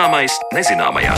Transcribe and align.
Zināmais 0.00 0.32
nezināmajā. 0.56 1.12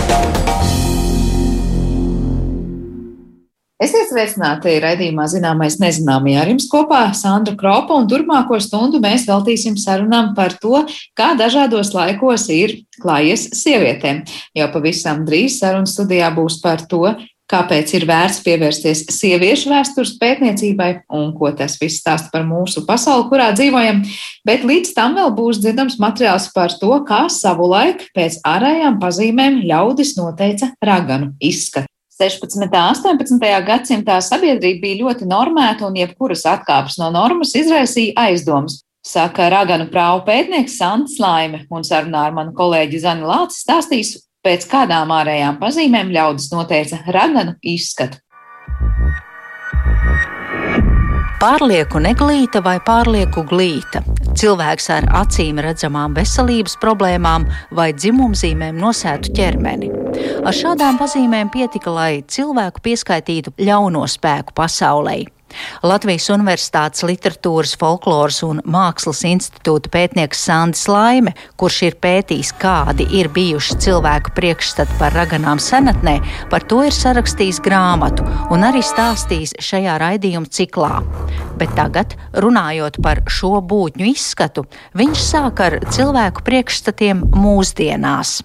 Esiet 3.78 4.08
sveicināti 4.10 4.72
raidījumā 4.83 5.28
Zināmais 5.30 5.76
nezināmajā. 5.78 6.40
Ar 6.42 6.51
jums 6.51 6.66
kopā 6.71 7.04
Sandra 7.15 7.54
Kropa 7.60 7.94
un 7.94 8.08
turpmāko 8.10 8.58
stundu 8.58 8.98
mēs 9.04 9.29
veltīsim 9.30 9.76
sarunām 9.79 10.33
par 10.34 10.56
to, 10.58 10.83
kā 11.15 11.30
dažādos 11.38 11.92
laikos 11.94 12.48
ir 12.51 12.74
klājies 12.98 13.53
sievietēm. 13.60 14.24
Jau 14.58 14.69
pavisam 14.74 15.22
drīz 15.30 15.60
sarunas 15.62 15.94
studijā 15.94 16.33
būs 16.34 16.59
par 16.64 16.83
to, 16.91 17.05
kāpēc 17.51 17.93
ir 17.97 18.07
vērts 18.09 18.41
pievērsties 18.45 19.05
sieviešu 19.12 19.73
vēstures 19.73 20.15
pētniecībai 20.21 20.91
un 21.12 21.33
ko 21.37 21.51
tas 21.57 21.79
viss 21.80 22.01
stāsta 22.03 22.33
par 22.33 22.47
mūsu 22.49 22.85
pasauli, 22.89 23.29
kurā 23.30 23.51
dzīvojam. 23.57 24.03
Bet 24.47 24.66
līdz 24.69 24.95
tam 24.97 25.16
vēl 25.19 25.33
būs 25.37 25.61
dzirdams 25.63 25.99
materiāls 26.02 26.51
par 26.55 26.75
to, 26.80 26.93
kā 27.09 27.25
savulaik 27.33 28.07
pēc 28.16 28.41
ārējām 28.49 29.01
pazīmēm 29.02 29.63
ļaudis 29.69 30.16
noteica 30.21 30.73
raganu 30.85 31.33
izskatu. 31.41 31.89
16. 32.23 32.55
un 32.55 32.69
18. 32.69 33.43
gadsimtā 33.66 34.21
sabiedrība 34.23 34.85
bija 34.85 35.01
ļoti 35.01 35.27
normēta 35.27 35.88
un 35.88 35.97
jebkuras 35.99 36.45
atkāpes 36.47 36.99
no 37.01 37.11
normas 37.11 37.57
izraisīja 37.59 38.15
aizdomas. 38.29 38.83
Saka 39.02 39.49
Raganu 39.51 39.88
prāvu 39.91 40.21
pētnieks 40.29 40.77
Sants 40.79 41.16
Laime, 41.19 41.65
un 41.74 41.83
sarunā 41.83 42.29
ar 42.29 42.37
manu 42.37 42.52
kolēģi 42.55 43.01
Zani 43.02 43.27
Lāci 43.27 43.59
stāstīs, 43.65 44.13
pēc 44.46 44.66
kādām 44.70 45.12
ārējām 45.14 45.59
pazīmēm 45.62 46.10
ļaudis 46.14 46.51
noteica 46.52 47.01
Raganu 47.14 47.56
izskatu. 47.62 48.19
Pārlieku 51.43 51.99
neglīta 51.99 52.60
vai 52.62 52.76
pārlieku 52.87 53.43
glīta. 53.51 54.04
Cilvēks 54.38 54.87
ar 54.95 55.09
acīm 55.23 55.59
redzamām 55.62 56.15
veselības 56.15 56.76
problēmām 56.82 57.49
vai 57.74 57.88
dzimumzīmēm 57.96 58.79
nosētu 58.79 59.34
ķermeni. 59.37 59.90
Ar 60.46 60.54
šādām 60.54 61.01
pazīmēm 61.01 61.51
pietika, 61.51 61.90
lai 61.90 62.23
cilvēku 62.23 62.84
pieskaitītu 62.87 63.56
ļauno 63.59 64.06
spēku 64.06 64.54
pasaulē. 64.54 65.18
Latvijas 65.86 66.28
Universitātes 66.34 67.05
literatūras, 67.06 67.75
folkloras 67.81 68.42
un 68.47 68.62
mākslas 68.69 69.22
institūta 69.28 69.91
pētnieks 69.92 70.42
Sandis 70.47 70.84
Laime, 70.91 71.34
kurš 71.61 71.81
ir 71.89 71.98
pētījis, 72.03 72.53
kādi 72.62 73.06
ir 73.19 73.31
bijuši 73.33 73.78
cilvēku 73.86 74.34
priekšstati 74.36 74.98
par 75.00 75.17
raganām 75.17 75.61
senatnē, 75.62 76.19
par 76.53 76.67
to 76.69 76.83
ir 76.86 76.97
sarakstījis 76.97 77.62
grāmatu 77.64 78.27
un 78.53 78.67
arī 78.69 78.84
stāstījis 78.86 79.56
šajā 79.62 79.98
raidījuma 80.03 80.53
ciklā. 80.53 81.03
Bet 81.61 81.75
tagad, 81.78 82.17
runājot 82.34 83.00
par 83.05 83.23
šo 83.30 83.61
būtņu 83.64 84.08
izskatu, 84.12 84.67
viņš 84.98 85.27
sāk 85.33 85.67
ar 85.67 85.78
cilvēku 85.92 86.45
priekšstatiem 86.47 87.28
mūsdienās 87.36 88.41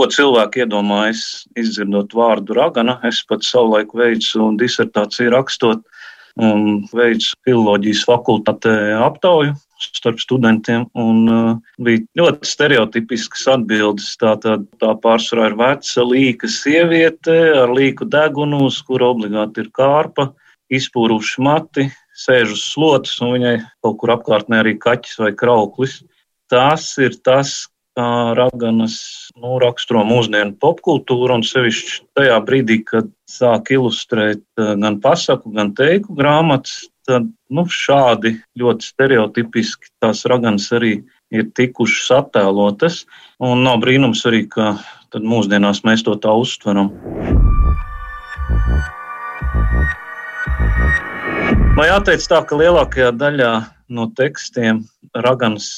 ko 0.00 0.08
cilvēki 0.08 0.64
iedomājas, 0.64 1.24
izdzirdot 1.60 2.14
vārdu 2.16 2.56
ragana. 2.56 2.98
Es 3.04 3.20
pats 3.28 3.52
savulaik 3.52 3.92
veicu 3.96 4.52
disertāciju 4.60 5.34
rakstot 5.36 5.84
un 6.40 6.86
veicu 6.96 7.34
filoloģijas 7.44 8.06
fakultātē 8.08 8.76
aptauju 9.04 9.56
starp 9.80 10.20
studentiem. 10.20 10.86
Un, 10.98 11.22
uh, 11.28 11.56
bija 11.80 12.04
ļoti 12.20 12.48
stereotipiskas 12.48 13.46
atbildes. 13.54 14.12
Tā, 14.20 14.36
tā, 14.42 14.58
tā 14.80 14.92
pārsvarā 15.02 15.50
ir 15.50 15.56
veca, 15.60 16.04
līka 16.04 16.50
sieviete 16.52 17.36
ar 17.62 17.72
līku 17.76 18.08
degunu, 18.08 18.66
uz 18.68 18.80
kura 18.86 19.10
obligāti 19.14 19.64
ir 19.64 19.72
kārpa, 19.76 20.30
izpūruši 20.70 21.44
mati, 21.44 21.88
sēž 22.16 22.54
uz 22.54 22.64
slotas, 22.68 23.16
un 23.24 23.34
viņai 23.38 23.56
kaut 23.82 23.98
kur 24.02 24.14
apkārtnē 24.16 24.60
arī 24.62 24.76
kaķis 24.80 25.20
vai 25.24 25.32
krauklis. 25.36 26.00
Tas 26.50 26.92
ir 26.98 27.16
tas, 27.24 27.69
kā 27.98 28.34
raganas 28.38 28.96
nu, 29.38 29.56
raksturo 29.62 30.04
mūsdienu 30.06 30.56
popkultūru, 30.62 31.40
un 31.40 31.44
sevišķi 31.46 32.00
tajā 32.18 32.38
brīdī, 32.46 32.80
kad 32.86 33.10
sāk 33.30 33.72
ilustrēt 33.74 34.42
eh, 34.60 34.74
gan 34.80 35.00
pasaku, 35.02 35.52
gan 35.56 35.74
teiku 35.76 36.14
grāmatas, 36.18 36.86
tad 37.08 37.26
nu, 37.50 37.64
šādi 37.66 38.36
ļoti 38.60 38.86
stereotipiski 38.92 39.90
tās 40.02 40.22
raganas 40.30 40.68
arī 40.76 41.00
ir 41.34 41.50
tikušas 41.54 42.10
attēlotas, 42.20 43.04
un 43.42 43.64
nav 43.66 43.80
brīnums 43.82 44.22
arī, 44.28 44.44
ka 44.50 44.76
mūsdienās 45.14 45.82
mēs 45.86 46.04
to 46.06 46.14
tā 46.22 46.34
uztveram. 46.38 46.92
Man 51.74 51.86
jāteic 51.86 52.24
tā, 52.28 52.42
ka 52.46 52.58
lielākajā 52.58 53.12
daļā 53.16 53.52
no 53.94 54.10
tekstiem 54.18 54.84
raganas 55.16 55.70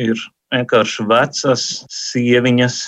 ir 0.00 0.20
vienkārši 0.54 1.06
vecas 1.10 1.66
sieviņas 1.94 2.80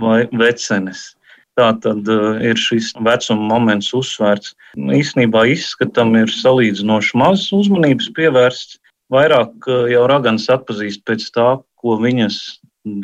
vai 0.00 0.24
vecenes. 0.32 1.12
Tā 1.54 1.70
tad 1.78 2.08
uh, 2.10 2.40
ir 2.42 2.58
šis 2.58 2.90
vecuma 3.06 3.46
moments 3.52 3.92
uzsvērts. 3.94 4.56
Īsnībā 4.74 5.44
izskatam 5.52 6.16
ir 6.18 6.32
salīdzinoši 6.34 7.20
maz 7.20 7.46
uzmanības 7.54 8.10
pievērsts. 8.16 8.80
Vairāk 9.14 9.68
uh, 9.70 9.84
jau 9.92 10.08
ragans 10.10 10.48
atpazīst 10.50 11.04
pēc 11.06 11.28
tā, 11.36 11.48
ko 11.78 11.98
viņas 12.02 12.40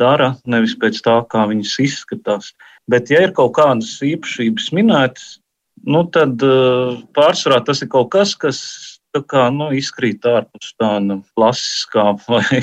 dara, 0.01 0.35
nevis 0.51 0.75
pēc 0.81 0.99
tā, 1.05 1.21
kā 1.31 1.47
viņas 1.47 1.77
izskatās. 1.87 2.51
Bet, 2.91 3.13
ja 3.13 3.23
ir 3.23 3.35
kaut 3.37 3.55
kādas 3.61 3.93
īpašības 4.03 4.73
minētas, 4.75 5.37
nu, 5.87 6.03
tad 6.11 6.43
uh, 6.43 6.99
pārsvarā 7.15 7.61
tas 7.65 7.85
ir 7.85 7.93
kaut 7.93 8.11
kas, 8.17 8.35
kas 8.35 8.59
tā 9.15 9.23
kā 9.27 9.47
nu, 9.55 9.71
izkrīt 9.77 10.27
ārpus 10.29 10.73
tāda 10.81 11.19
klasiskā 11.35 12.07
vai 12.31 12.63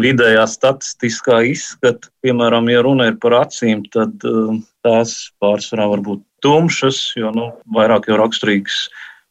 vidējā 0.00 0.46
statistiskā 0.50 1.42
izskata. 1.52 2.10
Piemēram, 2.24 2.70
ja 2.72 2.82
runa 2.86 3.10
ir 3.10 3.18
par 3.22 3.40
acīm, 3.42 3.84
tad 3.94 4.24
uh, 4.26 4.56
tās 4.86 5.18
pārsvarā 5.42 5.88
var 5.94 6.04
būt 6.06 6.24
tumšas, 6.44 7.02
jo 7.18 7.32
nu, 7.34 7.50
vairāk 7.74 8.10
jau 8.10 8.18
raksturīgas 8.20 8.86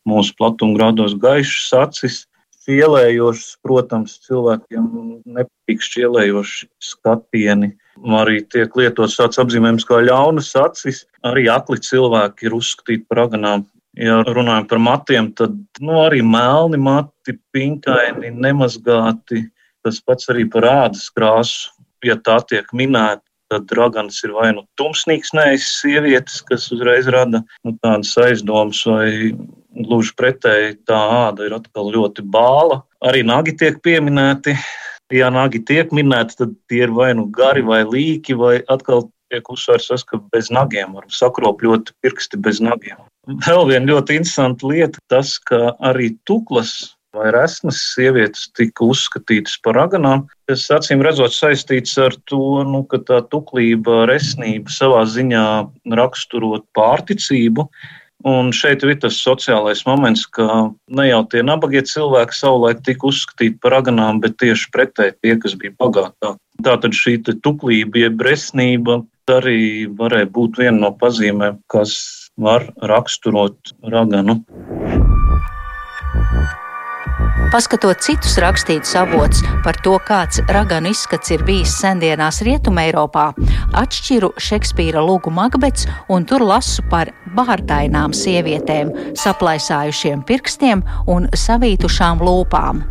mūsu 0.10 0.36
platumgrādos 0.40 1.18
gaišas 1.22 1.74
acis. 1.86 2.24
Šķielējošas, 2.66 3.50
protams, 3.62 4.16
cilvēkiem 4.26 4.86
nepatīk 5.36 5.84
šķielējoši 5.86 6.70
skatieni. 6.82 7.76
Arī 8.18 8.40
tiek 8.52 8.74
lietots 8.76 9.20
tāds 9.20 9.38
apzīmējums 9.40 9.86
kā 9.88 10.02
ļaunas 10.02 10.50
acis. 10.58 11.04
Arī 11.26 11.46
akli 11.54 11.78
cilvēki 11.86 12.50
ir 12.50 12.58
uzskatīti 12.58 13.06
par 13.06 13.28
aganām 13.28 13.68
Ja 13.96 14.20
runājam 14.28 14.66
par 14.68 14.82
matiem, 14.84 15.30
tad 15.40 15.56
nu, 15.80 16.00
arī 16.04 16.20
melni 16.26 16.80
mati, 16.82 17.38
pinkaini, 17.56 18.34
nemazgāti. 18.34 19.46
Tas 19.86 20.02
pats 20.04 20.28
arī 20.34 20.48
par 20.52 20.68
ādas 20.68 21.08
krāsu. 21.16 21.72
Ja 22.04 22.18
tā 22.20 22.36
tiek 22.50 22.68
minēta, 22.76 23.24
tad 23.50 23.72
ragans 23.78 24.20
ir 24.26 24.34
vai 24.36 24.52
nu 24.54 24.66
tumsnīgs, 24.80 25.32
neizs 25.38 25.70
sievietes, 25.80 26.42
kas 26.46 26.68
uzreiz 26.74 27.08
rada 27.14 27.42
nu, 27.64 27.76
tādas 27.82 28.12
aizdomas, 28.22 28.82
vai 28.90 29.32
gluži 29.86 30.14
pretēji 30.20 30.76
tā 30.90 31.00
āda 31.30 31.48
ir 31.48 31.56
atkal 31.56 31.92
ļoti 31.94 32.26
bāla. 32.36 32.82
Arī 33.06 33.24
nagi 33.28 33.56
tiek 33.58 33.80
pieminēti. 33.86 34.58
Ja 35.14 35.30
nagi 35.30 35.62
tiek 35.62 35.92
minēti, 35.94 36.40
tad 36.40 36.56
tie 36.70 36.86
ir 36.88 36.94
vai 36.96 37.12
nu 37.14 37.28
gari 37.32 37.62
vai 37.66 37.84
līki, 37.86 38.36
vai 38.38 38.58
atkal 38.74 39.06
tiek 39.32 39.50
uzsvērts 39.54 39.92
tas, 39.92 40.04
ka 40.04 40.20
bez 40.34 40.50
nagiem 40.54 40.96
var 40.98 41.06
sakropļot 41.14 41.94
pirksti 42.02 42.42
bez 42.42 42.62
nagiem. 42.64 42.98
Vēl 43.26 43.64
viena 43.72 43.90
ļoti 43.90 44.20
interesanta 44.20 44.70
lieta, 44.70 45.02
tas, 45.10 45.38
ka 45.42 45.74
arī 45.84 46.14
tuklas 46.30 46.96
vai 47.16 47.32
resnas 47.32 47.80
sievietes 47.94 48.50
tika 48.58 48.86
uzskatītas 48.86 49.58
par 49.64 49.78
raganām. 49.80 50.26
Tas 50.50 50.66
acīm 50.74 51.04
redzot 51.06 51.34
saistīts 51.34 51.96
ar 52.02 52.16
to, 52.30 52.64
nu, 52.68 52.84
ka 52.92 53.00
tā 53.08 53.22
tuklība, 53.32 54.04
resnība 54.10 54.74
savā 54.74 55.06
ziņā 55.10 55.46
raksturot 56.00 56.68
pārticību. 56.78 57.70
Un 58.26 58.50
šeit 58.56 58.82
ir 58.84 58.96
tas 58.98 59.18
sociālais 59.22 59.84
moments, 59.86 60.26
ka 60.26 60.72
ne 60.98 61.08
jau 61.08 61.22
tie 61.30 61.44
nabagie 61.46 61.84
cilvēki 61.86 62.34
savulaik 62.34 62.82
tika 62.86 63.12
uzskatīti 63.12 63.60
par 63.62 63.76
raganām, 63.78 64.22
bet 64.24 64.40
tieši 64.42 64.72
pretēji 64.74 65.18
tie, 65.22 65.36
kas 65.42 65.54
bija 65.62 65.76
bagātāki. 65.78 66.42
Tātad 66.66 66.96
šī 66.98 67.20
tuklība, 67.28 68.06
jeb 68.08 68.24
resnība 68.26 69.04
arī 69.30 69.86
varēja 70.00 70.30
būt 70.32 70.58
viena 70.62 70.78
no 70.88 70.92
pazīmēm, 70.98 71.60
kas 71.70 72.25
var 72.38 72.70
raksturot 72.82 73.76
raganu. 73.84 74.42
Paskatot 77.54 78.02
citus 78.04 78.34
rakstītus 78.42 78.96
avotus 79.00 79.44
par 79.64 79.78
to, 79.86 79.94
kāds 80.04 80.42
raganu 80.52 80.90
izskats 80.92 81.32
ir 81.32 81.46
bijis 81.48 81.78
sendienās 81.80 82.42
Rietumē 82.44 82.90
Eiropā, 82.90 83.30
atšķiru 83.80 84.34
Šekspīra 84.42 85.04
lūgu 85.06 85.32
Makbets 85.32 85.88
un 86.12 86.26
tur 86.28 86.44
lasu 86.44 86.84
par 86.92 87.14
bārdainām 87.38 88.12
sievietēm, 88.18 88.92
saplaisājušiem 89.22 90.26
pirkstiem 90.28 90.84
un 91.16 91.30
savītušām 91.46 92.26
lūpām. 92.26 92.84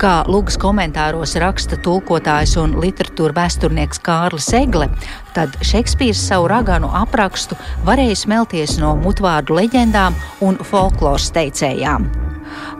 Kā 0.00 0.22
lūgas 0.30 0.56
komentāros 0.60 1.34
raksta 1.40 1.76
tulkotājs 1.84 2.56
un 2.60 2.76
literatūra 2.80 3.36
vēsturnieks 3.36 4.00
Kārlis 4.02 4.48
Egle, 4.56 4.88
tad 5.36 5.54
Šekspīrs 5.64 6.22
savu 6.30 6.48
raganu 6.52 6.90
aprakstu 7.02 7.58
varēja 7.86 8.16
smelties 8.24 8.78
no 8.82 8.94
mutvārdu 9.00 9.56
leģendām 9.58 10.16
un 10.44 10.58
folkloras 10.70 11.30
teicējām. 11.36 12.08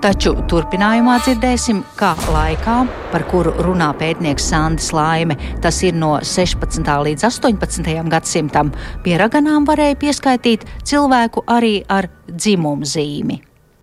Taču 0.02 0.34
turpinājumā 0.50 1.18
dzirdēsim, 1.22 1.84
kā 1.96 2.12
laikā, 2.34 2.74
par 3.12 3.24
kuru 3.30 3.54
runā 3.64 3.92
pētnieks 4.00 4.48
Sandis 4.50 4.90
Laime, 4.96 5.38
tas 5.64 5.78
ir 5.86 5.96
no 5.96 6.16
16. 6.18 6.90
līdz 7.06 7.28
18. 7.30 7.94
gadsimtam, 8.12 8.74
pie 9.04 9.16
raganām 9.20 9.68
varēja 9.68 10.00
pieskaitīt 10.02 10.66
cilvēku 10.82 11.46
arī 11.46 11.78
ar 11.88 12.10
dzimumu 12.28 12.88
zīmi 12.88 13.42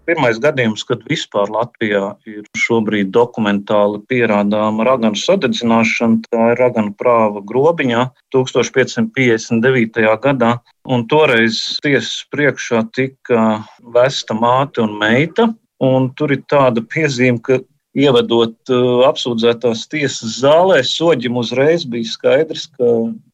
pirmais 0.09 0.39
gadījums, 0.41 0.83
kad 0.89 1.03
vispār 1.09 1.51
Latvijā 1.53 2.15
ir 2.29 2.47
šobrīd 2.57 3.11
dokumentāli 3.13 4.01
pierādāma 4.09 4.87
raganu 4.87 5.19
sadedzināšana. 5.19 6.23
Tā 6.31 6.51
ir 6.53 6.61
raganu 6.63 6.95
prāva 6.97 7.43
grobiņā 7.45 8.07
1559. 8.33 10.01
gadā. 10.25 10.55
Un 10.89 11.05
toreiz 11.11 11.61
tiesas 11.85 12.23
priekšā 12.33 12.87
tika 12.97 13.63
vesta 13.93 14.37
māte 14.37 14.81
un 14.85 14.97
meita. 15.01 15.51
Un 15.79 16.09
tur 16.17 16.33
ir 16.35 16.43
tāda 16.51 16.81
piezīme, 16.83 17.39
ka 17.45 17.61
ievedot 17.99 18.73
uh, 18.73 19.05
apsūdzētās 19.07 19.85
tiesas 19.91 20.41
zālē, 20.41 20.81
soģim 20.85 21.39
uzreiz 21.39 21.85
bija 21.89 22.09
skaidrs, 22.09 22.67
ka 22.75 22.89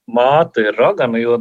māte 0.05 0.67
ir 0.69 0.77
ragana, 0.79 1.19
jo 1.19 1.39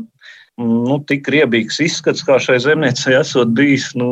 nu, 0.58 0.98
tik 1.08 1.28
riebīgs 1.34 1.80
izskats, 1.84 2.24
kā 2.26 2.38
šai 2.42 2.60
zemniecei 2.62 3.16
esot 3.18 3.52
bijis, 3.56 3.90
nu, 3.98 4.10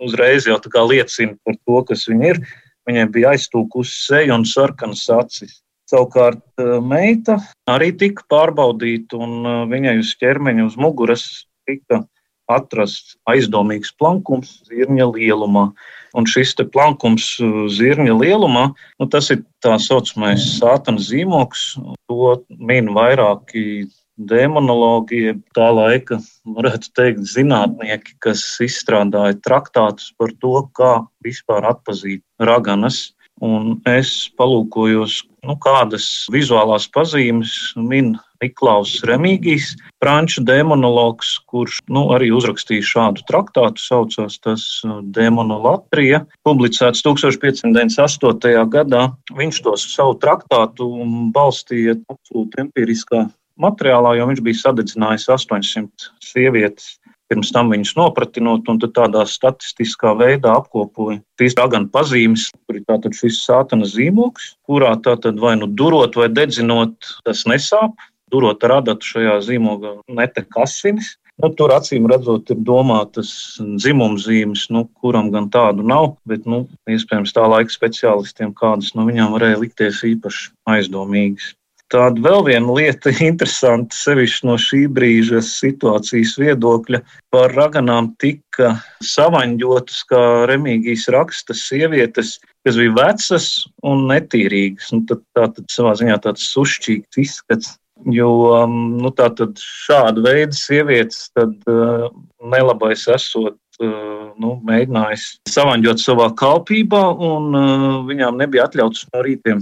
uzreiz 0.00 0.48
jau 0.48 0.58
liecina 0.88 1.36
par 1.44 1.56
to, 1.64 1.82
kas 1.88 2.06
viņa 2.08 2.32
ir. 2.34 2.42
Viņai 2.88 3.06
bija 3.12 3.34
aiztūkusi 3.34 4.06
seja 4.06 4.34
un 4.34 4.46
sarkanas 4.48 5.04
acis. 5.12 5.60
Savukārt 5.90 6.42
eh, 6.62 6.78
meita 6.80 7.38
arī 7.70 7.90
tika 7.98 8.24
pārbaudīta, 8.30 9.18
un 9.18 9.46
eh, 9.46 9.60
viņai 9.72 9.98
uz 10.02 10.14
ķermeņa, 10.20 10.66
uz 10.70 10.78
muguras 10.80 11.24
tika 11.68 12.04
atrasts 12.50 13.16
aizdomīgs 13.30 13.92
plankums 13.98 14.60
zirņa 14.70 15.10
lielumā. 15.14 15.70
Un 16.18 16.26
šis 16.26 16.56
plankums 16.72 17.32
eh, 17.42 17.56
zirņa 17.74 18.16
lielumā, 18.22 18.68
nu, 19.02 19.10
tas 19.10 19.30
ir 19.34 19.42
tā 19.64 19.76
saucamais 19.82 20.46
sātana 20.58 21.02
zīmoks. 21.02 21.74
To 22.10 22.36
min 22.58 22.94
vairāki 22.94 23.88
demonologi, 24.28 25.34
tā 25.56 25.70
laika, 25.74 26.20
varētu 26.58 26.92
teikt, 26.96 27.24
zinātnieki, 27.30 28.18
kas 28.24 28.42
izstrādāja 28.64 29.38
traktātus 29.44 30.12
par 30.18 30.34
to, 30.42 30.56
kā 30.76 30.92
vispār 31.24 31.68
atpazīt 31.72 32.24
raganas. 32.40 33.10
Un 33.40 33.78
es 33.88 34.28
palūkojos, 34.36 35.22
nu, 35.48 35.54
kādas 35.64 36.06
vizuālās 36.32 36.84
pazīmes 36.92 37.54
min 37.80 38.12
Niklaus 38.40 38.98
Remīgijs, 39.08 39.70
franču 40.00 40.42
demonologs, 40.44 41.32
kurš 41.48 41.78
nu, 41.92 42.06
arī 42.12 42.28
uzrakstīja 42.36 42.84
šādu 42.90 43.24
traktātu, 43.28 43.80
saucās 43.80 44.36
tas 44.44 44.64
uh, 44.84 45.00
Demonolatrija, 45.16 46.22
publicēts 46.44 47.04
1598. 47.06 48.64
gadā. 48.76 49.06
Viņš 49.40 49.64
to 49.64 49.76
savu 49.80 50.16
traktātu 50.20 50.88
balstīja 51.32 51.96
absolūti 52.12 52.64
empiriskā 52.66 53.26
materiālā, 53.62 54.16
jo 54.18 54.28
viņš 54.30 54.42
bija 54.46 54.60
sadedzinājis 54.64 55.28
800 55.36 56.10
sievietes. 56.24 56.96
Pirms 57.30 57.52
tam 57.54 57.68
viņus 57.70 57.92
nopratinot, 57.94 58.66
un 58.72 58.80
tādā 58.82 59.22
statistiskā 59.28 60.16
veidā 60.18 60.56
apkopoja 60.58 61.20
trīs 61.38 61.54
raganu 61.58 61.86
pazīmes, 61.94 62.48
kur 62.66 62.80
ir 62.80 62.86
tātad 62.88 63.14
šis 63.14 63.44
sātana 63.44 63.86
zīmoks, 63.86 64.56
kurā 64.66 64.96
tātad 65.04 65.38
vai 65.38 65.54
nu 65.60 65.70
durot 65.70 66.18
vai 66.18 66.26
dedzinot, 66.32 66.98
tas 67.26 67.46
nesāp. 67.46 67.94
Durot 68.30 68.62
ar 68.62 68.76
adatu 68.76 69.06
šajā 69.06 69.38
zīmogā 69.42 69.96
netek 70.14 70.58
asinis, 70.62 71.16
Nu, 71.40 71.48
tur 71.56 71.72
acīm 71.72 72.04
redzot, 72.10 72.50
ir 72.52 72.58
domātas 72.68 73.30
dzimumzīmes, 73.60 74.66
nu, 74.74 74.82
kuram 75.00 75.30
gan 75.32 75.46
tādu 75.52 75.86
nav, 75.88 76.10
bet 76.28 76.44
nu, 76.44 76.66
iespējams 76.90 77.32
tā 77.36 77.46
laika 77.48 77.72
speciālistiem 77.72 78.52
kādas 78.58 78.92
no 78.96 79.06
viņām 79.08 79.32
varēja 79.38 79.62
likties 79.62 80.02
īpaši 80.10 80.50
aizdomīgas. 80.68 81.54
Tāda 81.90 82.22
vēl 82.22 82.44
viena 82.46 82.74
lieta, 82.76 83.10
interesanta, 83.30 83.96
sevišķi 83.96 84.46
no 84.46 84.56
šī 84.60 84.84
brīža 84.94 85.42
situācijas 85.44 86.36
viedokļa, 86.38 87.02
par 87.34 87.54
raganām 87.56 88.12
tika 88.22 88.76
savaņģotas, 89.04 90.04
kā 90.10 90.22
Remīgijas 90.50 91.08
raksta, 91.14 91.56
sievietes, 91.56 92.36
kas 92.66 92.78
bija 92.78 92.94
vecas 92.98 93.50
un 93.86 94.06
netīrīgas. 94.10 94.92
Nu, 94.94 95.02
tad, 95.08 95.24
tā 95.34 95.48
tad 95.56 95.70
savā 95.72 95.96
ziņā 95.98 96.20
tāds 96.26 96.46
sušķīgs 96.54 97.22
izskats. 97.24 97.76
Jo 98.08 98.30
um, 98.62 98.76
nu, 98.96 99.10
šāda 99.12 100.22
veida 100.24 100.56
sievietes 100.56 101.26
tad, 101.36 101.52
uh, 101.68 102.06
nelabais 102.48 103.02
esot 103.12 103.58
uh, 103.82 104.30
nu, 104.40 104.54
mēģinājis 104.64 105.26
savaņģot 105.50 106.00
savā 106.00 106.30
kalpībā, 106.38 107.02
un 107.12 107.50
uh, 107.58 107.84
viņām 108.08 108.40
nebija 108.40 108.70
atļauts 108.70 109.04
no 109.10 109.26
rītiem 109.26 109.60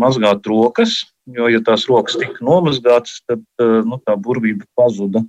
mazgāt 0.00 0.48
rokas, 0.48 1.02
jo, 1.26 1.48
ja 1.48 1.60
tās 1.64 1.86
rokas 1.90 2.18
tika 2.20 2.44
nomazgātas, 2.44 3.20
tad 3.28 3.42
eh, 3.62 3.80
nu, 3.86 4.00
tā 4.04 4.16
burvība 4.20 4.66
pazuda. 4.78 5.24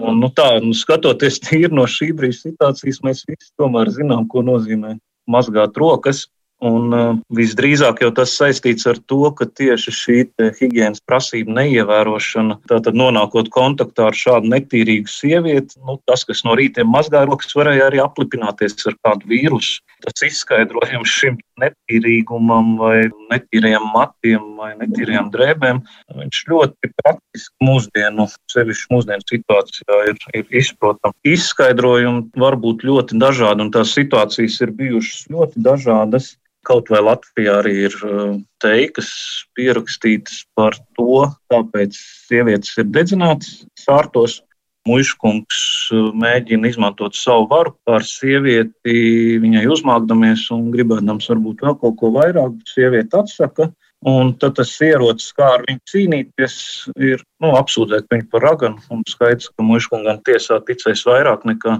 Un, 0.00 0.20
nu, 0.22 0.30
tā, 0.32 0.52
nu, 0.64 0.74
skatoties 0.76 1.40
tīri 1.46 1.72
no 1.74 1.86
šī 1.90 2.12
brīža 2.16 2.48
situācijas, 2.48 3.02
mēs 3.06 3.24
visi 3.28 3.50
tomēr 3.60 3.92
zinām, 3.94 4.28
ko 4.30 4.44
nozīmē 4.46 4.96
mazgāt 5.30 5.78
rokas. 5.80 6.26
Un, 6.60 6.90
uh, 6.92 7.14
visdrīzāk 7.32 8.02
jau 8.04 8.10
tas 8.12 8.34
saistīts 8.36 8.84
ar 8.90 8.98
to, 9.08 9.22
ka 9.32 9.46
tieši 9.48 9.92
šī 9.96 10.16
higiēnas 10.58 11.00
prasība 11.08 11.54
neievērošana, 11.56 12.58
tātad 12.68 12.98
nonākot 13.00 13.48
kontaktā 13.54 14.10
ar 14.10 14.18
šādu 14.18 14.50
netīrīgu 14.52 15.08
sievieti, 15.08 15.80
nu, 15.88 15.96
tas, 16.04 16.26
kas 16.28 16.44
no 16.44 16.52
rītiem 16.60 16.92
mazgāja 16.92 17.30
rokas, 17.30 17.56
varēja 17.56 17.88
arī 17.88 18.02
aplipināties 18.04 18.76
ar 18.92 18.98
kādu 19.00 19.32
vīrusu. 19.32 19.80
Tas 20.04 20.26
izskaidrojums 20.28 21.16
šim 21.16 21.40
netīrīgumam, 21.60 22.74
vai 22.80 22.96
netīriem 23.30 23.86
matiem, 23.94 24.44
vai 24.58 24.72
netīriem 24.80 25.30
drēbēm, 25.34 25.82
viņš 26.16 26.42
ļoti 26.50 26.92
praktiski 27.02 27.68
mūsdienu, 27.68 28.26
sevišķi 28.52 28.92
mūsdienu 28.94 29.26
situācijā, 29.30 30.02
ir, 30.12 30.20
ir 30.40 30.60
izprotams. 30.62 31.16
Izskaidrojumi 31.28 32.28
var 32.40 32.58
būt 32.60 32.84
ļoti 32.88 33.20
dažādi, 33.22 33.66
un 33.66 33.72
tās 33.74 33.94
situācijas 33.96 34.60
ir 34.64 34.76
bijušas 34.82 35.26
ļoti 35.32 35.64
dažādas. 35.66 36.34
Kaut 36.68 36.90
vai 36.92 37.00
Latvijā 37.00 37.54
arī 37.62 37.72
ir 37.86 37.94
uh, 38.04 38.34
teikas 38.60 39.08
pierakstītas 39.56 40.42
par 40.58 40.76
to, 40.98 41.24
kāpēc 41.48 41.96
sievietes 42.28 42.74
ir 42.82 42.90
dedzinātas 42.92 43.62
sārtos. 43.80 44.42
Muškungs 44.88 45.60
uh, 45.92 46.08
mēģina 46.16 46.70
izmantot 46.70 47.16
savu 47.18 47.46
varu 47.50 47.74
pār 47.88 48.06
sievieti, 48.06 48.96
viņai 49.42 49.66
uzmākdamies 49.74 50.46
un 50.54 50.70
gribēdams 50.74 51.28
varbūt 51.32 51.64
vēl 51.66 51.78
kaut 51.82 51.96
ko 52.00 52.12
vairāk, 52.16 52.56
bet 52.58 52.74
sieviete 52.74 53.20
atsaka. 53.20 53.70
Un 54.08 54.30
tad 54.40 54.54
tas 54.56 54.70
ierocis, 54.80 55.34
kā 55.36 55.46
ar 55.58 55.64
viņu 55.66 55.82
cīnīties, 55.90 56.54
ir 57.04 57.20
nu, 57.44 57.50
apsūdzēt 57.58 58.06
viņu 58.08 58.30
par 58.32 58.46
raganu. 58.48 58.80
Un 58.88 59.02
skaidrs, 59.04 59.50
ka 59.52 59.66
Muškungam 59.66 60.22
tiesā 60.24 60.56
ticēs 60.64 61.04
vairāk 61.04 61.44
nekā 61.44 61.76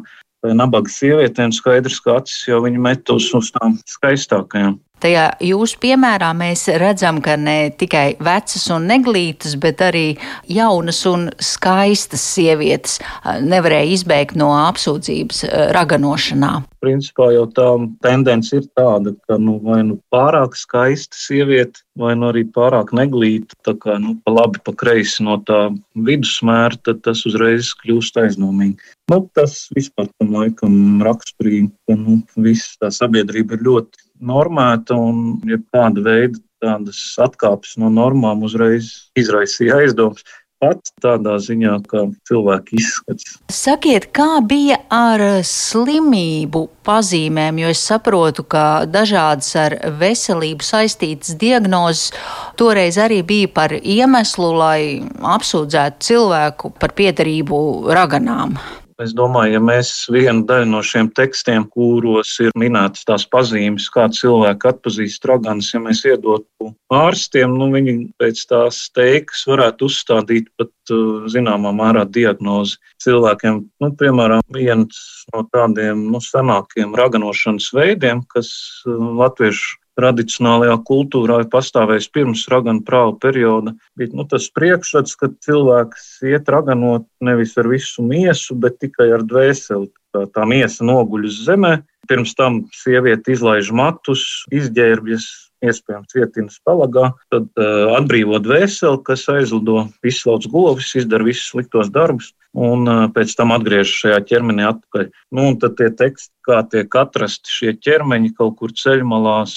nabaga 0.57 0.93
sievietēm 0.93 1.53
skaidrs, 1.57 1.97
ka 2.05 2.19
acis 2.21 2.45
jau 2.49 2.61
viņa 2.65 2.85
met 2.85 3.13
uz 3.13 3.31
tām 3.57 3.79
skaistākajām. 3.89 4.77
Tajā 5.01 5.27
jūsu 5.41 5.79
piemērā 5.81 6.31
mēs 6.37 6.67
redzam, 6.81 7.23
ka 7.25 7.37
ne 7.41 7.71
tikai 7.73 8.19
vecas 8.21 8.67
un 8.75 8.85
neglītas, 8.91 9.55
bet 9.61 9.81
arī 9.85 10.05
jaunas 10.51 11.01
un 11.09 11.31
skaistas 11.41 12.25
sievietes 12.35 12.99
nevarēja 13.25 13.95
izbēgt 13.97 14.37
no 14.41 14.51
apsūdzības 14.59 15.47
raganošanā. 15.77 16.53
Principā 16.85 17.31
jau 17.33 17.47
tā 17.53 17.69
tendence 18.05 18.53
ir 18.57 18.67
tāda, 18.77 19.13
ka 19.29 19.37
nu, 19.41 19.59
vai 19.65 19.83
nu 19.89 19.99
pārāk 20.13 20.57
skaista 20.57 21.17
sieviete, 21.17 21.83
vai 22.01 22.15
nu 22.17 22.31
arī 22.31 22.47
pārāk 22.49 22.93
neglīta, 22.97 23.57
tā 23.67 23.75
kā 23.81 23.99
nu, 24.01 24.15
pa 24.25 24.33
labi, 24.37 24.61
pa 24.65 24.73
kreisi 24.77 25.25
no 25.25 25.37
tā 25.45 25.67
vidusmēra, 25.97 26.81
tad 26.85 27.03
tas 27.05 27.25
uzreiz 27.29 27.73
kļūst 27.83 28.21
aizdomīgi. 28.25 28.93
Nu, 29.13 29.25
tas 29.37 29.67
vispār 29.77 30.09
tam 30.21 30.37
laikam 30.37 31.03
raksturīgi, 31.05 31.69
ka 31.89 31.97
nu, 32.01 32.21
visa 32.41 32.77
tā 32.85 32.93
sabiedrība 32.95 33.59
ir 33.59 33.69
ļoti 33.69 34.10
normēta 34.21 34.97
un 34.99 35.41
jebkāda 35.49 36.05
veida 36.05 36.39
tādas 36.61 37.01
atkāpes 37.21 37.79
no 37.81 37.91
normām 37.93 38.45
uzreiz 38.47 38.93
izraisīja 39.19 39.81
aizdomas. 39.81 40.25
Pat 40.61 40.91
tādā 41.01 41.39
ziņā, 41.41 41.79
kā 41.89 42.03
cilvēki 42.29 42.75
izskatās. 42.77 43.39
Sakiet, 43.49 44.11
kā 44.13 44.43
bija 44.45 44.77
ar 44.93 45.23
slimību 45.49 46.67
pazīmēm, 46.85 47.63
jo 47.63 47.71
es 47.73 47.81
saprotu, 47.89 48.45
ka 48.45 48.85
dažādas 48.85 49.49
ar 49.57 49.79
veselību 50.03 50.67
saistītas 50.69 51.33
diagnozes 51.41 52.11
toreiz 52.61 53.01
arī 53.01 53.23
bija 53.25 53.49
par 53.57 53.73
iemeslu, 53.81 54.51
lai 54.61 54.83
apsūdzētu 55.39 56.11
cilvēku 56.11 56.75
par 56.77 56.93
piedarību 56.93 57.63
raganām. 57.97 58.61
Es 59.01 59.15
domāju, 59.17 59.55
ja 59.55 59.61
mēs 59.65 59.91
vienu 60.13 60.43
daļu 60.45 60.67
no 60.69 60.81
šiem 60.85 61.09
tekstiem, 61.17 61.65
kuros 61.73 62.35
ir 62.45 62.51
minētas 62.59 63.07
tās 63.09 63.25
pazīmes, 63.33 63.87
kā 63.95 64.05
cilvēki 64.13 64.69
atpazīst 64.69 65.25
raganas, 65.31 65.71
ja 65.73 65.81
mēs 65.81 66.03
iedotu 66.05 66.69
ārstiem, 66.93 67.55
nu, 67.57 67.71
viņi 67.73 67.95
pēc 68.21 68.43
tās 68.51 68.83
teikas 68.97 69.47
varētu 69.49 69.89
uzstādīt 69.89 70.51
pat 70.61 70.93
uh, 70.93 71.25
zināmā 71.33 71.73
mērā 71.79 72.05
diagnozi 72.13 72.77
cilvēkiem. 73.01 73.63
Nu, 73.81 73.93
piemēram, 74.03 74.45
viens 74.53 75.01
no 75.33 75.47
tādiem 75.49 76.05
nu, 76.13 76.21
senākiem 76.21 76.93
raganošanas 77.01 77.71
veidiem, 77.77 78.21
kas 78.35 78.53
uh, 78.85 79.01
latviešu 79.23 79.79
tradicionālajā 80.01 80.79
kultūrā 80.89 81.43
ir 81.45 81.51
pastāvējis 81.53 82.09
pirms 82.15 82.47
raganu 82.53 82.85
prāva 82.87 83.15
perioda. 83.21 83.75
Bija 83.99 84.17
nu, 84.17 84.27
tas 84.29 84.49
priekšstats, 84.57 85.17
ka 85.21 85.31
cilvēks 85.45 86.09
iet 86.33 86.49
raganot 86.51 87.07
nevis 87.25 87.57
ar 87.61 87.69
visu 87.71 88.05
miesu, 88.07 88.57
bet 88.57 88.81
tikai 88.81 89.11
ar 89.19 89.27
dvēseli. 89.27 89.91
Tā, 90.11 90.25
tā 90.35 90.43
miesa 90.49 90.83
noguļ 90.83 91.29
uz 91.29 91.37
zemē, 91.47 91.77
pirms 92.11 92.35
tam 92.35 92.65
sieviete 92.75 93.31
izlaiž 93.37 93.71
matus, 93.77 94.25
izģērbjas, 94.51 95.29
iespējams, 95.63 96.17
vietinas 96.17 96.57
palagā, 96.67 97.13
tad 97.31 97.47
uh, 97.61 97.93
atbrīvo 97.99 98.41
dvēseli, 98.43 99.03
kas 99.07 99.29
aizlido, 99.31 99.85
izslauc 100.07 100.49
govis, 100.51 100.91
izdara 100.99 101.29
visus 101.29 101.53
sliktos 101.53 101.93
darbus, 101.95 102.33
un 102.57 102.91
pēc 103.15 103.35
tam 103.39 103.55
atgriežas 103.55 103.95
šajā 104.03 104.21
ķermenī 104.31 104.67
atpakaļ. 104.69 105.09
Nu, 105.37 105.49
un 105.53 105.59
tad 105.63 105.77
tie 105.79 105.91
teksti, 105.95 106.33
kā 106.47 106.61
tiek 106.71 106.95
atrasti 106.99 107.53
šie 107.53 107.75
ķermeņi 107.79 108.35
kaut 108.39 108.59
kur 108.59 108.75
ceļmalās 108.75 109.55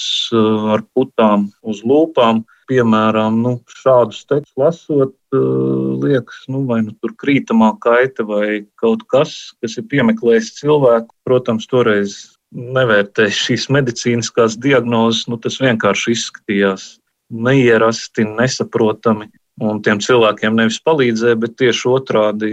ar 0.74 0.84
putām 0.94 1.48
uz 1.66 1.82
lūpām, 1.86 2.44
piemēram, 2.70 3.40
nu, 3.44 3.56
šādus 3.82 4.22
tekstus 4.28 4.54
lasot, 4.60 5.16
liekas, 6.04 6.44
nu, 6.48 6.64
vai 6.68 6.80
nu 6.86 6.94
tur 7.02 7.14
krītamā 7.20 7.74
kaita 7.82 8.26
vai 8.28 8.64
kaut 8.80 9.04
kas, 9.10 9.54
kas 9.60 9.76
ir 9.80 9.88
piemeklējis 9.90 10.54
cilvēku. 10.60 11.12
Protams, 11.26 11.68
toreiz 11.70 12.16
nevērtē 12.54 13.28
šīs 13.34 13.68
medicīniskās 13.74 14.58
diagnozes, 14.62 15.26
nu, 15.28 15.40
tas 15.42 15.58
vienkārši 15.60 16.14
izskatījās 16.14 16.94
neierasti, 17.34 18.26
nesaprotami. 18.28 19.30
Un 19.62 19.78
tiem 19.86 20.00
cilvēkiem 20.02 20.56
nevis 20.58 20.80
palīdzēja, 20.82 21.38
bet 21.38 21.52
tieši 21.60 21.86
otrādi 21.92 22.48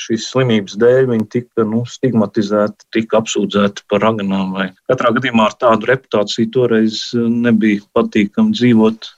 šīs 0.00 0.30
slimības 0.30 0.78
dēļ 0.80 1.10
viņi 1.10 1.26
tika 1.34 1.66
nu, 1.68 1.82
stigmatizēti, 1.84 2.86
tika 2.96 3.20
apsūdzēti 3.20 3.84
par 3.92 4.00
raganām. 4.06 4.54
Vai. 4.56 4.70
Katrā 4.88 5.12
gadījumā 5.18 5.50
ar 5.50 5.58
tādu 5.60 5.90
reputāciju 5.90 6.48
toreiz 6.54 7.02
nebija 7.14 7.84
patīkami 7.96 8.56
dzīvot. 8.56 9.10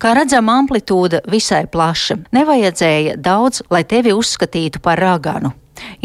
Kā 0.00 0.14
redzam, 0.16 0.48
amplitūda 0.50 1.20
visai 1.30 1.66
plaša. 1.70 2.16
Nevajadzēja 2.34 3.18
daudz, 3.20 3.60
lai 3.70 3.84
tevi 3.88 4.16
uzskatītu 4.16 4.80
par 4.84 4.98
raganu. 5.04 5.52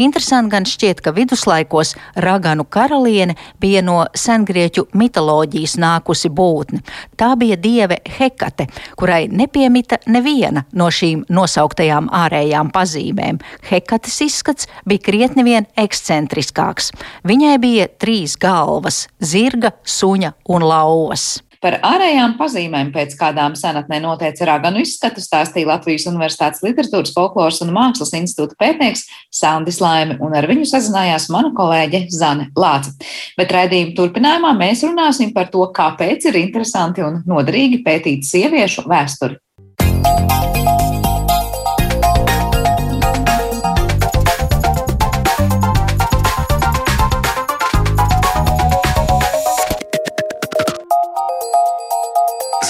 Interesanti 0.00 0.50
gan 0.54 0.66
šķiet, 0.68 1.00
ka 1.04 1.12
viduslaikos 1.16 1.94
raganu 2.16 2.64
karaliene 2.64 3.36
bija 3.60 3.82
no 3.84 4.04
sengrieķu 4.14 4.86
mitoloģijas 4.96 5.76
nākusi 5.80 6.30
būtne. 6.32 6.82
Tā 7.16 7.34
bija 7.40 7.58
dieve 7.60 8.00
Hekate, 8.18 8.68
kurai 8.96 9.26
nepiemita 9.28 10.00
neviena 10.06 10.64
no 10.72 10.90
šīm 10.90 11.26
nosauktajām 11.28 12.10
ārējām 12.22 12.72
pazīmēm. 12.74 13.42
Hekates 13.70 14.20
izskats 14.26 14.70
bija 14.88 15.04
krietni 15.10 15.44
vien 15.46 15.68
ekscentriskāks. 15.76 16.92
Viņai 17.26 17.58
bija 17.62 17.88
trīs 18.00 18.38
galvas- 18.40 19.06
zirga, 19.32 19.72
suņa 19.84 20.34
un 20.48 20.62
lauvas. 20.62 21.40
Par 21.60 21.74
ārējām 21.84 22.38
pazīmēm, 22.38 22.88
pēc 22.94 23.12
kādām 23.20 23.52
senatnē 23.58 23.98
noteica 24.00 24.46
raganu 24.48 24.80
izskatu, 24.80 25.20
stāstīja 25.20 25.68
Latvijas 25.68 26.06
Universitātes 26.08 26.62
literatūras, 26.64 27.12
folkloras 27.12 27.60
un 27.60 27.74
mākslas 27.76 28.14
institūta 28.16 28.56
pētnieks 28.60 29.04
Sandis 29.28 29.82
Laimi, 29.84 30.16
un 30.24 30.32
ar 30.38 30.48
viņu 30.48 30.64
sazinājās 30.70 31.28
mana 31.34 31.52
kolēģe 31.56 32.06
Zane 32.16 32.48
Lāca. 32.56 32.96
Bet 33.36 33.52
raidījuma 33.52 33.92
turpinājumā 33.98 34.54
mēs 34.56 34.86
runāsim 34.88 35.34
par 35.36 35.52
to, 35.52 35.68
kāpēc 35.76 36.30
ir 36.32 36.40
interesanti 36.46 37.04
un 37.04 37.20
noderīgi 37.28 37.84
pētīt 37.84 38.24
sieviešu 38.24 38.88
vēsturi. 38.88 39.36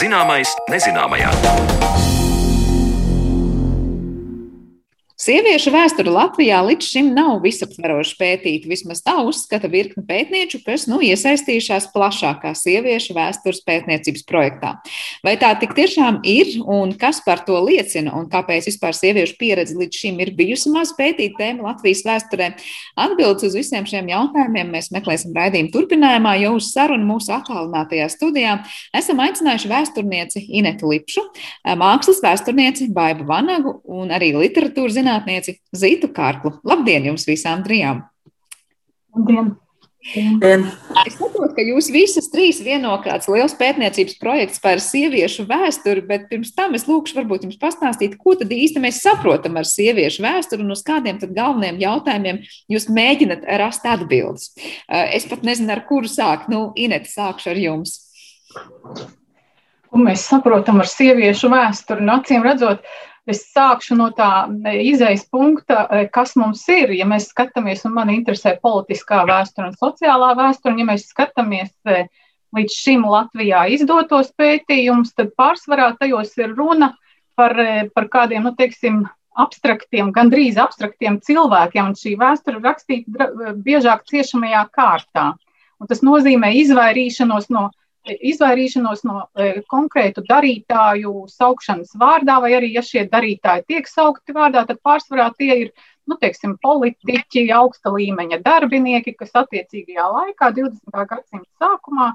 Zināmais 0.01 0.49
nezināmajā. 0.73 1.80
Sieviešu 5.21 5.69
vēsture 5.75 6.09
Latvijā 6.09 6.63
līdz 6.65 6.87
šim 6.95 7.09
nav 7.13 7.43
visaptveroši 7.45 8.15
pētīta. 8.17 8.69
Vismaz 8.71 9.03
tā 9.05 9.19
uzskata 9.21 9.69
virkni 9.69 10.01
pētnieču, 10.09 10.63
kas 10.65 10.87
nu, 10.89 10.97
iesaistījušās 11.05 11.91
plašākā 11.93 12.55
sieviešu 12.57 13.13
vēstures 13.19 13.61
pētniecības 13.67 14.25
projektā. 14.25 14.71
Vai 15.21 15.35
tā 15.37 15.51
tik 15.61 15.75
tiešām 15.77 16.23
ir 16.25 16.55
un 16.65 16.95
kas 16.97 17.21
par 17.27 17.43
to 17.45 17.59
liecina 17.67 18.15
un 18.17 18.31
kāpēc 18.33 18.71
vispār 18.71 18.97
sieviešu 18.97 19.37
pieredze 19.37 19.77
līdz 19.77 19.99
šim 20.01 20.23
ir 20.25 20.31
bijusi 20.39 20.73
maz 20.73 20.95
pētīta 20.97 21.37
tēma 21.43 21.69
Latvijas 21.69 22.01
vēsturē? 22.09 22.49
Atbildes 23.05 23.51
uz 23.51 23.59
visiem 23.61 23.85
šiem 23.93 24.09
jautājumiem 24.15 24.73
mēs 24.73 24.89
meklēsim 24.97 25.37
raidījuma 25.37 25.75
turpinājumā, 25.77 26.35
jo 26.47 26.55
uz 26.57 26.71
sarunu 26.73 27.05
mūsu 27.11 27.37
attālinātajā 27.37 28.09
studijā 28.17 28.57
esam 28.97 29.21
aicinājuši 29.21 29.73
vēsturnieci 29.77 30.47
Inetu 30.63 30.89
Lipšu, 30.95 31.29
mākslas 31.85 32.25
vēsturnieci 32.25 32.89
Baibu 32.97 33.29
Vanagu 33.29 33.83
un 33.85 34.17
arī 34.17 34.33
literatūras 34.41 34.97
zinātnieku 34.97 35.10
zinātnieci 35.11 35.59
Zītu 35.75 36.13
Kārklu. 36.15 36.59
Labdien 36.65 37.11
jums 37.11 37.27
visām 37.29 37.67
trijām! 37.67 38.07
Labdien! 39.17 39.57
Dien. 40.01 40.63
Es 41.05 41.19
saprotu, 41.19 41.53
ka 41.59 41.61
jūs 41.61 41.91
visas 41.93 42.31
trīs 42.33 42.63
vieno 42.65 42.95
kāds 43.05 43.29
liels 43.29 43.53
pētniecības 43.59 44.15
projekts 44.17 44.63
par 44.65 44.81
sieviešu 44.81 45.45
vēsturi, 45.45 46.01
bet 46.09 46.25
pirms 46.31 46.55
tam 46.57 46.73
es 46.79 46.87
lūkšu 46.89 47.19
varbūt 47.19 47.45
jums 47.45 47.59
pastāstīt, 47.61 48.15
ko 48.17 48.33
tad 48.41 48.49
īsti 48.49 48.81
mēs 48.81 49.03
saprotam 49.05 49.59
ar 49.61 49.69
sieviešu 49.69 50.25
vēsturi 50.25 50.65
un 50.65 50.73
uz 50.73 50.81
kādiem 50.87 51.21
tad 51.21 51.35
galvenajiem 51.37 51.83
jautājumiem 51.85 52.41
jūs 52.73 52.89
mēģinat 52.89 53.45
rast 53.61 53.85
atbildes. 53.85 54.55
Eh, 54.57 55.19
es 55.21 55.29
pat 55.29 55.45
nezinu, 55.45 55.69
ar 55.77 55.85
kuru 55.85 56.09
sākt. 56.09 56.49
Nu, 56.49 56.71
Inete, 56.81 57.13
sākšu 57.13 57.53
ar 57.53 57.61
jums. 57.61 57.99
Ko 59.91 60.01
mēs 60.01 60.25
saprotam 60.33 60.81
ar 60.81 60.89
sieviešu 60.89 61.53
vēsturi? 61.53 62.09
Nu, 62.09 62.17
acīm 62.23 62.47
redzot, 62.47 62.81
uh, 62.81 63.10
Es 63.29 63.43
sākšu 63.53 63.99
no 63.99 64.09
tā 64.17 64.49
izējas 64.81 65.27
punkta, 65.31 65.85
e, 65.91 66.07
kas 66.13 66.33
mums 66.41 66.63
ir. 66.73 66.95
Ja 66.97 67.07
mēs 67.09 67.29
skatāmies, 67.31 67.85
un 67.85 67.95
man 67.99 68.13
interesē 68.13 68.57
politiskā 68.63 69.23
vēsture 69.29 69.69
un 69.69 69.77
sociālā 69.77 70.33
vēsture, 70.39 70.73
un 70.73 70.81
ja 70.83 70.89
mēs 70.89 71.07
skatāmies 71.11 71.75
e, 71.85 72.07
līdz 72.57 72.77
šim 72.77 73.05
Latvijā 73.07 73.67
izdotos 73.77 74.33
pētījumus, 74.41 75.13
tad 75.15 75.35
pārsvarā 75.39 75.93
tajos 76.01 76.33
ir 76.41 76.55
runa 76.57 76.95
par, 77.37 77.57
e, 77.61 77.89
par 77.95 78.09
kādiem, 78.13 78.49
nu, 78.49 78.55
teiksim, 78.57 79.05
abstraktiem, 79.41 80.11
gandrīz 80.17 80.59
abstraktiem 80.61 81.21
cilvēkiem, 81.25 81.93
un 81.93 81.99
šī 81.99 82.17
vēsture 82.19 82.59
ir 82.59 82.67
rakstīta 82.67 83.29
biežāk 83.67 84.09
ciešamajā 84.11 84.65
kārtā. 84.75 85.31
Un 85.81 85.89
tas 85.89 86.03
nozīmē 86.05 86.51
izvairīšanos 86.61 87.49
no 87.55 87.69
izvairīšanos 88.09 89.05
no 89.05 89.23
e, 89.37 89.61
konkrētu 89.71 90.25
darītāju 90.29 91.13
saukšanas 91.31 91.93
vārdā, 92.01 92.39
vai 92.43 92.55
arī, 92.59 92.73
ja 92.75 92.83
šie 92.85 93.07
darītāji 93.11 93.67
tiek 93.69 93.89
saukti 93.89 94.35
vārdā, 94.37 94.65
tad 94.69 94.81
pārsvarā 94.85 95.31
tie 95.39 95.53
ir 95.67 95.73
nu, 96.09 96.17
teiksim, 96.21 96.57
politiķi, 96.63 97.47
augsta 97.55 97.93
līmeņa 97.95 98.41
darbinieki, 98.45 99.15
kas 99.19 99.35
attiecīgajā 99.45 100.07
laikā, 100.17 100.53
20. 100.57 101.03
gadsimta 101.13 101.51
sākumā, 101.61 102.13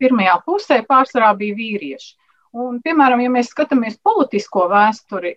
pirmajā 0.00 0.38
pusē 0.46 0.80
pārsvarā 0.86 1.34
bija 1.38 1.58
vīrieši. 1.58 2.14
Un, 2.54 2.78
piemēram, 2.84 3.18
ja 3.18 3.30
mēs 3.34 3.48
skatāmies 3.50 3.96
politisko 3.98 4.68
vēsturi, 4.70 5.32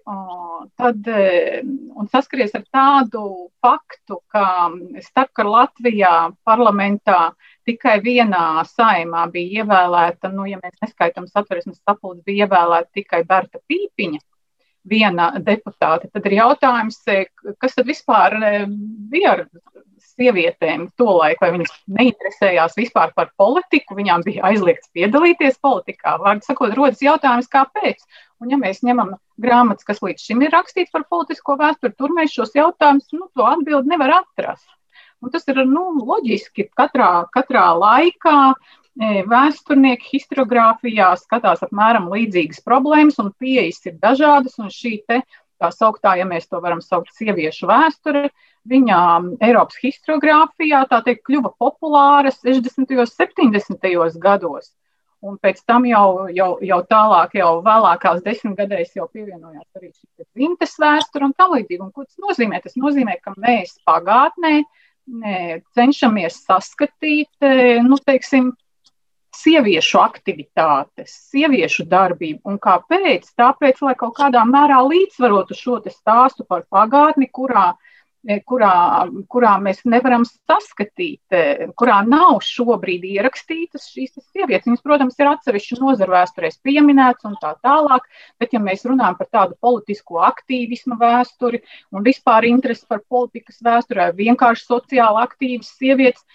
tad 0.77 1.07
e, 1.09 1.63
saskaries 2.13 2.53
ar 2.53 2.65
tādu 2.69 3.23
faktu, 3.65 4.19
ka 4.29 4.43
starpkara 5.01 5.53
Latvijā 5.55 6.11
parlamentā 6.45 7.31
tikai 7.67 7.97
vienā 8.03 8.63
saimā 8.69 9.25
bija 9.33 9.63
ievēlēta, 9.63 10.31
nu, 10.33 10.47
ja 10.49 10.59
mēs 10.61 10.77
neskaitām 10.83 11.27
satversmes 11.29 11.81
sapulces, 11.81 12.23
bija 12.27 12.47
ievēlēta 12.47 13.01
tikai 13.01 13.23
Berta 13.27 13.61
Pīpiņa, 13.69 14.21
viena 14.87 15.31
deputāte. 15.43 16.09
Tad 16.13 16.27
ir 16.29 16.37
jautājums, 16.39 17.01
e, 17.11 17.25
kas 17.61 17.75
tad 17.75 17.89
vispār 17.89 18.37
e, 18.39 18.53
bija 19.11 19.35
ar 19.35 19.45
sievietēm 20.17 20.87
tolaik, 20.97 21.41
vai 21.43 21.51
viņas 21.53 21.73
neinteresējās 21.99 22.77
vispār 22.79 23.11
par 23.17 23.29
politiku, 23.37 23.97
viņām 23.97 24.23
bija 24.25 24.47
aizliegts 24.49 24.89
piedalīties 24.95 25.59
politikā. 25.61 26.15
Vārdu 26.23 26.47
sakot, 26.47 26.73
rodas 26.77 27.03
jautājums, 27.03 27.49
kāpēc. 27.51 28.01
Un, 28.41 28.51
ja 28.53 28.59
mēs 28.61 28.83
ņemam 28.85 29.15
grāmatas, 29.41 29.85
kas 29.85 30.01
līdz 30.05 30.23
šim 30.23 30.41
ir 30.45 30.53
rakstīts 30.53 30.93
par 30.93 31.05
politisko 31.09 31.57
vēsturi, 31.59 31.95
tur 31.97 32.13
mēs 32.17 32.33
šos 32.33 32.55
jautājumus, 32.57 33.09
nu, 33.17 33.29
to 33.35 33.45
atbildi 33.49 33.93
nevar 33.93 34.19
atrast. 34.21 34.67
Un 35.23 35.33
tas 35.33 35.47
ir 35.49 35.63
nu, 35.65 35.83
loģiski. 35.97 36.67
Katrā, 36.77 37.09
katrā 37.33 37.65
laikā 37.77 38.37
e, 38.53 39.23
vēsturnieki 39.29 40.11
historiografijā 40.13 41.09
skatās 41.17 41.63
apmēram 41.65 42.09
līdzīgas 42.13 42.61
problēmas, 42.65 43.17
un 43.23 43.33
pieejas 43.41 43.81
ir 43.89 43.97
dažādas. 44.03 44.59
Šī 44.73 44.99
tā 45.09 45.71
sauktā, 45.73 46.13
ja 46.19 46.27
mēs 46.29 46.45
to 46.51 46.61
varam 46.61 46.83
saukt, 46.85 47.15
sieviešu 47.17 47.69
vēsture. 47.69 48.27
Viņa 48.67 48.99
Eiropas 49.47 49.79
historiografijā 49.81 50.83
teikt 50.91 51.23
kļuva 51.25 51.53
populāra 51.57 52.33
60. 52.35 52.93
un 52.99 53.09
70. 53.09 54.19
gados. 54.21 54.73
Un 55.25 55.39
pēc 55.41 55.63
tam 55.65 55.87
jau, 55.89 56.27
jau, 56.29 56.51
jau 56.61 56.77
tālāk, 56.85 57.39
jau 57.39 57.55
vēlākās 57.65 58.19
desmitgadēs 58.21 58.93
jau 58.99 59.07
pievienojās 59.09 59.65
arī 59.79 59.89
šī 59.89 60.27
dzimtes 60.37 60.75
vēsture 60.77 61.25
un 61.25 61.33
tā 61.33 61.47
līdzīgi. 61.55 61.87
Ko 61.95 62.05
tas 62.05 62.19
nozīmē? 62.21 62.59
Tas 62.61 62.77
nozīmē, 62.77 63.17
ka 63.23 63.33
mēs 63.33 63.79
pagātnē 63.87 64.53
ne, 64.59 64.67
cenšamies 65.77 66.41
saskatīt, 66.47 67.29
nu, 67.87 67.97
teiksim, 68.03 68.51
sieviešu 69.37 69.99
aktivitātes, 70.01 71.13
sieviešu 71.31 71.85
darbību. 71.89 72.41
Un 72.49 72.57
kāpēc? 72.61 73.29
Tāpēc, 73.37 73.81
lai 73.85 73.95
kaut 73.99 74.15
kādā 74.17 74.43
mērā 74.47 74.79
līdzsvarotu 74.87 75.57
šo 75.57 75.79
stāstu 75.91 76.45
par 76.47 76.65
pagātni, 76.73 77.29
kurā, 77.29 77.69
e, 77.73 77.96
kurā, 78.47 79.07
kurā 79.31 79.53
mēs 79.63 79.83
nevaram 79.87 80.25
saskatīt, 80.27 81.21
e, 81.31 81.67
kurā 81.79 81.99
nav 82.07 82.41
šobrīd 82.43 83.05
ierakstītas 83.07 83.87
šīs 83.93 84.17
sievietes. 84.19 84.67
Viņas, 84.67 84.83
protams, 84.83 85.19
ir 85.19 85.29
atsevišķu 85.31 85.79
nozaru 85.81 86.15
vēsturēs 86.15 86.59
pieminētas 86.65 87.27
un 87.29 87.37
tā 87.41 87.53
tālāk, 87.63 88.07
bet 88.39 88.53
ja 88.53 88.59
mēs 88.63 88.85
runājam 88.89 89.19
par 89.19 89.29
tādu 89.31 89.57
politisko 89.61 90.19
aktīvismu 90.27 90.97
vēsturi 90.99 91.61
un 91.93 92.03
vispār 92.03 92.49
interesi 92.49 92.87
par 92.89 93.03
politikas 93.07 93.61
vēsturē, 93.63 94.11
vienkārši 94.17 94.67
sociāli 94.67 95.23
aktīvas 95.23 95.71
sievietes, 95.77 96.25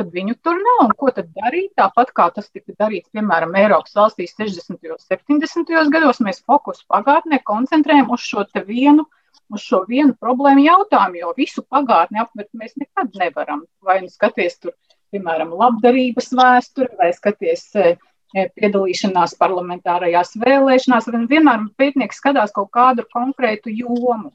tad 0.00 0.12
viņu 0.14 0.38
tur 0.42 0.56
nav. 0.56 0.86
Un 0.86 0.94
ko 0.98 1.12
tad 1.14 1.28
darīt? 1.36 1.74
Tāpat 1.78 2.12
kā 2.16 2.28
tas 2.34 2.48
tika 2.50 2.74
darīts, 2.78 3.12
piemēram, 3.12 3.54
Eiropas 3.60 3.94
valstīs 3.98 4.32
60. 4.38 4.78
un 4.88 5.02
70. 5.02 5.90
gados, 5.92 6.22
mēs 6.24 6.40
fokusu 6.46 6.86
pagātnē 6.88 7.42
koncentrējam 7.44 8.10
uz 8.14 8.24
šo 8.24 8.46
vienu. 8.66 9.06
Uz 9.52 9.64
šo 9.66 9.82
vienu 9.88 10.14
problēmu 10.20 10.64
jautājumu, 10.64 11.18
jo 11.20 11.32
visu 11.36 11.64
pagātni 11.66 12.20
aptvert 12.22 12.48
mēs 12.56 12.76
nekad 12.80 13.12
nevaram. 13.18 13.66
Vai 13.84 13.98
nu 14.04 14.08
skaties 14.12 14.58
tur, 14.62 14.76
piemēram, 15.12 15.52
labdarības 15.58 16.30
vēsturi, 16.38 16.88
vai 17.00 17.10
skaties 17.16 17.66
e, 17.76 17.94
e 18.32 18.46
piedalīšanās 18.56 19.36
parlamentārajās 19.40 20.36
vēlēšanās, 20.40 21.10
vai 21.12 21.24
vienmēr 21.34 21.66
pētnieks 21.76 22.22
skatās 22.22 22.54
kaut 22.56 22.72
kādu 22.72 23.04
konkrētu 23.12 23.74
jomu. 23.74 24.32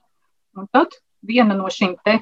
Un 0.58 0.70
tad 0.74 0.98
viena 1.26 1.58
no 1.58 1.72
šīm 1.74 1.98
te 2.06 2.20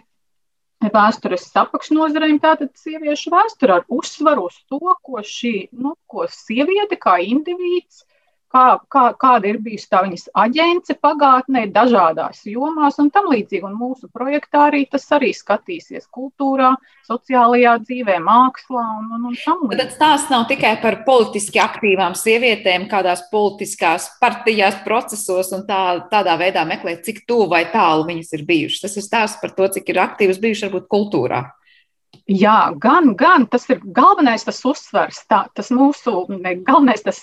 vēstures 0.93 1.47
apakšnodarbiem, 1.57 2.39
tātad 2.43 2.71
sieviešu 2.77 3.31
vēsture 3.33 3.79
ar 3.79 3.85
uzsvaru 3.91 4.47
uz 4.49 4.57
to, 4.69 4.79
ko 5.01 5.23
šī 5.23 5.69
nu, 5.71 5.95
ko 6.07 6.27
sieviete 6.31 6.99
kā 7.01 7.17
indivīds 7.23 8.03
kā, 8.53 8.65
kā, 8.91 9.03
kāda 9.19 9.49
ir 9.49 9.59
bijusi 9.63 9.87
tā 9.91 10.01
viņas 10.05 10.27
aģence 10.45 10.95
pagātnē, 11.01 11.65
dažādās 11.73 12.43
jomās 12.49 12.99
un 13.01 13.09
tam 13.13 13.29
līdzīgi. 13.31 13.63
Un 13.67 13.75
mūsu 13.79 14.09
projektā 14.13 14.67
arī 14.69 14.83
tas 14.91 15.05
arī 15.15 15.31
skatīsies 15.35 16.07
kultūrā, 16.13 16.73
sociālajā 17.07 17.75
dzīvē, 17.83 18.19
mākslā 18.25 18.85
un, 18.99 19.09
un, 19.17 19.27
un 19.31 19.35
tam 19.41 19.65
līdzīgi. 19.65 19.81
Tad 19.81 19.97
tās 20.01 20.29
nav 20.31 20.47
tikai 20.51 20.75
par 20.83 21.01
politiski 21.07 21.61
aktīvām 21.63 22.15
sievietēm, 22.19 22.87
kādās 22.91 23.25
politiskās 23.33 24.09
partijās, 24.21 24.79
procesos 24.85 25.51
un 25.55 25.67
tā, 25.69 25.83
tādā 26.11 26.37
veidā 26.41 26.65
meklēt, 26.67 27.03
cik 27.07 27.25
tuvu 27.29 27.49
vai 27.55 27.65
tālu 27.73 28.07
viņas 28.09 28.33
ir 28.37 28.47
bijušas. 28.47 28.85
Tas 28.87 28.97
ir 28.99 29.07
stāsts 29.07 29.41
par 29.43 29.55
to, 29.57 29.69
cik 29.77 29.93
ir 29.93 30.03
aktīvas 30.05 30.41
bijušas 30.41 30.69
varbūt 30.69 30.89
kultūrā. 30.91 31.45
Jā, 32.25 32.73
gan, 32.81 33.11
gan 33.13 33.43
tas 33.51 33.67
ir 33.69 33.83
galvenais 33.93 34.45
tas 34.47 34.57
uzsvers, 34.65 35.19
tā, 35.29 35.43
tas 35.53 35.67
mūsu 35.69 36.23
galvenais, 36.65 37.03
tas, 37.05 37.19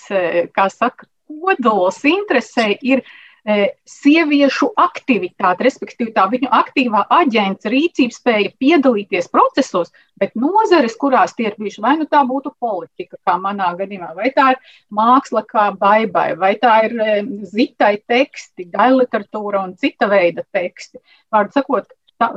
kā 0.55 0.67
saka, 0.71 1.09
kodols 1.41 1.99
interesē 2.07 2.69
ir 2.81 3.01
e, 3.03 3.73
sieviešu 3.89 4.69
aktivitāte, 4.79 5.65
respektīvi 5.67 6.13
tā 6.15 6.25
viņu 6.31 6.49
aktīvā 6.53 7.03
aģents 7.17 7.69
rīcības 7.73 8.19
spēja 8.21 8.51
piedalīties 8.61 9.29
procesos, 9.33 9.93
bet 10.19 10.35
nozares, 10.39 10.97
kurās 10.99 11.35
tie 11.37 11.49
ir 11.49 11.57
bijuši, 11.59 11.83
vai 11.83 11.95
nu 11.99 12.07
tā 12.09 12.23
būtu 12.27 12.53
politika, 12.59 13.19
kā 13.27 13.37
manā 13.41 13.73
gadījumā, 13.79 14.13
vai 14.17 14.31
tā 14.35 14.53
ir 14.55 14.75
māksla 14.93 15.45
kā 15.49 15.69
baibai, 15.79 16.29
vai 16.39 16.53
tā 16.61 16.77
ir 16.89 16.99
e, 16.99 17.17
zitai 17.53 17.95
teksti, 18.07 18.69
gaļa 18.73 19.03
literatūra 19.03 19.65
un 19.67 19.75
cita 19.79 20.11
veida 20.11 20.45
teksti. 20.55 21.03
Vārdu 21.33 21.59
sakot, 21.59 21.89
tā, 22.21 22.33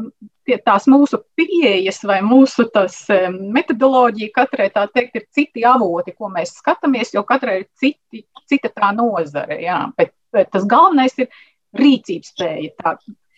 tās 0.64 0.86
mūsu 0.90 1.20
pieejas 1.38 1.98
vai 2.06 2.20
mūsu 2.24 2.68
tas, 2.72 3.00
metodoloģija 3.32 4.34
katrai 4.34 4.68
tā 4.74 4.86
teikt 4.92 5.20
ir 5.20 5.26
citi 5.34 5.66
avoti, 5.66 6.14
ko 6.16 6.30
mēs 6.32 6.56
skatāmies, 6.60 7.12
jo 7.16 7.24
katrai 7.26 7.60
ir 7.62 7.68
citi, 7.80 8.24
cita 8.46 8.70
tā 8.70 8.92
nozare. 8.96 9.58
Jā. 9.64 9.82
Bet, 9.98 10.14
bet 10.34 10.52
tas 10.54 10.66
galvenais 10.68 11.16
ir 11.18 11.30
rīcības 11.76 12.32
spēja, 12.32 12.72
tā 12.78 12.96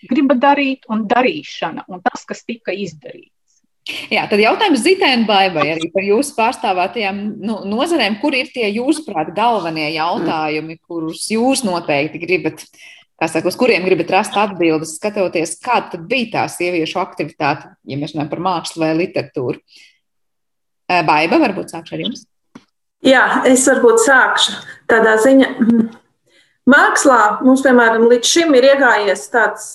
griba 0.09 0.37
darīt 0.39 0.87
un 0.93 1.07
darīšana 1.11 1.89
un 1.89 2.05
tas, 2.05 2.25
kas 2.29 2.45
tika 2.47 2.75
izdarīts. 2.75 3.33
Jā, 4.13 4.27
tad 4.29 4.41
jautājums 4.43 4.83
Zitēna 4.85 5.25
Baibai 5.29 5.65
arī 5.73 5.89
par 5.95 6.05
jūsu 6.05 6.35
pārstāvētajām 6.37 7.21
nu, 7.41 7.55
nozarēm. 7.71 8.19
Kur 8.21 8.37
ir 8.37 8.51
tie 8.53 8.69
jūsuprāt 8.69 9.33
galvenie 9.37 9.89
jautājumi, 9.95 10.77
kurus 10.85 11.25
jūs 11.33 11.65
noteikti 11.65 12.21
gribat 12.21 12.67
saka, 13.27 13.51
uz 13.51 13.57
kuriem 13.59 13.83
gribat 13.89 14.13
rast 14.15 14.37
atbildes, 14.39 14.95
skatoties, 15.01 15.57
kāda 15.65 15.99
bija 15.99 16.31
tā 16.37 16.45
sieviešu 16.55 17.01
aktivitāte, 17.03 17.73
ja 17.83 17.99
mēs 17.99 18.15
runājam 18.15 18.31
par 18.31 18.43
mākslu 18.47 18.85
vai 18.85 18.93
literatūru. 19.01 19.59
Baiba, 20.89 21.41
varbūt 21.43 21.75
sākšu 21.75 21.97
ar 21.97 22.05
jums. 22.07 22.23
Jā, 23.05 23.25
es 23.47 23.67
varbūt 23.69 24.01
sākšu 24.07 24.55
tādā 24.91 25.19
ziņā. 25.23 25.51
Mākslā 26.69 27.21
mums, 27.41 27.63
piemēram, 27.65 28.07
līdz 28.11 28.29
šim 28.29 28.55
ir 28.59 28.67
iegājies 28.75 29.23
tāds, 29.33 29.71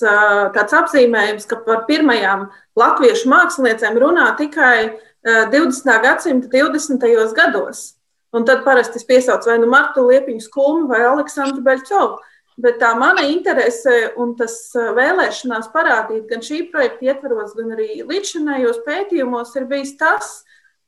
tāds 0.54 0.76
apzīmējums, 0.78 1.48
ka 1.50 1.58
par 1.66 1.86
pirmajām 1.88 2.48
latviešu 2.80 3.32
māksliniecēm 3.32 3.98
runā 4.02 4.28
tikai 4.38 4.94
20. 5.26 5.90
gadsimta 6.04 6.52
20. 6.54 7.34
gados. 7.38 7.96
Un 8.34 8.46
tad 8.46 8.64
parasti 8.66 8.98
es 8.98 9.06
piesaucu 9.06 9.50
vai 9.50 9.60
nu 9.62 9.70
Martu 9.70 10.08
Liepiņu 10.08 10.42
Skulmu 10.42 10.88
vai 10.90 11.04
Aleksandru 11.06 11.62
Beļķovu. 11.66 12.18
Bet 12.62 12.78
tā 12.82 12.92
mana 13.00 13.24
interese 13.26 14.12
un 14.22 14.36
tas 14.38 14.56
vēlēšanās 14.76 15.72
parādīt 15.74 16.28
gan 16.30 16.44
šī 16.46 16.68
projekta 16.70 17.08
ietvaros, 17.10 17.56
gan 17.58 17.74
arī 17.74 18.04
līdzinājos 18.06 18.84
pētījumos 18.86 19.56
ir 19.58 19.66
bijis 19.72 19.96
tas, 19.98 20.36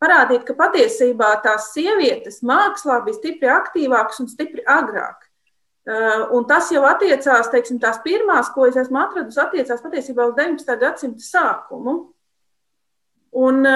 parādīt, 0.01 0.43
ka 0.45 0.53
patiesībā 0.57 1.31
tās 1.45 1.71
sievietes 1.73 2.43
mākslā 2.45 2.99
bija 3.05 3.17
stipri 3.17 3.49
aktīvākas 3.49 4.21
un 4.21 4.29
stipri 4.29 4.61
agrāk. 4.61 5.23
Un 6.33 6.45
tas 6.49 6.71
jau 6.73 6.81
attiecās, 6.89 7.49
teiksim, 7.53 7.77
tās 7.81 7.99
pirmās, 8.05 8.49
ko 8.53 8.65
es 8.69 8.77
esmu 8.81 9.01
atradusi, 9.03 9.41
attiecās 9.41 9.83
patiesībā 9.83 10.25
uz 10.31 10.37
19. 10.37 10.77
gadsimta 10.81 11.25
sākumu. 11.25 11.95
Un 13.35 13.67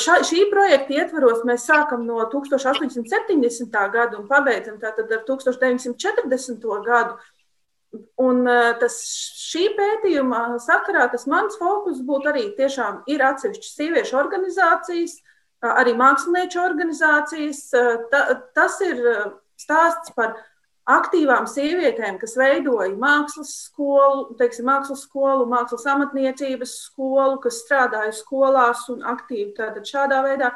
šā, 0.00 0.22
šī 0.24 0.46
projekta 0.48 0.94
ietvaros 0.96 1.42
mēs 1.44 1.66
sākam 1.68 2.06
no 2.08 2.22
1870. 2.32 3.74
gada 3.92 4.16
un 4.16 4.24
pabeidzam 4.30 4.78
tātad 4.80 5.12
ar 5.12 5.24
1940. 5.28 6.64
gadu. 6.86 7.18
Un 8.24 8.46
tas 8.80 8.94
šī 9.36 9.66
pētījuma 9.76 10.56
sakarā, 10.64 11.10
tas 11.12 11.26
mans 11.28 11.58
fokus 11.60 12.00
būtu 12.08 12.30
arī 12.32 12.46
tiešām 12.56 13.02
ir 13.12 13.20
atsevišķas 13.26 13.74
sieviešu 13.76 14.16
organizācijas, 14.16 15.18
arī 15.74 15.92
mākslinieču 15.98 16.62
organizācijas. 16.64 17.66
Ta, 18.08 18.22
tas 18.56 18.80
ir 18.86 19.04
stāsts 19.60 20.16
par 20.16 20.38
aktīvām 20.90 21.46
sievietēm, 21.46 22.18
kas 22.18 22.34
veidoja 22.38 22.90
mākslas 22.98 23.52
skolu, 23.68 24.32
teiksim, 24.38 24.66
mākslas 24.66 25.04
skolu, 25.06 25.46
mākslas 25.50 25.86
amatniecības 25.92 26.72
skolu, 26.88 27.38
kas 27.42 27.60
strādāja 27.62 28.14
skolās 28.16 28.88
un 28.92 29.04
aktīvi 29.06 29.52
tādā 29.58 29.84
šādā 29.86 30.22
veidā. 30.26 30.50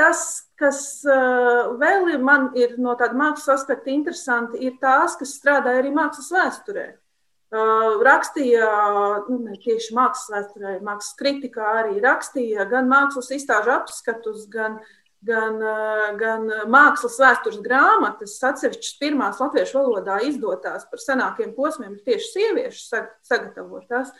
Tas, 0.00 0.48
kas 0.58 0.80
uh, 1.06 1.76
vēl 1.78 2.14
ir, 2.14 2.24
man 2.24 2.50
ir 2.58 2.74
no 2.80 2.96
tāda 2.98 3.14
mākslas 3.18 3.60
aspekta 3.60 3.92
interesanti, 3.92 4.58
ir 4.66 4.80
tās, 4.82 5.14
kas 5.20 5.36
strādāja 5.38 5.82
arī 5.82 5.92
mākslas 5.94 6.32
vēsturē. 6.34 6.88
Uh, 7.52 8.00
rakstīja, 8.00 8.66
nu, 9.28 9.42
ne 9.44 9.58
tieši 9.60 9.92
mākslas 9.94 10.32
vēsturē, 10.32 10.78
mākslas 10.82 11.12
kritikā 11.18 11.74
arī 11.82 12.00
rakstīja 12.02 12.64
gan 12.70 12.88
mākslas 12.90 13.28
izstāžu 13.36 13.74
apskatus, 13.76 14.46
gan 14.50 14.80
uh, 14.80 14.92
gan, 15.26 15.56
eh, 15.62 16.12
gan 16.18 16.46
mākslas 16.70 17.18
vēstures 17.22 17.62
grāmatas, 17.64 18.36
atsevišķas 18.50 18.98
pirmās 19.00 19.40
latviešu 19.42 19.78
valodā 19.78 20.20
izdotās 20.26 20.88
par 20.90 21.02
senākiem 21.02 21.54
posmiem, 21.56 21.96
ir 21.96 22.04
tieši 22.06 22.30
sieviešu 22.32 23.02
sagatavotās. 23.22 24.12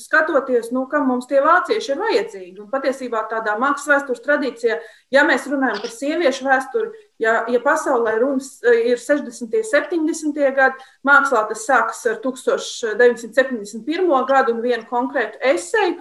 skatoties, 0.00 0.70
nu, 0.74 0.86
kam 0.90 1.08
mums 1.10 1.28
tie 1.30 1.42
vācieši 1.44 1.92
ir 1.92 2.00
vajadzīgi, 2.00 2.54
un 2.62 2.70
patiesībā 2.72 3.24
tādā 3.30 3.58
mākslas 3.60 3.90
vēstures 3.92 4.24
tradīcijā, 4.24 4.78
ja 5.14 5.24
mēs 5.28 5.46
runājam 5.50 5.82
par 5.82 5.92
sieviešu 5.92 6.48
vēsturi, 6.48 7.04
ja, 7.22 7.36
ja 7.52 7.60
pasaulē 7.64 8.16
runas 8.22 8.56
ir 8.64 9.00
60. 9.00 9.44
un 9.44 9.68
70. 9.68 10.40
gadi, 10.56 10.88
mākslā 11.06 11.44
tas 11.50 11.66
sākas 11.68 12.02
ar 12.10 12.18
1971. 12.24 14.10
gadu 14.30 14.56
un 14.56 14.64
vienu 14.64 14.88
konkrētu 14.90 15.40
eseju. 15.54 16.00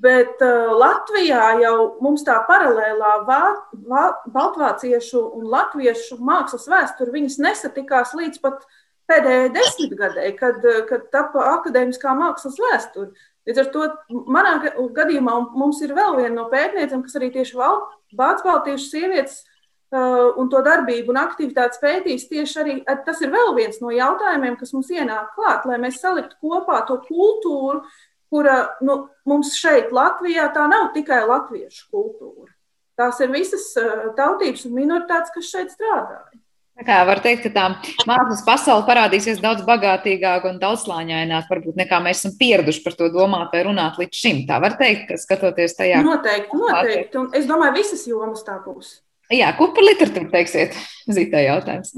Bet 0.00 0.40
uh, 0.40 0.70
Latvijā 0.80 1.60
jau 1.60 1.74
mums 2.00 2.22
tā 2.24 2.38
paralēlā 2.48 3.10
vā, 3.26 3.40
vā, 3.84 4.04
baltvāciešu 4.32 5.20
un 5.36 5.44
latviešu 5.52 6.16
mākslas 6.24 6.64
vēsture 6.72 7.20
nesatikās 7.44 8.14
līdz 8.16 8.40
pat 8.40 8.64
pēdējai 9.10 9.50
desmitgadē, 9.54 10.30
kad, 10.38 10.64
kad 10.88 11.10
tapa 11.14 11.44
akadēmiskā 11.56 12.14
mākslas 12.16 12.58
vēsture. 12.62 13.12
Līdz 13.48 13.62
ar 13.62 13.70
to 13.74 13.86
manā 14.30 14.56
gadījumā 14.94 15.36
mums 15.58 15.80
ir 15.84 15.94
vēl 15.96 16.18
viena 16.20 16.34
no 16.36 16.48
pētniecēm, 16.52 17.02
kas 17.06 17.16
arī 17.18 17.30
tieši 17.34 17.56
vācu 17.58 18.46
baltiešu 18.46 18.84
sievietes 18.84 19.40
uh, 19.42 20.36
un 20.38 20.50
to 20.52 20.60
darbību 20.66 21.14
un 21.14 21.20
aktivitātes 21.22 21.80
pētīs. 21.82 22.28
Tieši 22.30 22.60
arī 22.62 22.76
tas 23.06 23.22
ir 23.24 23.32
vēl 23.32 23.54
viens 23.56 23.80
no 23.82 23.92
jautājumiem, 23.94 24.58
kas 24.60 24.74
mums 24.76 24.92
ienāk 24.92 25.32
klāt, 25.38 25.66
lai 25.66 25.80
mēs 25.82 26.02
saliktu 26.02 26.36
kopā 26.44 26.82
to 26.88 27.00
kultūru, 27.08 27.82
kura 28.30 28.60
nu, 28.86 29.02
mums 29.26 29.56
šeit, 29.58 29.90
Latvijā, 29.94 30.50
tā 30.54 30.68
nav 30.70 30.92
tikai 30.94 31.24
latviešu 31.26 31.88
kultūra. 31.90 32.52
Tās 33.00 33.18
ir 33.24 33.32
visas 33.32 33.66
uh, 33.80 34.10
tautības 34.18 34.68
un 34.68 34.76
minoritātes, 34.76 35.32
kas 35.34 35.50
šeit 35.50 35.74
strādāja. 35.74 36.39
Tā 36.80 36.86
kā 36.88 36.98
var 37.04 37.20
teikt, 37.20 37.42
ka 37.44 37.50
tā 37.52 37.64
mākslas 38.08 38.40
pasaule 38.46 38.86
parādīsies 38.88 39.42
daudz 39.42 39.66
bagātīgāka 39.66 40.48
un 40.48 40.56
daudzslāņaināka, 40.62 41.50
varbūt 41.52 41.76
nekā 41.76 41.98
mēs 42.00 42.22
esam 42.22 42.32
pieraduši 42.40 42.80
par 42.86 42.96
to 42.96 43.10
domāt 43.12 43.52
vai 43.52 43.66
runāt 43.66 43.98
līdz 44.00 44.16
šim. 44.16 44.38
Tā 44.48 44.56
var 44.64 44.78
teikt, 44.80 45.10
ka 45.10 45.18
skatoties 45.20 45.76
tajā. 45.76 46.00
Noteikti, 46.06 46.56
noteikti. 46.56 47.20
Un 47.20 47.28
es 47.36 47.44
domāju, 47.50 47.76
visas 47.76 48.06
jomas 48.08 48.46
tā 48.46 48.56
būs. 48.64 48.94
Jā, 49.28 49.52
ko 49.58 49.68
par 49.76 49.84
literatūru 49.84 50.32
teiksiet? 50.32 50.78
Zītā 51.18 51.44
jautājums. 51.44 51.92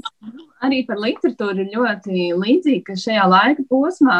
Arī 0.67 0.83
par 0.89 0.99
literatūru 0.99 1.63
ir 1.63 1.71
ļoti 1.77 2.27
līdzīgi, 2.43 2.83
ka 2.89 2.99
šajā 2.99 3.23
laika 3.31 3.63
posmā 3.71 4.19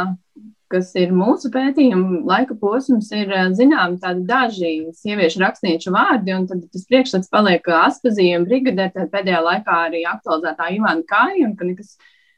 kas 0.74 0.90
ir 0.98 1.14
mūsu 1.14 1.52
pētījuma 1.54 2.24
laika 2.26 2.58
posms, 2.58 3.12
ir 3.14 3.30
zināmi 3.58 4.00
tādi 4.02 4.26
daži 4.30 4.72
sieviešu 4.98 5.44
rakstnieču 5.44 5.94
vārdi, 5.94 6.34
un 6.34 6.48
tad 6.50 6.64
tas 6.74 6.88
priekšstats 6.90 7.30
paliek 7.34 7.70
Aspazija 7.78 8.40
un 8.40 8.48
Brigadē, 8.50 8.90
tad 8.96 9.12
pēdējā 9.14 9.44
laikā 9.46 9.78
arī 9.90 10.04
aktualizētā 10.10 10.72
Ivana 10.76 11.06
Kāja, 11.10 11.46
un 11.46 11.56
ka 11.60 11.70
nekas 11.70 11.94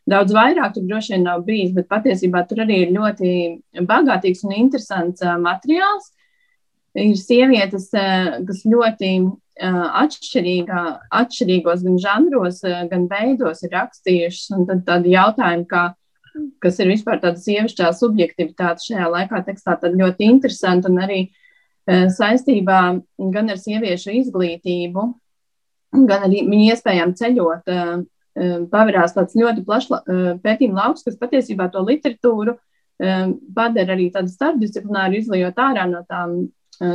daudz 0.09 0.35
vairāk 0.35 0.75
tur 0.75 0.85
droši 0.85 1.15
vien 1.15 1.25
nav 1.25 1.45
bijis, 1.47 1.71
bet 1.73 1.89
patiesībā 1.89 2.43
tur 2.49 2.61
arī 2.65 2.83
ir 2.83 2.93
ļoti 2.93 3.31
bagātīgs 3.87 4.43
un 4.45 4.53
interesants 4.59 5.23
materiāls. 5.41 6.11
Ir 6.95 7.17
sievietes, 7.19 7.89
kas 7.91 8.61
ļoti 8.67 9.09
atšķirīgā, 9.59 10.83
atšķirīgos 11.23 11.83
gan 11.87 11.97
žanros, 11.99 12.61
gan 12.91 13.07
veidos 13.11 13.63
ir 13.63 13.73
rakstījušas, 13.75 14.51
un 14.55 14.67
tad 14.69 14.83
tādi 14.87 15.15
jautājumi, 15.15 15.67
kā 15.71 15.89
kas 16.63 16.79
ir 16.81 16.89
vispār 16.91 17.19
tāda 17.23 17.39
sievišķā 17.41 17.91
subjektivitāte 17.95 18.89
šajā 18.89 19.09
laikā 19.11 19.41
tekstā, 19.47 19.77
tad 19.81 19.95
ļoti 19.97 20.27
interesanti 20.29 20.89
un 20.91 20.99
arī 21.03 21.21
e, 21.25 21.29
saistībā 22.11 22.81
gan 23.35 23.53
ar 23.53 23.61
sieviešu 23.61 24.15
izglītību, 24.21 25.05
gan 26.09 26.27
arī 26.27 26.43
viņu 26.49 26.73
iespējām 26.73 27.15
ceļot. 27.19 27.71
E, 27.71 27.79
e, 28.35 28.51
Pavērās 28.71 29.15
tāds 29.15 29.37
ļoti 29.39 29.65
plašs 29.67 29.91
pētījuma 30.43 30.81
lauks, 30.81 31.05
kas 31.07 31.19
patiesībā 31.21 31.69
to 31.71 31.85
literatūru 31.85 32.59
padara 32.95 33.91
arī 33.91 34.05
tādu 34.07 34.31
starpdisciplināru, 34.31 35.17
izlējot 35.19 35.57
ārā 35.59 35.83
no 35.89 35.99
tām 36.07 36.45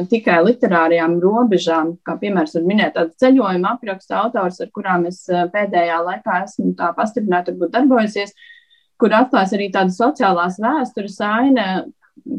tikai 0.09 0.39
literārajām 0.47 1.19
robežām, 1.21 1.91
kā 2.09 2.15
piemērs 2.23 2.55
var 2.57 2.65
minēt 2.65 2.95
tādu 2.97 3.13
ceļojumu 3.21 3.69
aprakstu 3.69 4.17
autors, 4.17 4.63
ar 4.65 4.71
kurām 4.73 5.05
es 5.11 5.19
pēdējā 5.29 5.99
laikā 6.07 6.39
esmu 6.47 6.71
tā 6.79 6.89
pastiprināti 6.97 7.53
darbojusies, 7.61 8.33
uh, 8.33 8.60
kur 9.01 9.15
atklās 9.17 9.55
arī 9.57 9.71
tāda 9.75 9.95
sociālās 9.95 10.61
vēstures 10.63 11.19
aina, 11.25 11.67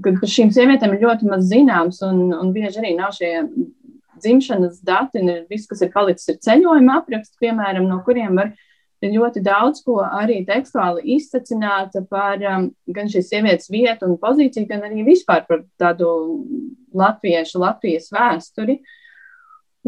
kad 0.06 0.20
par 0.22 0.30
šīm 0.30 0.52
sievietēm 0.54 0.96
ir 0.96 1.06
ļoti 1.06 1.30
maz 1.30 1.48
zināms, 1.50 2.02
un, 2.06 2.28
un 2.38 2.52
bieži 2.56 2.82
arī 2.82 2.96
nav 2.98 3.16
šie 3.18 3.34
dzimšanas 4.22 4.82
dati, 4.86 5.22
un 5.22 5.46
viss, 5.50 5.70
kas 5.70 5.82
ir 5.82 5.92
palicis, 5.94 6.30
ir 6.30 6.42
ceļojuma 6.46 7.00
apraksts, 7.02 7.40
piemēram, 7.42 7.88
no 7.90 8.02
kuriem 8.06 8.38
var 8.38 8.54
ļoti 9.02 9.42
daudz 9.42 9.82
ko 9.82 9.98
arī 10.06 10.44
tekstuāli 10.46 11.16
izsacināt 11.16 11.96
par 12.10 12.42
um, 12.46 12.68
gan 12.86 13.10
šīs 13.10 13.32
sievietes 13.32 13.72
vietu 13.74 14.06
un 14.06 14.20
pozīciju, 14.22 14.68
gan 14.70 14.86
arī 14.86 15.06
vispār 15.08 15.48
par 15.48 15.64
tādu 15.82 16.12
latviešu, 16.94 17.60
Latvijas 17.64 18.12
vēsturi. 18.14 18.78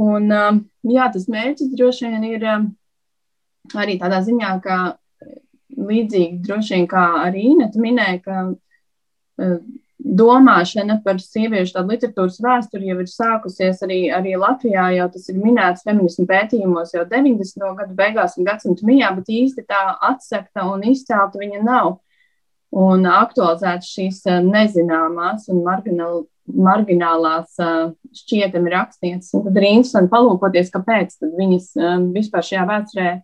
Un, 0.02 0.32
um, 0.34 0.64
jā, 0.90 1.06
tas 1.14 1.30
mērķis 1.30 1.76
droši 1.78 2.10
vien 2.10 2.26
ir 2.32 2.48
um, 2.50 2.72
arī 3.78 4.00
tādā 4.02 4.24
ziņā, 4.26 4.56
ka 4.64 4.98
līdzīgi 5.78 6.42
droši 6.46 6.78
vien 6.78 6.90
kā 6.92 7.06
arī 7.24 7.48
Inês 7.54 7.80
minēja, 7.80 8.20
ka 8.26 8.44
uh, 8.52 9.58
domāšana 10.04 10.98
par 11.04 11.20
sieviešu 11.24 11.78
tādu 11.78 11.94
literatūras 11.94 12.42
vēsturi 12.44 12.90
jau 12.90 12.98
ir 13.00 13.10
sākusies 13.10 13.80
arī, 13.86 14.00
arī 14.12 14.36
Latvijā, 14.40 14.90
jau 14.98 15.08
tas 15.14 15.30
ir 15.32 15.40
minēts 15.40 15.86
feminismu 15.88 16.26
pētījumos 16.28 16.92
jau 16.96 17.06
90. 17.08 17.70
gadu 17.80 17.96
beigās 17.96 18.36
un 18.38 18.48
gadsimta 18.48 18.86
mijā, 18.88 19.14
bet 19.16 19.32
īsti 19.32 19.64
tā 19.70 19.84
atsekta 20.12 20.68
un 20.72 20.84
izcelta 20.92 21.40
viņa 21.40 21.64
nav. 21.64 21.98
Un 22.74 23.06
aktualizēt 23.06 23.86
šīs 23.86 24.24
nezināmās 24.44 25.46
un 25.54 25.62
marginal, 25.64 26.24
marginālās 26.50 27.54
šķietami 28.18 28.72
rakstnieces. 28.74 29.30
Tad 29.46 29.60
ir 29.60 29.68
interesanti 29.70 30.12
palūkoties, 30.12 30.74
kāpēc 30.74 31.20
viņas 31.38 31.70
vispār 32.16 32.48
šajā 32.50 32.66
vēsturē 32.72 33.12
ir 33.14 33.22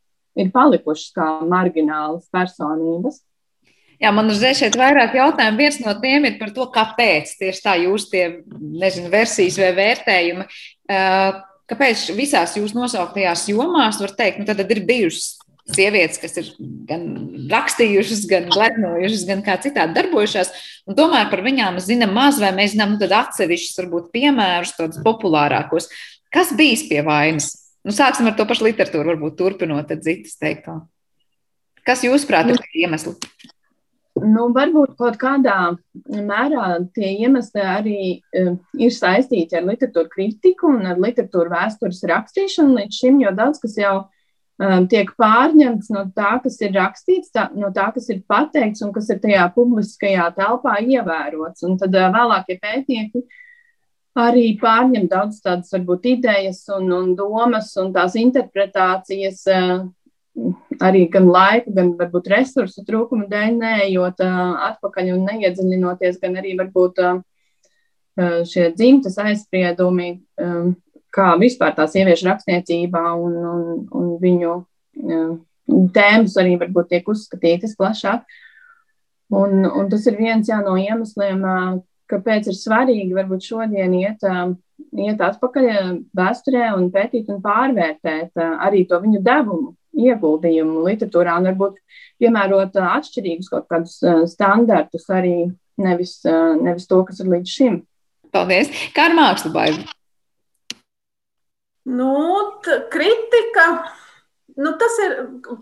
palikušas 0.54 1.12
kā 1.16 1.28
marginālas 1.50 2.30
personības. 2.34 3.20
Jā, 4.00 4.14
man 4.16 4.32
uzreiz 4.32 4.62
šeit 4.62 4.78
vairāk 4.80 5.18
jautājumu. 5.18 5.60
Viens 5.60 5.82
no 5.84 5.92
tiem 6.00 6.30
ir 6.30 6.38
par 6.40 6.54
to, 6.56 6.70
kāpēc 6.72 7.34
tieši 7.42 7.64
tā 7.66 7.76
jūs 7.82 8.08
tie, 8.12 8.24
nezinu, 8.56 9.12
versijas 9.12 9.60
vai 9.60 9.74
vērtējumi. 9.76 10.48
Kāpēc 11.70 12.06
visās 12.16 12.56
jūs 12.56 12.72
nosauktajās 12.78 13.50
jomās, 13.52 14.00
var 14.00 14.16
teikt, 14.16 14.40
nu 14.40 14.48
tad 14.48 14.64
ir 14.64 14.86
bijušas 14.88 15.36
sievietes, 15.76 16.18
kas 16.22 16.38
ir 16.40 16.48
gan 16.90 17.04
rakstījušas, 17.52 18.24
gan 18.30 18.48
gleznojušas, 18.50 19.26
gan 19.30 19.44
kā 19.46 19.58
citādi 19.62 19.98
darbojušās, 20.00 20.52
un 20.90 20.98
tomēr 20.98 21.30
par 21.30 21.44
viņām 21.46 21.78
zinām 21.84 22.16
maz, 22.18 22.40
vai 22.42 22.52
mēs 22.58 22.74
zinām 22.74 22.96
nu, 22.96 23.10
atsevišķus, 23.20 23.78
varbūt, 23.84 24.10
piemērus, 24.16 24.76
tādus 24.80 25.04
populārākos. 25.06 25.90
Kas 26.34 26.54
bijis 26.58 26.88
pie 26.90 27.04
vainas? 27.06 27.52
Nu, 27.88 27.96
sāksim 27.96 28.28
ar 28.28 28.36
to 28.36 28.46
pašu 28.48 28.68
literatūru, 28.68 29.14
varbūt 29.14 29.38
turpinot 29.40 29.94
Zitas 30.04 30.36
teikto. 30.40 30.82
Kas 31.88 32.04
jūsuprāt 32.04 32.52
ir 32.52 32.60
tie 32.60 32.84
iemesli? 32.84 33.16
Nu, 34.20 34.50
varbūt 34.52 34.98
kaut 35.00 35.16
kādā 35.22 35.56
mērā 36.12 36.82
tie 36.96 37.14
iemesli 37.24 37.64
arī 37.64 38.00
uh, 38.20 38.56
ir 38.76 38.92
saistīti 38.92 39.56
ar 39.56 39.68
literatūru 39.70 40.12
kritiku 40.12 40.74
un 40.74 40.90
ar 40.92 41.00
literatūru 41.00 41.54
vēstures 41.54 42.04
rakstīšanu 42.12 42.82
līdz 42.82 43.00
šim, 43.00 43.22
jo 43.24 43.32
daudz 43.38 43.62
kas 43.64 43.78
jau 43.80 43.94
um, 44.02 44.90
tiek 44.92 45.14
pārņemts 45.16 45.94
no 45.96 46.04
tā, 46.18 46.34
kas 46.44 46.60
ir 46.66 46.76
rakstīts, 46.76 47.32
tā, 47.32 47.48
no 47.56 47.72
tā, 47.72 47.88
kas 47.96 48.12
ir 48.12 48.26
pateikts 48.28 48.84
un 48.84 48.92
kas 48.98 49.08
ir 49.14 49.22
tajā 49.24 49.48
publiskajā 49.56 50.28
telpā 50.36 50.82
ievērots. 50.84 51.64
Un 51.70 51.80
tad 51.80 51.96
uh, 51.96 52.12
vēlākie 52.18 52.60
pētnieki 52.60 53.24
uh, 53.24 53.40
arī 54.20 54.52
pārņem 54.60 55.08
daudz 55.12 55.40
tādas 55.44 55.72
varbūt 55.74 56.08
idejas 56.14 56.64
un, 56.76 56.92
un 56.96 57.16
domas 57.18 57.72
un 57.82 57.92
tās 57.96 58.18
interpretācijas 58.20 59.42
eh, 59.54 59.74
arī 60.84 61.06
gan 61.12 61.28
laika, 61.32 61.74
gan 61.76 61.94
varbūt 62.00 62.30
resursu 62.34 62.86
trūkuma 62.88 63.28
dēļ, 63.32 63.58
neejot 63.60 64.24
eh, 64.26 64.40
atpakaļ 64.70 65.12
un 65.16 65.26
neiedziļinoties, 65.32 66.22
gan 66.24 66.40
arī 66.42 66.56
varbūt 66.60 67.04
eh, 67.06 67.20
šie 68.20 68.66
dzimtas 68.76 69.14
aizspriedumi, 69.22 70.10
kā 71.16 71.28
vispār 71.40 71.72
tā 71.78 71.86
sieviešu 71.88 72.26
rakstniecībā 72.28 73.04
un, 73.16 73.38
un, 73.48 73.62
un 73.96 74.10
viņu 74.20 74.56
tēmas 75.96 76.36
arī 76.42 76.58
varbūt 76.60 76.90
tiek 76.92 77.08
uzskatītas 77.08 77.78
plašāk. 77.80 78.26
Un, 79.40 79.64
un 79.64 79.88
tas 79.88 80.04
ir 80.10 80.18
viens 80.20 80.52
jā, 80.52 80.58
no 80.66 80.76
iemesliem, 80.76 81.46
kāpēc 82.10 82.50
ir 82.50 82.58
svarīgi 82.58 83.18
varbūt 83.18 83.46
šodien 83.52 83.94
iet, 84.00 84.24
iet 84.98 85.22
atpakaļ 85.26 85.68
vēsturē 86.18 86.72
un 86.78 86.90
pētīt 86.94 87.30
un 87.34 87.42
pārvērtēt 87.44 88.40
arī 88.40 88.86
to 88.90 89.02
viņu 89.04 89.22
devumu. 89.26 89.76
ieguldījumu 90.00 90.84
literatūrā 90.86 91.40
un 91.40 91.48
varbūt 91.50 91.80
piemērot 92.22 92.78
atšķirīgus 92.78 93.50
kaut 93.52 93.66
kādus 93.72 93.98
standartus 94.32 95.08
arī 95.10 95.50
nevis, 95.82 96.20
nevis 96.62 96.86
to, 96.88 97.02
kas 97.08 97.20
ir 97.24 97.32
līdz 97.34 97.56
šim. 97.56 97.80
Paldies! 98.36 98.70
Kā 98.94 99.08
ar 99.10 99.16
mākslu 99.18 99.52
baidu? 99.56 99.88
Nu, 101.90 102.12
kritika 102.94 103.66
Nu, 104.60 104.74
tas 104.76 104.98
ir 105.00 105.14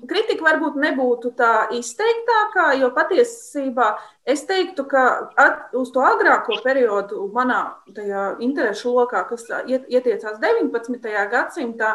kritika, 0.10 0.42
varbūt 0.48 0.78
nebūtu 0.82 1.30
tā 1.38 1.68
izteiktākā, 1.78 2.72
jo 2.82 2.90
patiesībā 2.96 3.92
es 4.26 4.42
teiktu, 4.50 4.88
ka 4.90 5.04
at, 5.38 5.68
uz 5.78 5.92
to 5.94 6.02
agrāko 6.02 6.58
periodu 6.64 7.28
manā 7.36 7.62
interesu 8.42 8.96
lokā, 8.96 9.22
kas 9.30 9.46
ietiecās 9.70 10.40
19. 10.42 11.12
gadsimtā, 11.34 11.92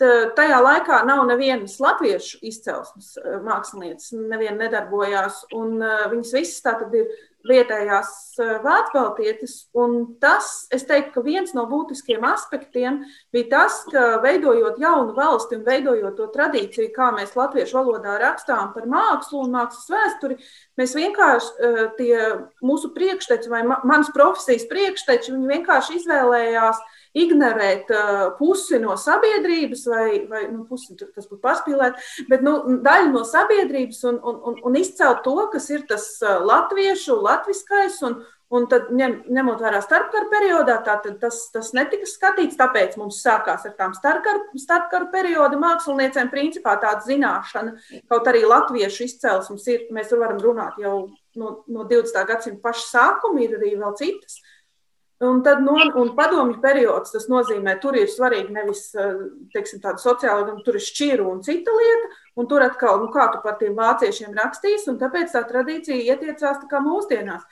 tajā 0.00 0.58
laikā 0.64 1.04
nav 1.06 1.22
nevienas 1.28 1.76
latviešu 1.78 2.42
izcelsmes 2.50 3.14
mākslinieces, 3.46 4.16
neviena 4.18 4.64
nedarbojās, 4.64 5.44
un 5.54 5.78
viņas 5.78 6.34
visas 6.34 6.66
tātad 6.66 6.98
ir 6.98 7.14
vietējās 7.48 8.10
eh, 8.40 8.52
vācbaltietis. 8.64 9.54
Un 9.76 9.96
tas, 10.22 10.66
es 10.74 10.86
teiktu, 10.88 11.12
ka 11.16 11.24
viens 11.26 11.54
no 11.56 11.66
būtiskiem 11.70 12.24
aspektiem 12.28 13.02
bija 13.34 13.50
tas, 13.52 13.80
ka 13.90 14.20
veidojot 14.24 14.80
jaunu 14.82 15.14
valsti 15.16 15.58
un 15.58 15.64
veidojot 15.66 16.16
to 16.18 16.28
tradīciju, 16.34 16.90
kā 16.94 17.10
mēs 17.16 17.36
latviešu 17.38 17.78
valodā 17.78 18.16
rakstām 18.22 18.72
par 18.74 18.88
mākslu 18.90 19.44
un 19.44 19.54
mākslas 19.58 19.92
vēsturi, 19.92 20.38
mēs 20.80 20.96
vienkārši 20.98 21.54
eh, 21.54 21.80
tie 22.00 22.18
mūsu 22.64 22.94
priekšteči 22.96 23.52
vai 23.52 23.64
manas 23.68 24.12
profesijas 24.14 24.68
priekšteči, 24.70 25.34
viņi 25.34 25.56
vienkārši 25.56 26.00
izvēlējās 26.00 26.84
ignorēt 27.14 27.90
uh, 27.94 28.22
pusi 28.38 28.80
no 28.82 28.96
sabiedrības, 29.00 29.86
vai, 29.90 30.06
vai 30.30 30.44
nu, 30.50 30.64
pusi 30.68 30.96
tas 30.98 31.28
būtu 31.28 31.40
pārspīlēt, 31.44 31.98
bet 32.30 32.44
nu, 32.46 32.58
daļu 32.84 33.12
no 33.14 33.24
sabiedrības 33.28 34.04
un, 34.10 34.20
un, 34.22 34.40
un, 34.50 34.60
un 34.70 34.78
izcelt 34.80 35.22
to, 35.26 35.36
kas 35.52 35.70
ir 35.70 35.86
tas 35.90 36.08
latviešu, 36.22 37.20
latviskais. 37.24 38.00
Un, 38.08 38.22
Un 38.54 38.66
tad, 38.70 38.90
ņem, 38.94 39.14
ņemot 39.34 39.62
vērā 39.64 39.80
starpkara 39.82 40.28
periodā, 40.30 40.76
tātad 40.84 41.16
tas, 41.18 41.40
tas 41.50 41.72
netika 41.74 42.06
skatīts. 42.06 42.58
Tāpēc 42.60 42.94
mums 43.00 43.18
sākās 43.24 43.64
ar 43.66 43.72
tām 43.78 43.94
starpkara, 43.96 44.44
starpkara 44.60 45.08
perioda 45.10 45.58
māksliniecēm, 45.58 46.30
principā 46.30 46.76
tāda 46.82 47.02
zināšana. 47.08 47.74
Kaut 48.12 48.28
arī 48.30 48.44
latviešu 48.46 49.08
izcelsmes 49.08 49.66
ir, 49.72 49.86
mēs 49.96 50.12
varam 50.14 50.38
runāt 50.44 50.78
jau 50.78 50.96
no, 51.40 51.54
no 51.66 51.88
20. 51.88 52.20
gadsimta 52.28 52.62
paša 52.68 52.86
sākuma, 52.92 53.42
ir 53.42 53.56
arī 53.58 53.74
vēl 53.80 53.96
citas. 53.98 54.38
Uh, 54.38 54.53
Un 55.22 55.42
no, 55.62 55.74
un 56.00 56.08
padomju 56.16 56.58
periods, 56.60 57.12
tas 57.14 57.28
nozīmē, 57.30 57.76
tur 57.80 57.94
ir 57.94 58.08
svarīgi 58.10 58.50
nevis 58.52 58.88
eh, 58.98 59.12
teiksim, 59.54 59.78
tāda 59.84 60.02
sociāla, 60.02 60.48
gan 60.48 60.58
tur 60.66 60.74
ir 60.74 60.82
šķīru 60.82 61.28
un 61.30 61.42
cita 61.46 61.70
lieta, 61.70 62.10
un 62.42 62.48
tur 62.50 62.64
atkal, 62.66 62.98
nu, 63.04 63.12
kā 63.14 63.28
tu 63.30 63.38
par 63.44 63.54
tiem 63.60 63.76
vāciešiem 63.78 64.34
rakstīs, 64.34 64.88
un 64.90 64.98
tāpēc 64.98 65.30
tā 65.36 65.44
tradīcija 65.46 66.16
ietiecās 66.16 66.58
tā 66.64 66.70
kā 66.70 66.82
mūsdienās. 66.82 67.46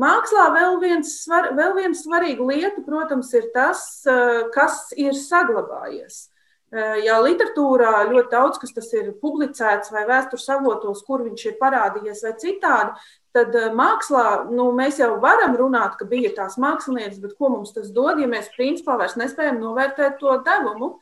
Mākslā 0.00 0.46
vēl 0.54 0.78
viens, 0.80 1.16
svar, 1.24 1.50
vēl 1.58 1.74
viens 1.80 2.04
svarīga 2.06 2.46
lieta, 2.46 2.84
protams, 2.86 3.34
ir 3.34 3.50
tas, 3.56 3.82
eh, 4.06 4.44
kas 4.54 4.92
ir 4.96 5.18
saglabājies. 5.18 6.28
Eh, 6.70 7.00
jā, 7.02 7.16
literatūrā 7.18 8.04
ļoti 8.06 8.30
daudz 8.30 8.60
kas 8.62 8.92
ir 8.94 9.10
publicēts 9.18 9.90
vai 9.90 10.04
vēstures 10.06 10.46
avotos, 10.54 11.02
kur 11.02 11.24
viņš 11.26 11.46
ir 11.48 11.56
parādījies 11.58 12.22
vai 12.22 12.32
citādi, 12.38 13.08
tad 13.36 13.54
eh, 13.54 13.68
mākslā 13.76 14.24
nu, 14.50 14.70
mēs 14.76 15.00
jau 15.00 15.12
varam 15.22 15.54
runāt, 15.58 15.96
ka 15.98 16.06
bija 16.08 16.32
tās 16.36 16.58
mākslinieces, 16.60 17.20
bet 17.22 17.36
ko 17.38 17.52
mums 17.52 17.74
tas 17.76 17.90
dod, 17.94 18.20
ja 18.22 18.28
mēs 18.30 18.50
principā 18.56 18.96
vairs 19.00 19.18
nespējam 19.20 19.60
novērtēt 19.62 20.18
to 20.20 20.36
devumu, 20.46 20.96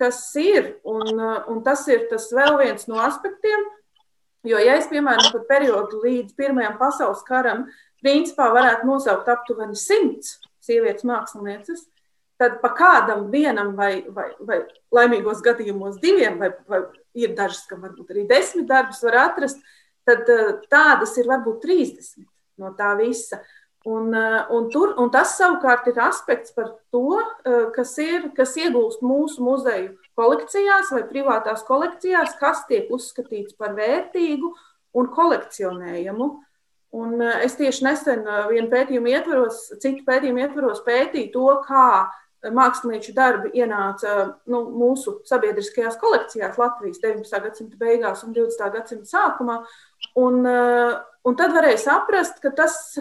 kas 0.00 0.22
ir. 0.40 0.74
Un, 0.88 1.06
eh, 1.12 1.36
un 1.52 1.62
tas 1.66 1.86
ir 1.90 2.08
tas 2.10 2.30
vēl 2.34 2.58
viens 2.62 2.88
no 2.90 3.00
aspektiem. 3.04 3.68
Jo, 4.46 4.56
ja 4.62 4.78
es, 4.80 4.88
piemēram, 4.88 5.32
par 5.34 5.46
periodu 5.50 6.00
līdz 6.00 6.34
Pirmajam 6.38 6.78
pasaules 6.80 7.20
karam, 7.26 7.66
principā 8.00 8.48
varētu 8.54 8.88
nosaukt 8.88 9.28
aptuveni 9.28 9.76
simts 9.76 10.38
sievietes 10.64 11.04
mākslinieces, 11.04 11.82
tad 12.40 12.56
pa 12.62 12.70
kādam 12.72 13.26
vienam 13.28 13.74
vai, 13.76 14.06
vai, 14.08 14.30
vai 14.40 14.62
laimīgos 14.96 15.42
gadījumos 15.44 15.98
diviem, 16.00 16.38
vai, 16.40 16.54
vai 16.72 16.80
ir 17.20 17.34
dažas, 17.36 17.66
kam 17.68 17.84
varbūt 17.84 18.14
arī 18.14 18.24
desmit 18.30 18.64
darbus 18.70 19.02
var 19.04 19.18
atrast, 19.26 19.60
uh, 19.60 19.79
tad 20.08 20.28
eh, 20.30 20.52
tādas 20.70 21.16
ir 21.20 21.28
varbūt 21.30 21.62
30 21.64 22.26
no 22.60 22.74
tā 22.78 22.92
visa. 23.00 23.40
Un, 23.88 24.10
eh, 24.12 24.42
un, 24.52 24.68
tur, 24.72 24.92
un 25.00 25.08
tas 25.12 25.32
savukārt 25.38 25.88
ir 25.88 26.00
aspekts 26.04 26.52
par 26.56 26.74
to, 26.92 27.20
eh, 27.20 27.70
kas, 27.76 27.94
ir, 28.02 28.28
kas 28.36 28.56
iegūst 28.60 29.04
mūsu 29.06 29.44
muzeju 29.44 29.94
kolekcijās 30.20 30.92
vai 30.92 31.06
privātās 31.08 31.64
kolekcijās, 31.68 32.36
kas 32.40 32.66
tiek 32.68 32.90
uzskatīts 32.92 33.56
par 33.56 33.74
vērtīgu 33.78 34.52
un 35.00 35.10
kolekcionējumu. 35.16 36.30
Un 36.90 37.20
es 37.22 37.54
tieši 37.54 37.84
nesen 37.86 38.24
vienu 38.50 38.66
pētījumu 38.66 39.12
ietvaros, 39.12 39.60
citu 39.78 40.02
pētījumu 40.08 40.42
ietvaros 40.42 40.80
pētīju 40.82 41.30
to, 41.30 41.44
kā 41.68 42.10
mākslinieču 42.48 43.12
darbi 43.16 43.52
ienāca 43.60 44.16
nu, 44.48 44.62
mūsu 44.72 45.18
sabiedriskajās 45.28 45.98
kolekcijās 46.00 46.58
Latvijas 46.60 47.00
19. 47.02 47.40
gadsimta 47.44 47.80
beigās 47.80 48.24
un 48.24 48.34
20. 48.36 48.70
gadsimta 48.76 49.08
sākumā. 49.10 49.60
Un, 50.20 50.44
eh, 50.46 50.94
un 51.24 51.36
tad 51.36 51.52
varēja 51.52 51.82
saprast, 51.84 52.40
ka 52.40 52.50
tas 52.56 52.98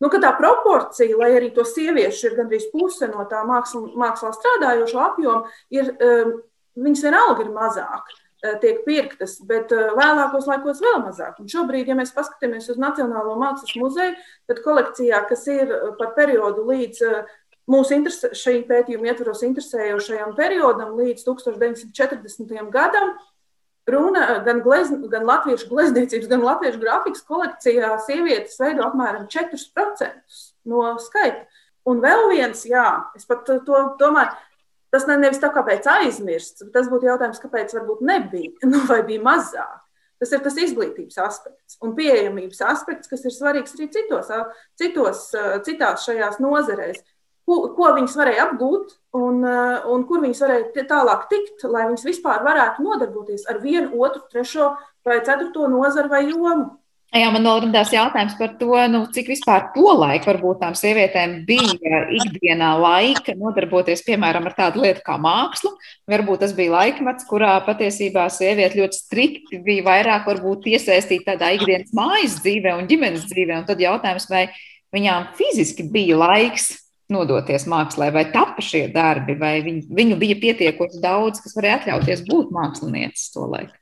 nu, 0.00 0.08
ka 0.08 0.20
tā 0.22 0.32
proporcija, 0.38 1.16
lai 1.18 1.32
arī 1.36 1.50
to 1.54 1.66
sieviešu 1.66 2.30
ir 2.30 2.38
gandrīz 2.38 2.70
puse 2.72 3.08
no 3.10 3.26
tā 3.28 3.42
māksla, 3.44 3.92
mākslā 3.98 4.32
strādājošo 4.32 5.02
apjoma, 5.04 5.50
ir, 5.70 5.92
eh, 6.00 6.32
viņas 6.78 7.04
vienalga 7.04 7.44
ir 7.44 7.52
mazāk. 7.52 8.16
Eh, 8.40 8.54
tiek 8.62 8.84
pirktas, 8.86 9.40
bet 9.44 9.68
vēlākos 9.68 10.46
laikos 10.46 10.80
vēl 10.80 11.02
mazāk. 11.02 11.40
Un 11.40 11.46
šobrīd, 11.46 11.88
ja 11.88 11.94
mēs 11.94 12.14
paskatāmies 12.14 12.70
uz 12.70 12.78
Nacionālo 12.78 13.36
mākslas 13.36 13.74
muzeju, 13.76 14.14
tad 14.46 14.62
kolekcijā, 14.62 15.28
kas 15.28 15.46
ir 15.48 15.66
par 15.98 16.14
periodu 16.14 16.64
līdz 16.64 17.26
mūsu 17.68 17.96
interese, 17.96 18.32
šī 18.36 18.62
pētījuma 18.68 19.12
ietvaros 19.12 19.44
interesējošajam 19.46 20.34
periodam 20.38 20.96
līdz 20.98 21.26
1940. 21.28 22.70
gadam. 22.74 23.16
Runa 23.88 24.42
gan, 24.44 24.58
glez, 24.60 24.90
gan 25.08 25.24
latviešu 25.24 25.70
glezniecības, 25.70 26.28
gan 26.28 26.42
latviešu 26.44 26.80
grafikas 26.82 27.22
kolekcijā 27.24 27.94
sievietes 28.04 28.58
veido 28.60 28.84
apmēram 28.84 29.24
4% 29.32 30.10
no 30.68 30.90
skaita. 31.00 31.46
Un 31.88 32.02
vēl 32.04 32.26
viens, 32.34 32.66
jā, 32.68 32.84
es 33.16 33.24
pat 33.24 33.46
to 33.48 33.80
domāju, 34.00 34.34
tas 34.92 35.06
ne, 35.08 35.16
nevis 35.22 35.40
tā 35.40 35.48
kāpēc 35.54 35.88
aizmirsts, 35.88 36.66
tas 36.74 36.88
būtu 36.92 37.08
jautājums, 37.08 37.40
kāpēc 37.40 37.72
varbūt 37.78 38.04
nebija, 38.04 38.52
nu, 38.72 38.84
vai 38.90 39.00
bija 39.08 39.24
mazāk. 39.24 39.84
Tas 40.18 40.32
ir 40.34 40.40
tas 40.42 40.56
izglītības 40.58 41.20
aspekts 41.22 41.76
un 41.86 41.92
pieejamības 41.94 42.60
aspekts, 42.66 43.08
kas 43.08 43.22
ir 43.22 43.32
svarīgs 43.32 43.76
arī 43.76 43.86
citos, 43.94 44.32
citos, 44.80 45.20
citās 45.64 46.08
šajās 46.08 46.40
nozarēs 46.42 47.04
ko, 47.48 47.60
ko 47.76 47.92
viņas 47.96 48.16
varēja 48.20 48.48
apgūt 48.48 48.96
un, 49.18 49.40
eh, 49.44 49.86
un 49.88 50.04
kur 50.08 50.24
viņas 50.24 50.42
varēja 50.44 50.88
tālāk 50.90 51.28
tikt, 51.32 51.64
lai 51.68 51.86
viņas 51.88 52.04
vispār 52.10 52.44
varētu 52.46 52.84
nodarboties 52.84 53.48
ar 53.48 53.62
vienu, 53.64 53.94
otru, 53.96 54.26
trešo 54.32 54.74
vai 55.06 55.22
ceturto 55.24 55.70
nozaru 55.72 56.12
vai 56.12 56.26
jomu. 56.28 56.76
Jā, 57.08 57.30
man 57.32 57.46
vēl 57.46 57.62
radās 57.64 57.88
jautājums 57.88 58.34
par 58.36 58.50
to, 58.60 58.74
nu, 58.92 58.98
cik 59.08 59.30
vispār 59.32 59.70
to 59.72 59.94
laiku 59.96 60.28
varbūt 60.28 60.58
tām 60.60 60.74
sievietēm 60.76 61.38
bija 61.48 62.02
ikdienā 62.18 62.74
laika 62.76 63.32
nodarboties, 63.32 64.02
piemēram, 64.04 64.44
ar 64.44 64.52
tādu 64.58 64.82
lietu 64.84 65.00
kā 65.06 65.16
mākslu. 65.16 65.72
Varbūt 66.12 66.42
tas 66.44 66.52
bija 66.52 66.74
laikmets, 66.74 67.24
kurā 67.30 67.54
patiesībā 67.64 68.26
sieviete 68.28 68.82
ļoti 68.82 69.00
strikti 69.00 69.62
bija 69.64 69.86
vairāk 69.86 70.28
varbūt 70.28 70.68
iesaistīta 70.68 71.32
tādā 71.32 71.54
ikdienas 71.56 71.96
mājas 71.96 72.36
dzīvē 72.42 72.76
un 72.76 72.90
ģimenes 72.92 73.24
dzīvē. 73.32 73.56
Un 73.62 73.64
tad 73.72 73.80
jautājums, 73.80 74.28
vai 74.28 74.44
viņām 74.92 75.30
fiziski 75.40 75.88
bija 75.88 76.20
laiks 76.20 76.74
nodoties 77.12 77.66
mākslē, 77.70 78.10
vai 78.14 78.26
tapa 78.32 78.62
šie 78.64 78.86
darbi, 78.92 79.36
vai 79.40 79.58
viņu, 79.64 79.88
viņu 79.96 80.16
bija 80.20 80.38
pietiekoši 80.42 81.02
daudz, 81.02 81.42
kas 81.44 81.56
varēja 81.56 81.82
atļauties 81.82 82.24
būt 82.28 82.52
mākslinieces 82.54 83.32
to 83.34 83.48
laiku? 83.48 83.74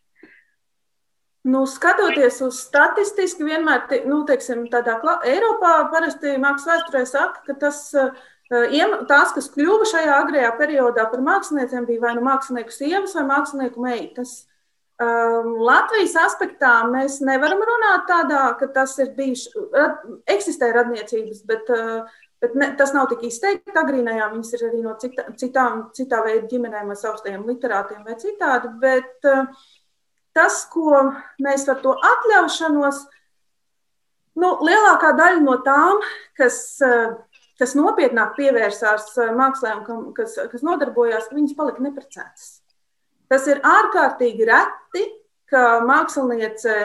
Nu, 1.46 1.60
skatoties 1.70 2.40
uz 2.42 2.56
statistiku, 2.64 3.46
vienmēr 3.46 3.84
nu, 4.10 4.24
teiksim, 4.26 4.64
tādā 4.70 4.96
Eiropā 5.30 5.76
parasti 5.92 6.34
mākslas 6.42 6.72
vēsturē 6.72 7.04
saka, 7.06 7.44
ka 7.46 7.54
tas, 7.60 7.78
eh, 7.94 8.74
tās, 9.06 9.30
kas 9.34 9.52
kļuva 9.54 9.86
šajā 9.86 10.16
agrējā 10.24 10.50
periodā 10.58 11.06
par 11.10 11.22
māksliniecēm, 11.22 11.86
bija 11.86 12.02
vai 12.02 12.14
nu 12.18 12.26
mākslinieku 12.26 12.74
sievas 12.74 13.14
vai 13.14 13.24
mākslinieku 13.30 13.78
meitas. 13.78 14.46
Um, 14.96 15.58
Latvijas 15.60 16.14
aspektā 16.16 16.88
mēs 16.88 17.20
nevaram 17.20 17.60
runāt 17.60 18.06
tādā, 18.08 18.58
ka 18.58 18.66
tas 18.66 18.98
ir 18.98 19.10
bijis, 19.12 19.46
eksistē 20.26 20.70
radniecības, 20.72 21.42
bet 21.44 21.68
uh, 21.68 22.08
Bet 22.46 22.54
ne, 22.54 22.68
tas 22.78 22.92
nav 22.94 23.08
tik 23.10 23.24
izteikti. 23.26 23.74
Agrīnajā 23.74 24.28
viņas 24.30 24.52
ir 24.54 24.60
arī 24.68 24.82
no 24.84 24.92
cita, 25.02 25.24
citām, 25.40 25.80
citā 25.96 26.20
veida 26.22 26.46
ģimenēm, 26.52 26.92
vai 26.92 26.96
savstajiem 27.00 27.42
literātiem, 27.48 28.04
vai 28.06 28.14
citādi. 28.20 28.70
Bet 28.78 29.26
uh, 29.26 29.48
tas, 30.36 30.60
ko 30.70 31.08
mēs 31.42 31.66
ar 31.72 31.80
to 31.82 31.96
atļaušanos, 32.10 33.00
nu, 34.38 34.52
lielākā 34.68 35.10
daļa 35.18 35.42
no 35.42 35.58
tām, 35.66 36.06
kas, 36.38 36.60
uh, 36.86 37.18
kas 37.58 37.74
nopietnāk 37.74 38.36
pievērsās 38.38 39.10
uh, 39.18 39.34
mākslē 39.34 39.74
un 39.82 40.12
kas, 40.14 40.38
kas 40.52 40.62
nodarbojās, 40.66 41.32
viņas 41.34 41.58
palika 41.58 41.82
neprecētas. 41.82 42.48
Tas 43.26 43.50
ir 43.50 43.58
ārkārtīgi 43.66 44.46
reti, 44.46 45.08
ka 45.50 45.80
māksliniece 45.82 46.76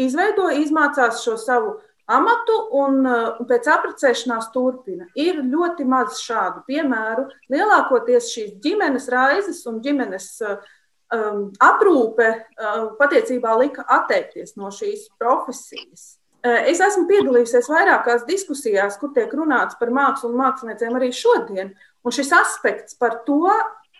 izveido, 0.00 0.50
izmācās 0.60 1.24
šo 1.24 1.40
savu 1.40 1.78
amatu 2.10 2.56
un 2.80 3.00
pēc 3.48 3.70
apprecēšanās 3.74 4.50
turpina. 4.54 5.08
Ir 5.18 5.42
ļoti 5.46 5.86
maz 5.88 6.20
šādu 6.24 6.64
piemēru. 6.68 7.28
Lielākoties 7.52 8.30
šīs 8.34 8.54
ģimenes 8.64 9.08
raizes 9.12 9.64
un 9.70 9.82
ģimenes 9.84 10.30
um, 10.44 11.50
aprūpe 11.62 12.30
um, 12.30 12.88
patiesībā 13.00 13.56
lika 13.62 13.86
atteikties 14.00 14.56
no 14.60 14.72
šīs 14.74 15.08
profesijas. 15.20 16.16
Es 16.40 16.80
esmu 16.80 17.04
piedalījusies 17.04 17.66
vairākās 17.68 18.22
diskusijās, 18.24 18.96
kur 18.96 19.10
tiek 19.12 19.32
runāts 19.36 19.76
par 19.76 19.90
mākslu 19.92 20.30
un 20.30 20.38
māksliniekiem 20.40 20.94
arī 20.96 21.10
šodien. 21.12 21.74
Un 22.00 22.14
šis 22.16 22.30
aspekts 22.32 22.96
par 22.96 23.18
to, 23.26 23.50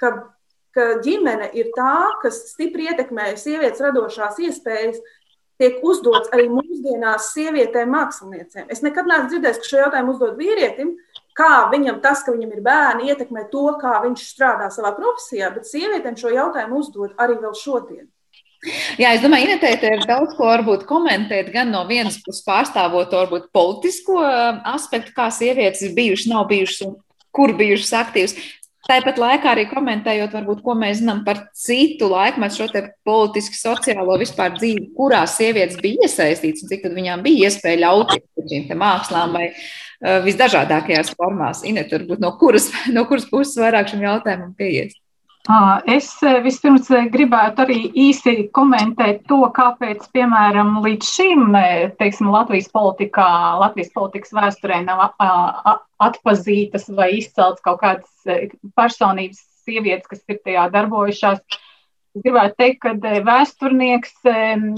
ka, 0.00 0.12
ka 0.72 0.86
ģimene 1.04 1.50
ir 1.60 1.68
tā, 1.76 2.16
kas 2.22 2.38
stipri 2.54 2.88
ietekmē 2.88 3.34
sievietes 3.36 3.84
radošās 3.84 4.40
iespējas, 4.46 5.02
tiek 5.60 5.82
uzdots 5.86 6.32
arī 6.34 6.48
mūsdienās 6.50 7.30
sievietēm 7.34 7.92
māksliniecēm. 7.94 8.68
Es 8.72 8.84
nekad 8.84 9.08
neesmu 9.08 9.32
dzirdējis, 9.32 9.60
ka 9.60 9.70
šo 9.70 9.82
jautājumu 9.84 10.14
uzdod 10.14 10.38
vīrietim, 10.40 10.94
kā 11.36 11.50
viņam 11.72 12.00
tas, 12.04 12.24
ka 12.24 12.34
viņam 12.34 12.54
ir 12.56 12.62
bērni, 12.64 13.10
ietekmē 13.12 13.46
to, 13.52 13.66
kā 13.80 13.98
viņš 14.06 14.24
strādā 14.32 14.70
savā 14.72 14.94
profesijā, 14.96 15.52
bet 15.54 15.68
sievietēm 15.68 16.16
šo 16.20 16.32
jautājumu 16.34 16.80
uzdod 16.80 17.14
arī 17.20 17.38
vēl 17.42 17.54
šodien. 17.58 18.08
Jā, 19.00 19.14
es 19.14 19.22
domāju, 19.24 19.46
Inetē, 19.48 19.70
te 19.80 19.88
ir 19.96 20.02
daudz 20.04 20.34
ko 20.36 20.50
varbūt 20.50 20.82
komentēt, 20.88 21.48
gan 21.54 21.70
no 21.72 21.86
vienas 21.88 22.18
puses 22.20 22.44
pārstāvot 22.44 23.14
varbūt 23.16 23.46
politisko 23.56 24.18
um, 24.20 24.58
aspektu, 24.74 25.14
kā 25.16 25.30
sievietes 25.32 25.80
ir 25.86 25.94
bijušas, 25.96 26.28
nav 26.28 26.44
bijušas 26.50 26.82
un 26.84 26.98
kur 27.32 27.54
bijušas 27.56 27.94
aktīvas. 28.02 28.36
Tāpat 28.88 29.18
laikā 29.20 29.50
arī 29.52 29.66
komentējot, 29.68 30.32
varbūt, 30.34 30.62
ko 30.64 30.74
mēs 30.78 31.02
zinām 31.02 31.20
par 31.26 31.42
citu 31.56 32.08
laikmetu, 32.10 32.62
šo 32.62 32.82
politiski 33.06 33.58
sociālo 33.58 34.16
vispār 34.20 34.54
dzīvi, 34.56 34.88
kurā 34.96 35.20
sievietes 35.28 35.76
bija 35.82 36.08
iesaistītas 36.08 36.64
un 36.64 36.72
cik 36.72 36.88
viņām 36.96 37.22
bija 37.26 37.50
iespēja 37.50 37.82
ļauties 37.84 38.48
šīm 38.50 38.72
mākslām 38.80 39.36
vai 39.36 39.50
visdažādākajās 40.24 41.12
formās. 41.12 41.60
Inet, 41.68 41.92
varbūt 41.92 42.24
no 42.24 42.32
kuras, 42.40 42.70
no 42.96 43.04
kuras 43.10 43.28
puses 43.28 43.60
vairāk 43.60 43.92
šim 43.92 44.06
jautājumam 44.08 44.56
pieies? 44.56 44.96
Es 45.90 46.08
vispirms 46.44 46.90
gribētu 47.10 47.64
arī 47.64 47.78
īsi 47.98 48.50
komentēt 48.54 49.24
to, 49.26 49.40
kāpēc, 49.56 50.04
piemēram, 50.14 50.76
līdz 50.84 51.08
šim 51.08 51.56
teiksim, 51.98 52.28
Latvijas 52.30 52.68
politikā, 52.70 53.26
Latvijas 53.58 53.90
politikas 53.96 54.34
vēsturē 54.36 54.82
nav 54.84 55.08
atpazītas 55.98 56.86
vai 56.94 57.08
izceltas 57.18 57.64
kaut 57.64 57.80
kādas 57.82 58.54
personības 58.78 59.42
sievietes, 59.64 60.06
kas 60.12 60.22
ir 60.30 60.38
tajā 60.44 60.68
darbojušās. 60.76 61.42
Es 62.10 62.24
gribētu 62.26 62.56
teikt, 62.58 62.80
ka 62.84 62.94
vēsturnieks 63.26 64.16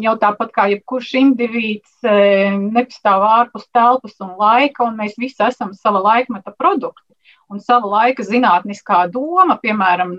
jau 0.04 0.16
tāpat 0.24 0.56
kā 0.56 0.68
jebkurš 0.72 1.14
indivīds 1.20 2.00
nepastāv 2.04 3.28
ārpus 3.28 3.68
telpas 3.72 4.16
un 4.24 4.36
laika, 4.40 4.88
un 4.88 4.96
mēs 5.00 5.20
visi 5.20 5.42
esam 5.44 5.76
sava 5.76 6.00
laikmeta 6.00 6.54
produkti 6.56 7.12
un 7.52 7.60
sava 7.60 7.88
laika 7.92 8.24
zinātniskā 8.24 9.04
doma, 9.12 9.58
piemēram, 9.60 10.14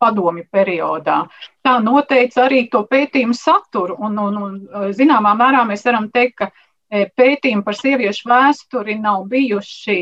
padomju 0.00 0.46
periodā. 0.52 1.20
Tā 1.64 1.76
noteica 1.84 2.46
arī 2.46 2.64
to 2.72 2.82
pētījumu 2.90 3.36
saturu, 3.36 3.98
un, 4.06 4.18
un, 4.18 4.40
un 4.40 4.94
zināmā 4.96 5.34
mērā 5.38 5.64
mēs 5.68 5.84
varam 5.86 6.08
teikt, 6.12 6.36
ka 6.40 6.50
e, 6.50 7.06
pētījumi 7.16 7.66
par 7.66 7.78
sieviešu 7.78 8.30
vēsturi 8.30 8.96
nav 9.00 9.26
bijuši 9.30 10.00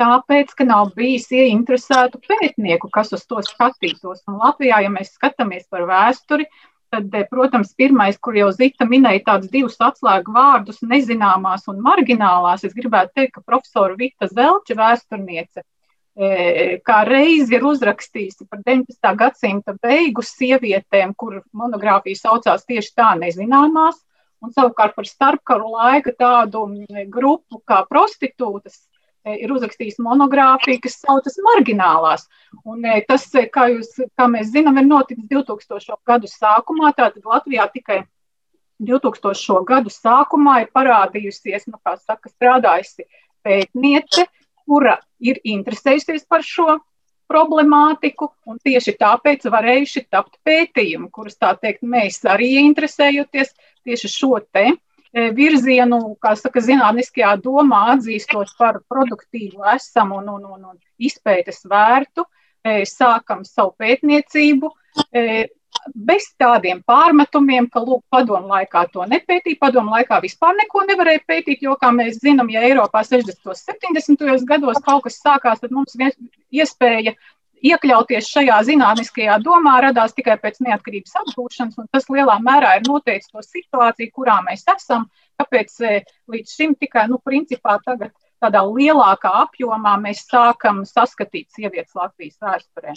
tāpēc, 0.00 0.54
ka 0.58 0.66
nav 0.66 0.94
bijis 0.96 1.28
ieinteresētu 1.32 2.20
pētnieku, 2.24 2.90
kas 2.94 3.12
uz 3.14 3.26
to 3.30 3.42
skatītos. 3.46 4.24
Un 4.30 4.40
Latvijā, 4.42 4.80
ja 4.82 4.92
mēs 4.92 5.14
skatāmies 5.14 5.68
par 5.70 5.84
vēsturi, 5.90 6.48
tad, 6.94 7.12
e, 7.12 7.26
protams, 7.30 7.74
pirmais, 7.78 8.18
kur 8.18 8.38
jau 8.38 8.48
Zita 8.54 8.88
minēja 8.88 9.26
tādus 9.28 9.52
divus 9.52 9.78
atslēgu 9.78 10.34
vārdus, 10.34 10.82
nezināmās 10.82 11.68
un 11.70 11.84
marginālās, 11.84 12.66
es 12.66 12.74
gribētu 12.74 13.20
teikt, 13.20 13.36
ka 13.36 13.46
profesora 13.46 13.94
Vita 14.00 14.30
Zelča 14.32 14.80
vēsturniece 14.80 15.62
E, 15.62 15.73
kā 16.14 17.00
reizi 17.08 17.56
ir 17.56 17.64
uzrakstījusi 17.66 18.46
par 18.46 18.60
19. 18.62 19.14
gadsimta 19.18 19.74
beigu 19.82 20.22
sievietēm, 20.22 21.14
kur 21.18 21.40
monogrāfija 21.52 22.20
saucās 22.20 22.66
tieši 22.68 22.92
tā 22.94 23.14
nezināmās, 23.18 23.98
un 24.44 24.52
savukārt 24.54 24.94
par 24.94 25.08
starpkaru 25.08 25.72
laika 25.74 26.12
tādu 26.14 26.66
grupu 27.10 27.60
kā 27.66 27.80
prostitūtas 27.88 28.76
e, 29.24 29.40
ir 29.40 29.52
uzrakstījis 29.56 29.98
monogrāfiju, 30.04 30.82
kas 30.84 31.00
saucas 31.02 31.40
marginālās. 31.48 32.28
Un 32.62 32.84
e, 32.86 33.00
tas, 33.08 33.26
kā, 33.50 33.68
jūs, 33.72 33.96
kā 34.14 34.28
mēs 34.30 34.52
zinām, 34.54 34.78
ir 34.78 34.86
noticis 34.86 35.26
2000. 35.30 35.98
gadu 36.06 36.30
sākumā, 36.30 36.92
tātad 36.94 37.24
Latvijā 37.26 37.66
tikai 37.74 38.04
2000. 38.84 39.64
gadu 39.66 39.90
sākumā 39.90 40.60
ir 40.62 40.72
parādījusies, 40.76 41.66
nu, 41.70 41.80
kā 41.82 41.96
saka, 41.98 42.30
strādājusi 42.30 43.08
pētniece, 43.44 44.28
kura 44.68 44.98
ir 45.20 45.40
interesējusies 45.44 46.26
par 46.28 46.44
šo 46.44 46.78
problemātiku, 47.30 48.30
un 48.48 48.58
tieši 48.64 48.96
tāpēc 49.00 49.46
varējuši 49.50 50.04
tapt 50.12 50.36
pētījumi, 50.46 51.10
kurus, 51.12 51.38
tā 51.40 51.54
teikt, 51.60 51.82
mēs 51.82 52.20
arī 52.28 52.50
interesējoties 52.64 53.54
tieši 53.84 54.10
šo 54.12 54.38
te 54.52 54.66
e, 54.68 54.76
virzienu, 55.36 56.00
kā 56.22 56.34
saka, 56.38 56.62
zinātniskajā 56.64 57.34
domā 57.44 57.84
atzīstot 57.94 58.52
par 58.60 58.82
produktīvu 58.92 59.64
esamu 59.74 60.20
un, 60.20 60.30
un, 60.36 60.46
un, 60.56 60.70
un 60.74 60.78
izpētes 61.00 61.64
vērtu, 61.70 62.26
e, 62.64 62.82
sākam 62.88 63.44
savu 63.48 63.74
pētniecību, 63.80 64.72
e, 65.10 65.46
bez 65.94 66.26
tādiem 66.40 66.80
pārmetumiem, 66.86 67.68
ka, 67.72 67.82
lūk, 67.84 68.02
padomu 68.12 68.48
laikā 68.52 68.86
to 68.92 69.04
nepētīja, 69.10 69.60
padomu 69.60 69.94
laikā 69.94 70.20
vispār 70.24 70.56
neko 70.58 70.84
nevarēja 70.88 71.24
pētīt, 71.28 71.64
jo, 71.66 71.76
kā 71.80 71.90
mēs 71.94 72.20
zinām, 72.22 72.50
ja 72.52 72.64
Eiropā 72.66 73.04
60. 73.04 73.44
un 73.50 73.60
70. 73.60 74.48
gados 74.48 74.80
kaut 74.84 75.04
kas 75.08 75.20
sākās, 75.20 75.62
tad 75.62 75.74
mums 75.74 75.96
iespēja 76.54 77.14
iekļauties 77.64 78.28
šajā 78.28 78.58
zinātniskajā 78.68 79.38
domā 79.44 79.78
radās 79.86 80.12
tikai 80.16 80.36
pēc 80.40 80.60
neatkarības 80.66 81.16
atgūšanas, 81.22 81.78
un 81.80 81.88
tas 81.92 82.08
lielā 82.12 82.36
mērā 82.44 82.74
ir 82.78 82.88
noteicis 82.88 83.32
to 83.32 83.44
situāciju, 83.44 84.12
kurā 84.12 84.40
mēs 84.44 84.66
esam, 84.74 85.08
kāpēc 85.40 85.80
e, 85.80 85.94
līdz 86.30 86.54
šim 86.58 86.76
tikai, 86.80 87.06
nu, 87.12 87.20
principā 87.24 87.78
tagad 87.84 88.12
tādā 88.44 88.60
lielākā 88.68 89.32
apjomā 89.46 89.96
mēs 90.02 90.26
sākam 90.28 90.82
saskatīt 90.88 91.48
sievietes 91.56 91.96
Latvijas 91.96 92.36
vēsturē. 92.42 92.92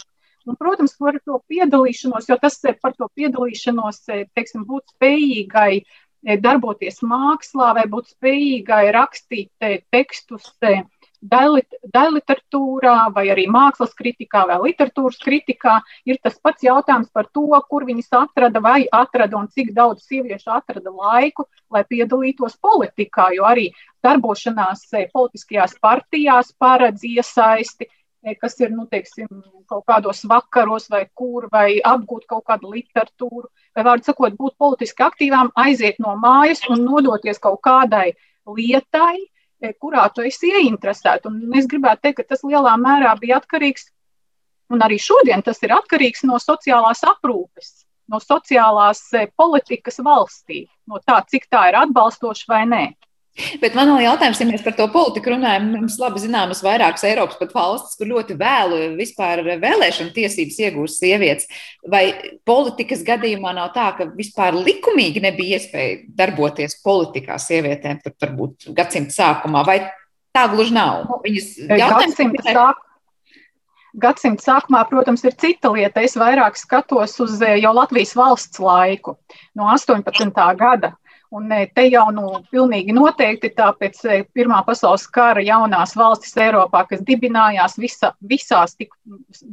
Un, 0.46 0.56
protams, 0.56 0.94
par 0.98 1.18
to 1.24 1.40
piedalīšanos, 1.50 2.28
jo 2.30 2.36
tas 2.40 2.60
par 2.82 2.94
to 2.96 3.08
piedalīšanos, 3.18 4.04
teiksim, 4.36 4.64
būt 4.68 4.94
spējīgai 4.94 5.72
eh, 5.80 6.38
darboties 6.40 7.02
mākslā 7.02 7.74
vai 7.76 7.86
būt 7.90 8.14
spējīgai 8.14 8.84
rakstīt 8.96 9.50
eh, 9.60 9.82
tekstus 9.92 10.46
eh, 10.62 10.84
daļliteratūrā 11.18 13.10
vai 13.14 13.24
arī 13.34 13.48
mākslas 13.50 13.92
kritikā 13.98 14.44
vai 14.46 14.58
literatūras 14.68 15.18
kritikā, 15.24 15.80
ir 16.06 16.16
tas 16.22 16.38
pats 16.38 16.62
jautājums 16.62 17.10
par 17.10 17.26
to, 17.34 17.50
kur 17.68 17.84
viņas 17.88 18.08
atrada 18.20 18.62
vai 18.62 18.86
atrada 18.94 19.36
un 19.36 19.48
cik 19.50 19.74
daudz 19.74 20.06
sieviešu 20.06 20.54
atrada 20.54 20.90
laiku, 20.94 21.48
lai 21.74 21.82
piedalītos 21.90 22.56
politikā, 22.62 23.34
jo 23.34 23.44
arī 23.50 23.72
darbošanās 24.06 24.86
politiskajās 25.12 25.74
partijās 25.82 26.54
paredz 26.54 27.02
iesaisti 27.02 27.90
kas 28.36 28.58
ir, 28.60 28.70
nu, 28.74 28.84
teiksim, 28.90 29.28
kaut 29.70 29.84
kādos 29.88 30.24
vakaros 30.28 30.88
vai 30.92 31.04
kur, 31.14 31.48
vai 31.52 31.78
apgūt 31.84 32.26
kaut 32.28 32.44
kādu 32.48 32.72
literatūru, 32.74 33.46
vai, 33.76 33.84
vārdu 33.86 34.08
sakot, 34.08 34.36
būt 34.38 34.56
politiski 34.60 35.04
aktīvām, 35.06 35.52
aiziet 35.56 36.00
no 36.02 36.16
mājas 36.20 36.64
un 36.68 36.84
nodoties 36.84 37.40
kaut 37.42 37.60
kādai 37.64 38.12
lietai, 38.48 39.16
e, 39.60 39.72
kurā 39.80 40.06
tu 40.14 40.24
esi 40.26 40.52
ieinteresēta. 40.52 41.30
Un 41.30 41.58
es 41.58 41.68
gribētu 41.70 42.06
teikt, 42.06 42.20
ka 42.20 42.34
tas 42.34 42.44
lielā 42.46 42.76
mērā 42.80 43.14
bija 43.20 43.40
atkarīgs, 43.42 43.90
un 44.72 44.84
arī 44.84 45.00
šodien 45.00 45.44
tas 45.44 45.62
ir 45.62 45.74
atkarīgs 45.76 46.24
no 46.28 46.40
sociālās 46.42 47.04
aprūpes, 47.06 47.84
no 48.08 48.20
sociālās 48.24 49.02
e, 49.14 49.26
politikas 49.36 50.00
valstī, 50.04 50.66
no 50.88 51.00
tā, 51.04 51.20
cik 51.28 51.48
tā 51.52 51.68
ir 51.70 51.82
atbalstoša 51.84 52.50
vai 52.50 52.64
nē. 52.68 52.84
Bet 53.62 53.76
man 53.78 53.92
vēl 53.92 54.04
jautājums, 54.08 54.40
ja 54.40 54.46
mēs 54.48 54.64
par 54.64 54.74
to 54.78 54.86
politiku 54.92 55.32
runājam, 55.32 55.68
mums 55.76 55.98
labi 56.00 56.22
zināmas 56.22 56.62
vairākas 56.64 57.04
Eiropas 57.06 57.38
pat 57.38 57.54
valstis, 57.54 57.94
kur 57.98 58.10
ļoti 58.10 58.34
vēlu 58.38 58.80
vispār 58.98 59.44
vēlēšana 59.46 60.14
tiesības 60.16 60.58
iegūst 60.66 61.04
sievietes. 61.04 61.46
Vai 61.90 62.04
politikas 62.48 63.04
gadījumā 63.06 63.54
nav 63.56 63.70
tā, 63.76 63.92
ka 63.98 64.08
vispār 64.18 64.58
likumīgi 64.58 65.22
nebija 65.22 65.60
iespēja 65.60 66.02
darboties 66.18 66.80
politikā 66.84 67.38
sievietēm, 67.42 68.02
tur 68.02 68.18
varbūt 68.26 68.70
gadsimta 68.74 69.14
sākumā, 69.20 69.64
vai 69.68 69.80
tā 70.34 70.48
gluži 70.50 70.74
nav? 70.74 71.06
Viņas 71.24 71.54
gadsimta 71.70 72.44
sākumā. 72.50 72.84
Gadsimta 73.98 74.44
sākumā, 74.44 74.82
protams, 74.90 75.22
ir 75.24 75.34
cita 75.40 75.70
lieta. 75.72 76.02
Es 76.04 76.14
vairāk 76.20 76.58
skatos 76.60 77.14
uz 77.24 77.38
jau 77.40 77.70
Latvijas 77.74 78.12
valsts 78.18 78.60
laiku 78.60 79.16
no 79.56 79.70
18. 79.72 80.34
gada. 80.60 80.92
Un 81.36 81.50
te 81.76 81.82
jau 81.84 82.06
nu, 82.14 82.38
pilnīgi 82.48 82.94
noteikti 82.96 83.50
tāpēc 83.56 83.98
Pirmā 84.32 84.62
pasaules 84.64 85.04
kara 85.12 85.42
jaunās 85.44 85.92
valstis 85.98 86.32
Eiropā, 86.40 86.86
kas 86.88 87.02
dibinājās, 87.04 87.76
visa, 87.76 88.14
visās 88.30 88.72
tik 88.78 88.94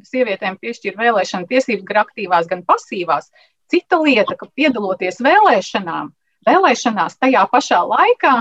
sievietēm 0.07 0.55
piešķīra 0.61 1.01
vēlēšana 1.01 1.49
tiesības, 1.49 1.83
gan 1.89 1.99
aktīvās, 2.05 2.47
gan 2.47 2.63
pasīvās. 2.63 3.27
Cita 3.71 3.99
lieta, 3.99 4.37
ka 4.39 4.47
piedaloties 4.55 5.19
vēlēšanām, 5.25 6.13
vēlēšanās 6.47 7.19
tajā 7.19 7.43
pašā 7.51 7.81
laikā 7.89 8.37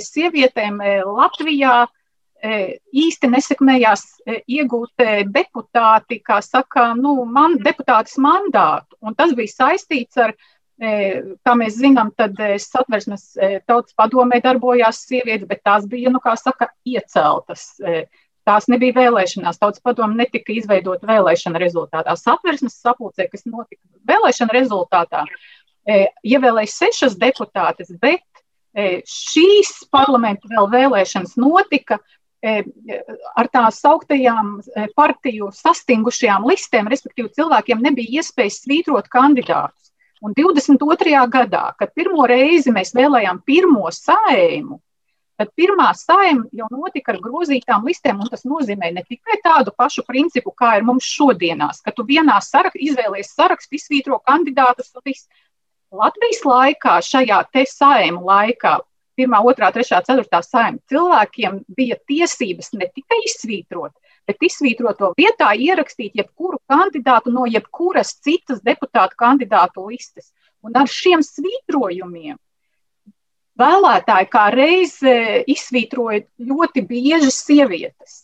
sievietēm 0.00 0.80
Latvijā 1.04 1.84
īsti 2.44 3.30
nesekmējās 3.32 4.02
iegūt 4.48 5.04
deputāti, 5.32 6.20
kā 6.24 6.40
saka, 6.44 6.92
nu, 6.96 7.16
man, 7.28 7.58
deputātis 7.64 8.16
mandātu. 8.20 8.96
Un 9.04 9.16
tas 9.16 9.32
bija 9.36 9.52
saistīts 9.52 10.16
ar 10.20 10.34
Kā 10.74 11.54
mēs 11.54 11.76
zinām, 11.78 12.10
tad 12.18 12.34
satversmes 12.58 13.28
tautas 13.68 13.94
padomē 13.94 14.40
darbojās 14.42 15.04
sievietes, 15.06 15.46
bet 15.46 15.62
tās 15.62 15.86
bija, 15.86 16.10
nu, 16.10 16.18
kā 16.22 16.34
saka, 16.36 16.72
ieceltas. 16.82 17.76
Tās 18.44 18.66
nebija 18.68 18.96
vēlēšanās. 18.98 19.60
Tautas 19.62 19.80
padome 19.80 20.18
netika 20.18 20.52
izveidota 20.52 21.06
vēlēšana 21.08 21.62
rezultātā. 21.62 22.16
Satversmes 22.18 22.74
sapulcē, 22.82 23.28
kas 23.30 23.46
notika 23.46 23.80
vēlēšana 24.10 24.52
rezultātā, 24.56 25.22
ievēlēja 25.86 26.72
sešas 26.74 27.16
deputātes, 27.22 27.94
bet 28.02 28.26
šīs 29.08 29.86
parlamentu 29.94 30.50
vēl 30.50 30.68
vēlēšanas 30.74 31.38
notika 31.40 32.00
ar 32.44 33.48
tās 33.54 33.78
augtajām 33.88 34.58
partiju 34.98 35.48
sastingušajām 35.54 36.44
listēm, 36.50 36.90
respektīvi 36.92 37.32
cilvēkiem 37.38 37.80
nebija 37.80 38.20
iespējas 38.20 38.60
svītrot 38.66 39.08
kandidātus. 39.08 39.93
Un 40.22 40.32
22. 40.36 41.26
gadā, 41.28 41.64
kad 41.78 41.90
pirmo 41.94 42.26
reizi 42.30 42.72
mēs 42.72 42.94
vēlējām 42.94 43.40
pirmo 43.44 43.90
saimu, 43.92 44.78
tad 45.38 45.50
pirmā 45.58 45.90
saima 45.98 46.46
jau 46.54 46.68
notika 46.70 47.12
ar 47.12 47.18
grozītām 47.22 47.86
listēm, 47.88 48.22
un 48.22 48.30
tas 48.30 48.46
nozīmē 48.46 48.92
ne 48.94 49.02
tikai 49.02 49.40
tādu 49.44 49.74
pašu 49.76 50.04
principu, 50.06 50.54
kā 50.54 50.76
ir 50.78 50.86
mums 50.86 51.08
šodienās, 51.10 51.82
ka 51.84 51.92
tu 51.92 52.06
vienā 52.06 52.38
sarak, 52.44 52.78
izvēlies 52.78 53.34
sarakstu, 53.34 53.74
izsvītro 53.80 54.20
kandidātus 54.24 54.94
un 54.94 55.04
viss. 55.04 55.28
Latvijas 55.94 56.42
laikā, 56.46 56.96
šajā 57.06 57.42
te 57.54 57.66
saimu 57.70 58.24
laikā, 58.26 58.78
pirmā, 59.18 59.42
otrā, 59.46 59.70
trešā, 59.74 60.00
ceturtā 60.06 60.40
saima, 60.42 60.80
cilvēkiem 60.90 61.60
bija 61.76 61.98
tiesības 62.08 62.72
ne 62.78 62.88
tikai 62.90 63.20
izsvītrot, 63.28 63.94
bet 64.28 64.46
izsvītroto 64.48 65.12
vietā 65.18 65.52
ierakstīt 65.56 66.16
jebkuru 66.20 66.60
kandidātu 66.70 67.32
no 67.34 67.44
jebkuras 67.50 68.14
citas 68.24 68.62
deputātu 68.64 69.18
kandidātu 69.20 69.86
listes. 69.90 70.32
Un 70.64 70.76
ar 70.80 70.88
šiem 70.88 71.22
svītrojumiem 71.24 72.38
vēlētāji 73.60 74.30
kā 74.32 74.44
reiz 74.54 74.96
izsvītroja 75.04 76.24
ļoti 76.40 76.84
bieži 76.88 77.30
sievietes. 77.30 78.23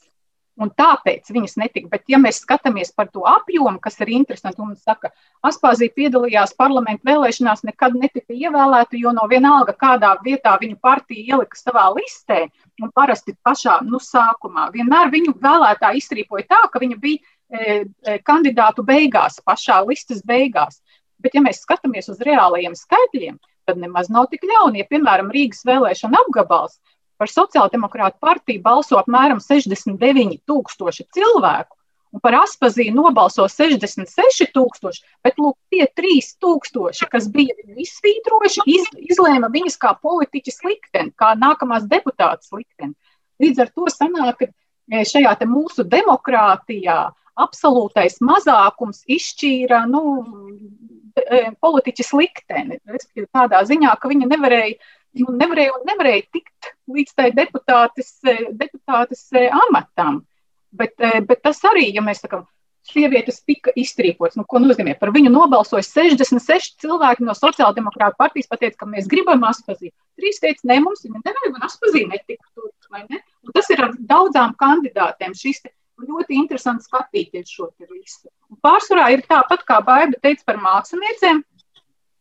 Un 0.60 0.68
tāpēc 0.76 1.30
viņas 1.32 1.56
netika. 1.56 1.88
Bet, 1.88 2.02
ja 2.12 2.18
mēs 2.20 2.42
skatāmies 2.42 2.90
par 2.92 3.08
to 3.08 3.22
apjomu, 3.28 3.78
kas 3.80 3.96
ir 4.04 4.10
interesanti, 4.12 4.60
un 4.60 4.74
saka, 4.76 5.08
Aspāzija 5.46 5.94
piedalījās 5.96 6.52
parlamentu 6.58 7.08
vēlēšanās, 7.08 7.62
nekad 7.64 7.96
netika 7.96 8.36
ievēlēta, 8.36 8.98
jo 9.00 9.14
no 9.16 9.24
vienalga 9.30 9.72
kādā 9.72 10.12
vietā 10.24 10.52
viņu 10.60 10.76
partija 10.82 11.36
ielika 11.36 11.56
savā 11.56 11.86
listē, 11.96 12.42
un 12.84 12.92
parasti 12.92 13.32
pašā 13.46 13.78
nu, 13.88 14.02
sākumā 14.04 14.68
vienmēr 14.74 15.08
viņu 15.14 15.38
vēlētāji 15.40 16.04
izstrīpoja 16.04 16.48
tā, 16.52 16.60
ka 16.68 16.84
viņa 16.84 17.00
bija 17.00 17.20
e, 17.24 17.80
e, 18.04 18.18
kandidātu 18.20 18.84
beigās, 18.84 19.40
pašā 19.46 19.80
listas 19.88 20.20
beigās. 20.28 20.82
Bet, 21.20 21.36
ja 21.36 21.44
mēs 21.44 21.64
skatāmies 21.64 22.12
uz 22.12 22.20
reālajiem 22.24 22.76
skaitļiem, 22.76 23.40
tad 23.68 23.80
nemaz 23.80 24.12
nav 24.12 24.28
tik 24.28 24.44
ļauni. 24.44 24.84
Ja, 24.84 24.92
piemēram, 24.92 25.32
Rīgas 25.32 25.64
vēlēšana 25.68 26.20
apgabals 26.24 26.76
par 27.20 27.28
sociāldemokrātu 27.28 28.16
partiju 28.22 28.62
balso 28.64 28.96
apmēram 29.00 29.42
69 29.44 30.40
tūkstoši 30.48 31.06
cilvēku, 31.16 31.76
un 32.14 32.22
par 32.24 32.36
Aspazīnu 32.40 32.96
nobalso 33.04 33.46
66 33.50 34.50
tūkstoši, 34.54 35.04
bet 35.24 35.38
lūk, 35.40 35.56
tie 35.72 35.84
3 36.00 36.32
tūkstoši, 36.42 37.08
kas 37.12 37.28
bija 37.32 37.54
viņu 37.60 37.78
izsvītrojuši, 37.84 38.64
iz, 38.72 38.88
izlēma 39.12 39.52
viņas 39.52 39.78
kā 39.80 39.94
politiķis 40.02 40.62
likteni, 40.66 41.14
kā 41.18 41.34
nākamās 41.38 41.86
deputātas 41.90 42.50
likteni. 42.56 42.96
Līdz 43.40 43.64
ar 43.64 43.72
to 43.76 43.88
sanāk, 43.92 44.42
ka 44.42 44.50
e, 44.50 45.04
šajā 45.08 45.36
mūsu 45.48 45.86
demokrātijā 45.88 47.00
absolūtais 47.40 48.18
mazākums 48.24 49.04
izšķīra 49.08 49.84
nu, 49.88 50.02
e, 51.16 51.46
politiķis 51.62 52.12
likteni. 52.18 52.80
Tādā 53.32 53.62
ziņā, 53.68 53.94
ka 54.00 54.10
viņa 54.10 54.28
nevarēja 54.34 54.76
nu, 55.18 55.34
nevarēja, 55.40 55.80
nevarēja 55.88 56.26
tikt 56.34 56.70
līdz 56.90 57.16
tai 57.18 57.30
deputātes, 57.36 58.14
eh, 58.28 58.46
deputātes 58.52 59.26
eh, 59.34 59.50
amatam. 59.66 60.22
Bet, 60.70 60.94
eh, 61.02 61.20
bet 61.26 61.42
tas 61.42 61.58
arī, 61.66 61.88
ja 61.94 62.02
mēs 62.04 62.22
sakām, 62.22 62.46
sievietes 62.86 63.42
tika 63.44 63.72
iztrīkotas. 63.76 64.38
Nu, 64.38 64.44
ko 64.48 64.60
nozīmē? 64.62 64.96
Par 64.98 65.12
viņu 65.14 65.32
nobalsoja 65.32 65.84
66 65.84 66.78
cilvēki 66.82 67.26
no 67.26 67.34
sociāldemokrāta 67.36 68.16
partijas, 68.18 68.48
pateica, 68.50 68.78
ka 68.80 68.88
mēs 68.88 69.10
gribam 69.10 69.44
aspazīt. 69.48 69.92
Trīs 70.18 70.40
teica, 70.42 70.64
nē, 70.70 70.80
mums 70.84 71.04
viņa 71.04 71.20
nevajag, 71.26 71.58
un 71.58 71.66
aspazīt 71.66 72.08
netika 72.10 72.46
tur. 72.54 72.70
Ne? 73.10 73.20
Un 73.46 73.54
tas 73.54 73.68
ir 73.70 73.84
ar 73.84 73.92
daudzām 73.98 74.56
kandidātēm. 74.58 75.36
Šis 75.36 75.62
ļoti 76.00 76.38
interesanti 76.40 76.88
skatīties 76.88 77.52
šo 77.52 77.68
visu. 77.78 78.30
Un 78.50 78.58
pārsvarā 78.64 79.10
ir 79.14 79.22
tāpat, 79.28 79.62
kā 79.68 79.78
Baiba 79.84 80.18
teica 80.22 80.46
par 80.48 80.58
māksliniecēm 80.62 81.44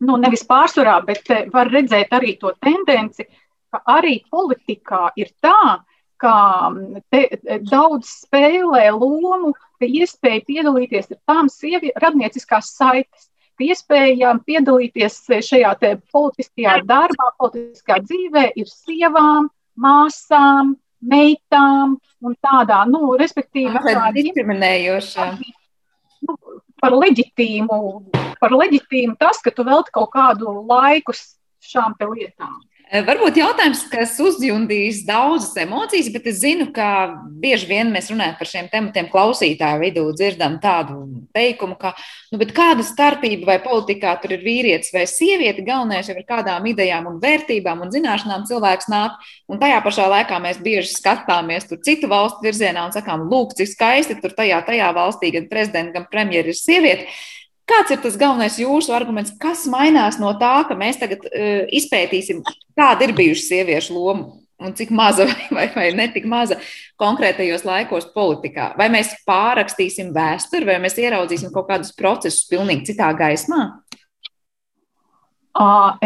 nu, 0.06 0.18
nevis 0.22 0.45
pārsvarā, 0.47 1.00
bet 1.08 1.30
eh, 1.34 1.45
var 1.54 1.72
redzēt 1.72 2.14
arī 2.16 2.36
to 2.41 2.54
tendenci, 2.64 3.28
ka 3.70 3.82
arī 3.97 4.20
politikā 4.32 5.10
ir 5.20 5.32
tā, 5.43 5.80
ka 6.20 6.36
mm, 6.70 7.04
te, 7.12 7.26
eh, 7.39 7.60
daudz 7.70 8.12
spēlē 8.26 8.89
lomu, 8.95 9.54
ka 9.80 9.88
iespēja 9.88 10.45
piedalīties 10.47 11.12
ir 11.14 11.20
tām 11.30 11.52
sievi, 11.52 11.93
radnieciskās 12.04 12.74
saites, 12.76 13.30
ka 13.60 13.68
iespēja 13.68 14.34
piedalīties 14.47 15.22
šajā 15.47 15.76
politiskajā 16.14 16.82
darbā, 16.88 17.32
politiskajā 17.39 18.04
dzīvē 18.08 18.45
ir 18.60 18.68
sievām, 18.72 19.50
māsām, 19.80 20.76
meitām 21.00 21.95
un 22.24 22.36
tādā, 22.43 22.84
nu, 22.91 23.14
respektīvi, 23.20 23.80
tā 23.86 24.12
diskriminējoša. 24.16 25.32
Par 26.80 26.95
leģitīmu, 26.95 27.77
par 28.39 28.55
leģitīmu 28.55 29.17
tas, 29.19 29.41
ka 29.43 29.51
tu 29.51 29.65
velti 29.67 29.93
kaut 29.95 30.11
kādu 30.13 30.53
laiku 30.69 31.15
šām 31.15 31.95
lietām. 31.99 32.59
Eh, 32.89 33.03
varbūt 33.05 33.35
jautājums, 33.37 33.83
kas 33.85 34.15
uzjundīs 34.17 35.03
daudzas 35.05 35.51
emocijas, 35.61 36.07
bet 36.09 36.25
es 36.31 36.39
zinu, 36.41 36.71
ka 36.73 36.87
bieži 37.37 37.67
vien 37.69 37.91
mēs 37.93 38.07
runājam 38.09 38.33
par 38.39 38.49
šiem 38.49 38.69
tematiem 38.71 39.11
klausītāju 39.11 39.83
vidū, 39.83 40.05
dzirdam 40.17 40.55
tādu 40.63 40.97
teikumu, 41.37 41.77
ka, 41.77 41.91
nu, 42.33 42.41
kāda 42.41 42.81
starpība 42.87 43.51
vai 43.51 43.59
politikā 43.61 44.15
tur 44.23 44.33
ir 44.33 44.41
vīrietis 44.41 44.89
vai 44.95 45.05
sieviete, 45.05 45.61
galvenais 45.67 46.09
jau 46.09 46.17
ir 46.17 46.25
kādām 46.25 46.65
idejām 46.73 47.11
un 47.11 47.21
vērtībām 47.21 47.85
un 47.85 47.93
zināšanām 47.93 48.49
cilvēks 48.49 48.89
nāk, 48.89 49.21
un 49.45 49.61
tajā 49.61 49.83
pašā 49.85 50.09
laikā 50.09 50.41
mēs 50.41 50.57
bieži 50.65 50.89
skatāmies 50.95 51.69
tur 51.69 51.77
citu 51.85 52.09
valstu 52.09 52.41
virzienā 52.49 52.89
un 52.89 52.97
sakām, 52.97 53.29
lūk, 53.29 53.53
cik 53.59 53.69
skaisti 53.69 54.17
tur 54.17 54.33
tajā, 54.33 54.63
tajā 54.65 54.89
valstī 54.97 55.29
gan 55.37 55.45
prezidents, 55.51 55.93
gan 55.93 56.09
premjeras 56.09 56.57
ir 56.57 56.65
sieviete. 56.65 57.13
Kāds 57.70 57.93
ir 57.93 57.99
tas 58.01 58.17
galvenais 58.17 58.57
jūsu 58.57 58.93
arguments, 58.95 59.36
kas 59.41 59.67
mainās 59.70 60.17
no 60.22 60.32
tā, 60.41 60.55
ka 60.65 60.78
mēs 60.78 60.97
tagad 61.01 61.26
uh, 61.30 61.67
izpētīsim, 61.80 62.41
kāda 62.78 63.05
ir 63.05 63.13
bijuši 63.17 63.45
sieviešu 63.45 63.93
loma 63.93 64.32
un 64.59 64.74
cik 64.76 64.89
maza 64.91 65.28
vai, 65.55 65.67
vai, 65.76 65.89
netik 65.95 66.26
maza 66.28 66.57
konkrētajos 66.99 67.63
laikos 67.67 68.09
politikā? 68.15 68.74
Vai 68.80 68.89
mēs 68.91 69.13
pārakstīsim 69.30 70.09
vēsturi, 70.15 70.67
vai 70.67 70.80
mēs 70.84 70.97
ieraudzīsim 70.99 71.53
kaut 71.53 71.70
kādus 71.70 71.93
procesus 71.95 72.47
pilnīgi 72.49 72.91
citā 72.91 73.11
gaismā? 73.17 73.67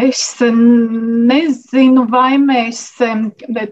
Es 0.00 0.22
nezinu, 0.42 2.06
vai 2.10 2.34
mēs, 2.42 2.80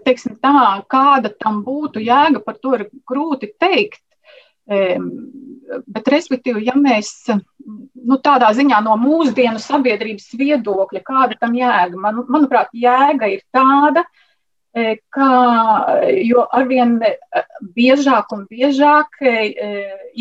teiksim 0.05 0.37
tā, 0.39 0.83
kāda 0.87 1.33
tam 1.35 1.59
būtu 1.65 2.03
jēga, 2.03 2.39
par 2.45 2.59
to 2.61 2.77
ir 2.77 2.85
grūti 3.09 3.49
teikt. 3.59 3.99
Bet, 4.63 6.07
respektīvi, 6.07 6.63
ja 6.69 6.77
mēs 6.79 7.25
nu, 7.65 8.17
tādā 8.23 8.51
ziņā 8.55 8.81
no 8.85 8.97
mūsdienu 8.99 9.61
sabiedrības 9.61 10.33
viedokļa, 10.39 11.01
kāda 11.05 11.39
tam 11.39 11.55
jēga, 11.57 11.99
man, 11.99 12.23
manuprāt, 12.31 12.71
jēga 12.75 13.29
ir 13.31 13.43
tāda, 13.53 14.03
e, 14.73 14.95
ka 15.13 15.27
jo 16.25 16.45
arvien 16.59 16.95
e, 17.05 17.13
biežāk 17.75 18.33
un 18.35 18.45
biežāk 18.49 19.21
e, 19.21 19.35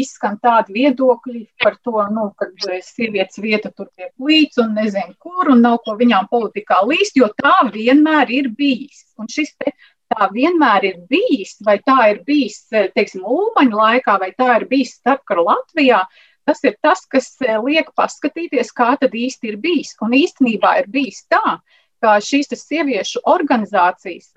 izskan 0.04 0.38
tādi 0.42 0.76
viedokļi 0.78 1.44
par 1.62 1.78
to, 1.84 1.96
nu, 2.14 2.28
ka 2.38 2.50
sievietes 2.86 3.40
vieta 3.42 3.72
tur 3.72 3.88
tiek 3.96 4.12
līdz 4.20 4.62
un 4.64 4.76
nezinu 4.78 5.16
kur 5.18 5.54
un 5.54 5.64
nav 5.64 5.80
ko 5.86 5.96
viņām 5.98 6.30
politikā 6.32 6.82
līst, 6.88 7.16
jo 7.18 7.32
tā 7.38 7.58
vienmēr 7.72 8.30
ir 8.30 8.52
bijis. 8.56 9.08
Un 9.20 9.28
šis 9.30 9.54
te 9.60 9.74
tā 10.12 10.28
vienmēr 10.32 10.84
ir 10.84 10.98
bijis, 11.08 11.56
vai 11.64 11.78
tā 11.80 12.10
ir 12.12 12.20
bijis, 12.26 12.66
teiksim, 12.70 13.24
Ulmaņa 13.24 13.78
laikā, 13.78 14.18
vai 14.20 14.32
tā 14.36 14.58
ir 14.58 14.66
bijis 14.68 14.96
starpkara 14.98 15.44
Latvijā, 15.46 16.02
tas 16.48 16.62
ir 16.64 16.76
tas, 16.82 17.04
kas 17.10 17.34
liek 17.64 17.92
paskatīties, 17.96 18.72
kā 18.74 18.94
tad 19.00 19.14
īsti 19.14 19.52
ir 19.52 19.60
bijis. 19.62 19.94
Un 20.02 20.16
īstenībā 20.18 20.78
ir 20.82 20.90
bijis 20.92 21.24
tā, 21.30 21.58
ka 22.02 22.16
šīs 22.18 22.50
sieviešu 22.58 23.22
organizācijas, 23.30 24.32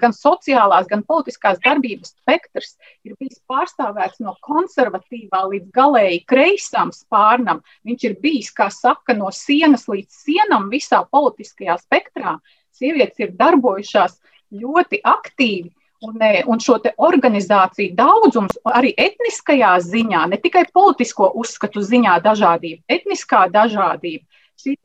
gan 0.00 0.12
sociālās, 0.12 0.88
gan 0.90 1.04
politiskās 1.08 1.60
darbības 1.64 2.12
spektrs 2.12 2.74
ir 3.08 3.14
bijis 3.20 3.40
pārstāvēts 3.48 4.20
no 4.24 4.36
konservatīvā 4.44 5.40
līdz 5.54 5.70
galēji 5.74 6.24
kreisam 6.28 6.92
spārnam. 6.92 7.62
Viņš 7.88 8.04
ir 8.10 8.18
bijis, 8.20 8.52
kā 8.52 8.68
saka, 8.72 9.16
no 9.16 9.32
sienas 9.32 9.88
līdz 9.88 10.20
sienam 10.26 10.68
visā 10.72 11.00
politiskajā 11.08 11.78
spektrā. 11.86 12.36
Sievietes 12.74 13.22
ir 13.22 13.32
darbojušās 13.38 14.18
ļoti 14.52 15.00
aktīvi. 15.08 15.72
Un, 16.04 16.20
un 16.52 16.60
šo 16.60 16.76
organizāciju 17.06 17.94
daudzums 17.96 18.58
arī 18.68 18.90
etniskajā 19.00 19.72
ziņā, 19.86 20.26
ne 20.28 20.38
tikai 20.42 20.66
politisko 20.74 21.30
uzskatu 21.40 21.80
ziņā, 21.80 22.18
dažādība, 22.24 22.82
etniskā 22.92 23.46
dažādība, 23.52 24.24
šī 24.60 24.76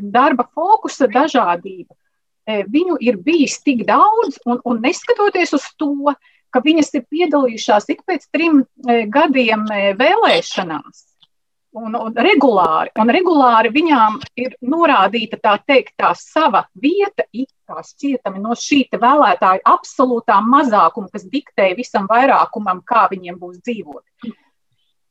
darba 0.00 0.46
fokusa 0.54 1.10
dažādība. 1.12 1.92
Viņu 2.48 2.96
ir 3.04 3.18
bijis 3.20 3.58
tik 3.60 3.84
daudz, 3.88 4.40
un, 4.48 4.62
un 4.64 4.80
neskatoties 4.80 5.52
uz 5.58 5.68
to, 5.76 6.14
ka 6.48 6.62
viņas 6.64 6.94
ir 6.96 7.04
piedalījušās 7.12 7.90
ik 7.92 8.06
pēc 8.08 8.24
trim 8.32 8.62
gadiem 9.12 9.66
vēlēšanās, 10.00 11.04
un, 11.76 11.94
un 11.94 12.14
regulāri, 12.14 12.92
un 13.00 13.12
regulāri 13.12 13.72
viņām 13.74 14.18
ir 14.40 14.56
norādīta 14.62 15.38
tā 15.42 15.56
teikt, 15.66 15.94
tā 16.00 16.12
sava 16.18 16.64
vieta, 16.74 17.26
kā 17.68 17.82
šķietami 17.84 18.40
no 18.42 18.56
šī 18.56 18.84
vēlētāju 18.94 19.64
absolūtā 19.68 20.38
mazākuma, 20.44 21.10
kas 21.12 21.26
diktēja 21.28 21.76
visam 21.78 22.08
vairākumam, 22.10 22.80
kā 22.86 23.06
viņiem 23.12 23.38
būs 23.40 23.60
dzīvot. 23.60 24.32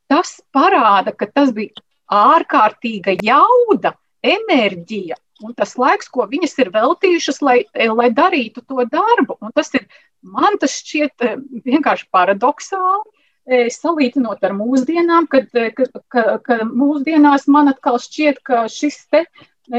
Tas 0.08 0.38
parāda, 0.54 1.12
ka 1.12 1.28
tas 1.30 1.52
bija 1.52 1.84
ārkārtīga 2.08 3.18
jauda 3.22 3.94
enerģija 4.24 5.18
un 5.44 5.54
tas 5.54 5.76
laiks, 5.78 6.08
ko 6.10 6.26
viņas 6.30 6.56
ir 6.62 6.72
veltījušas, 6.74 7.40
lai, 7.44 7.58
lai 7.74 8.08
darītu 8.14 8.64
to 8.66 8.84
darbu. 8.90 9.38
Un 9.44 9.54
tas 9.54 9.70
ir, 9.78 9.86
man 10.22 10.58
tas 10.60 10.78
šķiet 10.80 11.26
eh, 11.26 11.38
vienkārši 11.68 12.08
paradoxāli. 12.14 13.17
Eh, 13.48 13.68
salīdzinot 13.72 14.42
ar 14.44 14.52
mūsdienām, 14.52 15.28
kad, 15.32 15.46
eh, 15.56 15.70
ka, 15.72 15.86
ka, 16.12 16.24
ka 16.44 16.56
mūsdienās 16.68 17.46
man 17.48 17.70
atkal 17.70 17.96
šķiet, 17.96 18.42
ka 18.44 18.66
šis 18.68 19.06
te 19.08 19.24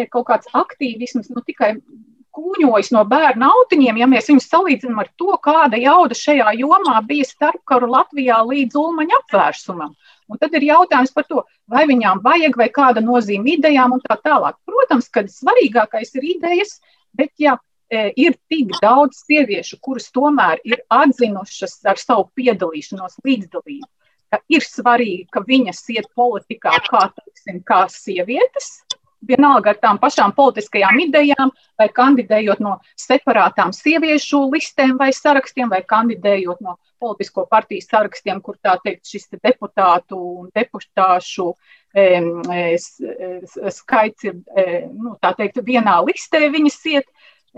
kaut 0.09 0.25
kāds 0.29 0.49
aktīvisms 0.57 1.29
nu, 1.33 1.41
tikai 1.45 1.75
kūņojas 2.39 2.91
no 2.95 3.03
bērnu 3.09 3.45
autiņiem, 3.45 3.99
ja 4.01 4.07
mēs 4.09 4.29
viņus 4.31 4.49
salīdzinām 4.51 5.01
ar 5.03 5.09
to, 5.19 5.29
kāda 5.43 5.79
jauda 5.81 6.17
šajā 6.17 6.53
jomā 6.59 6.97
bija 7.05 7.27
starpkaru 7.27 7.89
Latvijā 7.93 8.39
līdz 8.47 8.77
Ulmaņa 8.79 9.21
apvērsumam. 9.23 9.95
Un 10.29 10.41
tad 10.41 10.53
ir 10.57 10.67
jautājums 10.69 11.13
par 11.13 11.25
to, 11.29 11.45
vai 11.69 11.85
viņām 11.89 12.21
vajag, 12.25 12.57
vai 12.57 12.69
kāda 12.73 13.03
nozīme 13.05 13.55
idejām 13.57 13.97
un 13.97 14.03
tā 14.05 14.17
tālāk. 14.21 14.59
Protams, 14.69 15.09
ka 15.13 15.25
svarīgākais 15.29 16.13
ir 16.17 16.29
idejas, 16.35 16.77
bet 17.17 17.33
ja 17.41 17.57
e, 17.57 17.61
ir 17.89 18.35
tik 18.51 18.75
daudz 18.81 19.23
sieviešu, 19.25 19.79
kuras 19.81 20.09
tomēr 20.13 20.61
ir 20.67 20.83
atzinušas 20.93 21.79
ar 21.89 21.97
savu 21.97 22.27
piedalīšanos 22.37 23.17
līdzdalību, 23.25 23.89
ir 24.53 24.65
svarīgi, 24.65 25.25
ka 25.33 25.41
viņas 25.47 25.81
iet 25.95 26.09
politikā 26.17 26.75
kā, 26.85 27.07
teiksim, 27.17 27.63
kā 27.65 27.85
sievietes, 27.89 28.69
vienalga 29.25 29.73
ar 29.73 29.79
tām 29.81 29.99
pašām 29.99 30.33
politiskajām 30.35 30.99
idejām, 31.03 31.51
vai 31.79 31.89
kandidējot 31.95 32.61
no 32.63 32.77
separātām 32.99 33.73
sieviešu 33.75 34.45
listēm 34.53 34.97
vai 34.99 35.11
sarakstiem, 35.15 35.69
vai 35.71 35.81
kandidējot 35.87 36.61
no 36.63 36.77
politisko 36.99 37.45
partiju 37.49 37.83
sarakstiem, 37.83 38.41
kur 38.43 38.57
tā 38.63 38.75
teikt 38.83 39.07
šis 39.07 39.29
te 39.29 39.39
deputātu 39.43 40.19
un 40.19 40.49
deputāšu 40.55 41.49
e, 41.95 42.05
e, 42.55 43.71
skaits 43.75 44.27
ir, 44.27 44.39
e, 44.55 44.83
nu, 44.91 45.15
tā 45.21 45.33
teikt, 45.37 45.61
vienā 45.65 45.99
listē 46.07 46.47
viņas 46.51 46.79
iet. 46.93 47.07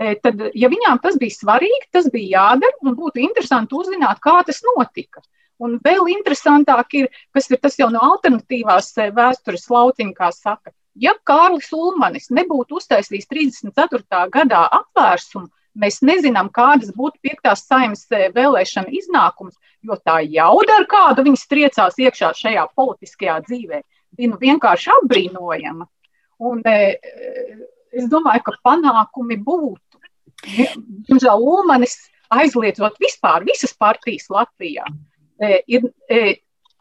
E, 0.00 0.14
tad, 0.24 0.40
ja 0.56 0.70
viņām 0.72 1.00
tas 1.04 1.18
bija 1.20 1.36
svarīgi, 1.36 1.90
tas 1.92 2.08
bija 2.12 2.38
jādara 2.38 2.80
un 2.82 2.96
būtu 2.96 3.20
interesanti 3.22 3.76
uzzināt, 3.76 4.22
kā 4.24 4.38
tas 4.46 4.62
notika. 4.64 5.20
Un 5.62 5.76
vēl 5.84 6.08
interesantāk 6.14 6.96
ir, 6.98 7.10
kas 7.34 7.50
ir 7.50 7.60
tas 7.62 7.76
jau 7.78 7.90
no 7.92 8.00
alternatīvās 8.02 8.92
e, 8.98 9.10
vēstures 9.14 9.68
lauciņa, 9.70 10.14
kā 10.16 10.30
saka, 10.34 10.72
ja 10.94 11.12
Kārlis 11.28 11.68
Ulmanis 11.76 12.32
nebūtu 12.32 12.80
uztaisījis 12.80 13.28
34. 13.30 14.24
gadā 14.32 14.64
apvērsumu, 14.80 15.52
Mēs 15.72 16.02
nezinām, 16.04 16.50
kādas 16.52 16.92
būtu 16.92 17.16
piektās 17.24 17.64
saimnes 17.64 18.04
eh, 18.12 18.28
vēlēšana 18.34 18.92
iznākums, 18.92 19.56
jo 19.80 19.96
tā 20.04 20.18
jauda, 20.20 20.76
ar 20.82 20.86
kādu 20.90 21.24
viņi 21.24 21.40
striecās 21.40 21.96
iekšā 21.96 22.32
šajā 22.36 22.66
politiskajā 22.76 23.38
dzīvē, 23.46 23.80
bija 24.18 24.32
nu 24.34 24.40
vienkārši 24.42 24.92
apbrīnojama. 24.98 25.88
Un, 26.42 26.60
e, 26.68 26.76
es 27.92 28.08
domāju, 28.12 28.44
ka 28.48 28.56
panākumi 28.68 29.38
būtu. 29.46 30.00
Diemžēl 31.08 31.42
Ulmanis 31.42 31.96
aizliedzot 32.32 32.96
vispār 33.02 33.44
visas 33.46 33.74
partijas 33.78 34.30
Latvijā, 34.32 34.86
e, 35.38 35.60
ir 35.70 35.86
e, 36.10 36.22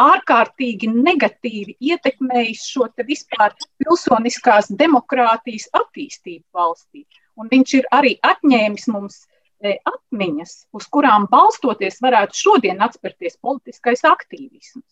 ārkārtīgi 0.01 0.89
negatīvi 0.89 1.75
ietekmējis 1.91 2.63
šo 2.73 2.87
vispār 3.05 3.53
pilsoniskās 3.77 4.71
demokrātijas 4.73 5.67
attīstību 5.77 6.47
valstī 6.57 7.05
un 7.41 7.51
viņš 7.51 7.75
ir 7.79 7.89
arī 7.95 8.15
atņēmis 8.27 8.87
mums 8.93 9.21
e, 9.23 9.75
atmiņas, 9.87 10.55
uz 10.77 10.87
kurām 10.93 11.27
balstoties 11.31 12.01
varētu 12.03 12.37
šodien 12.37 12.81
atspērties 12.85 13.39
politiskais 13.41 14.03
aktīvisms. 14.07 14.85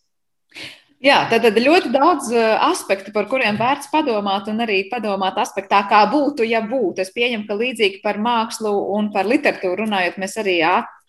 Jā, 0.99 1.21
tad 1.31 1.45
ir 1.47 1.55
ļoti 1.63 1.93
daudz 1.93 2.25
e, 2.35 2.39
aspektu, 2.65 3.13
par 3.15 3.29
kuriem 3.31 3.55
vērts 3.55 3.87
padomāt, 3.87 4.49
un 4.51 4.59
arī 4.65 4.81
padomāt 4.91 5.37
aspektā, 5.39 5.85
kā 5.87 6.01
būtu, 6.11 6.43
ja 6.43 6.59
būtu. 6.59 6.99
Es 6.99 7.13
pieņemu, 7.15 7.45
ka 7.47 7.55
līdzīgi 7.55 8.01
par 8.03 8.19
mākslu 8.19 8.73
un 8.97 9.07
par 9.13 9.29
literatūru 9.29 9.85
runājot, 9.85 10.17
mēs 10.19 10.35
arī 10.43 10.57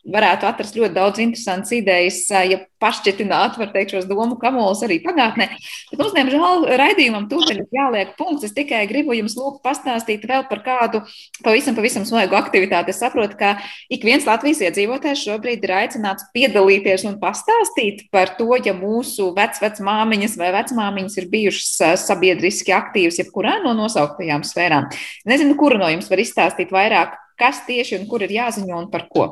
varētu 0.08 0.48
atrast 0.48 0.76
ļoti 0.78 0.96
daudz 0.96 1.20
interesantas 1.22 1.72
idejas, 1.76 2.22
ja 2.30 2.60
pašķitināt, 2.80 3.58
var 3.60 3.70
teikt, 3.74 3.92
šos 3.92 4.06
domu 4.08 4.38
kamolus 4.40 4.80
arī 4.86 4.98
pagātnē. 5.04 5.50
Bet 5.90 6.00
mums, 6.00 6.14
diemžēl, 6.16 6.64
raidījumam 6.80 7.26
tūdaļ 7.30 7.60
jāliek 7.76 8.14
punkts. 8.16 8.46
Es 8.48 8.54
tikai 8.56 8.86
gribu 8.88 9.14
jums 9.16 9.36
lūgt 9.36 9.60
pastāstīt 9.66 10.24
vēl 10.28 10.46
par 10.48 10.62
kādu 10.64 11.02
pavisam, 11.44 11.76
pavisam 11.76 12.06
svaigu 12.08 12.38
aktivitāti. 12.38 12.94
Es 12.94 13.02
saprotu, 13.02 13.36
ka 13.40 13.52
ik 13.92 14.06
viens 14.06 14.24
Latvijas 14.28 14.62
iedzīvotājs 14.64 15.26
šobrīd 15.26 15.66
ir 15.66 15.74
aicināts 15.82 16.30
piedalīties 16.32 17.04
un 17.10 17.18
pastāstīt 17.20 18.06
par 18.14 18.32
to, 18.38 18.48
ja 18.64 18.72
mūsu 18.76 19.30
vecmāmiņas 19.36 20.38
vai 20.40 20.54
vecmāmiņas 20.56 21.20
ir 21.20 21.28
bijušas 21.34 22.00
sabiedriski 22.06 22.74
aktīvas 22.76 23.20
jebkurā 23.20 23.58
no 23.66 23.76
nosauktajām 23.76 24.46
sfērām. 24.48 24.88
Nezinu, 25.28 25.58
kura 25.60 25.82
no 25.82 25.92
jums 25.92 26.08
var 26.08 26.24
izstāstīt 26.24 26.72
vairāk, 26.72 27.18
kas 27.40 27.60
tieši 27.68 28.00
un 28.00 28.08
kur 28.08 28.24
ir 28.24 28.32
jāziņo 28.40 28.80
un 28.80 28.90
par 28.92 29.08
ko 29.12 29.28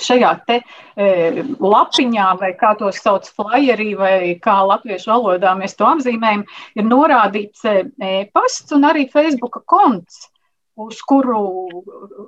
šajā 0.00 0.32
te 0.48 0.60
lapiņā, 0.96 2.28
vai 2.40 2.52
kā 2.58 2.74
to 2.78 2.90
sauc, 2.94 3.28
flyerī, 3.36 3.94
vai 3.98 4.18
kā 4.42 4.58
latviešu 4.66 5.10
valodā 5.12 5.54
mēs 5.58 5.76
to 5.78 5.88
apzīmējam, 5.88 6.44
ir 6.78 6.86
norādīts 6.88 7.64
e-pasts 7.64 8.74
un 8.76 8.86
arī 8.90 9.08
Facebook 9.12 9.62
konts. 9.66 10.28
Uz 10.74 10.98
kuru, 11.06 11.38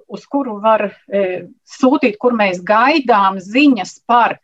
uz 0.06 0.26
kuru 0.30 0.60
var 0.62 0.84
e, 0.86 1.48
sūtīt, 1.66 2.14
kur 2.22 2.36
mēs 2.38 2.60
gaidām 2.62 3.40
ziņas 3.42 3.96
par 4.06 4.36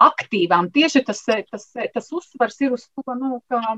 aktīvām. 0.00 0.70
Tieši 0.72 1.02
tas, 1.08 1.24
tas, 1.26 1.66
tas 1.74 2.12
uzsvars 2.14 2.60
ir 2.64 2.76
uz 2.76 2.86
to, 2.88 3.04
nu, 3.18 3.40
ka 3.50 3.74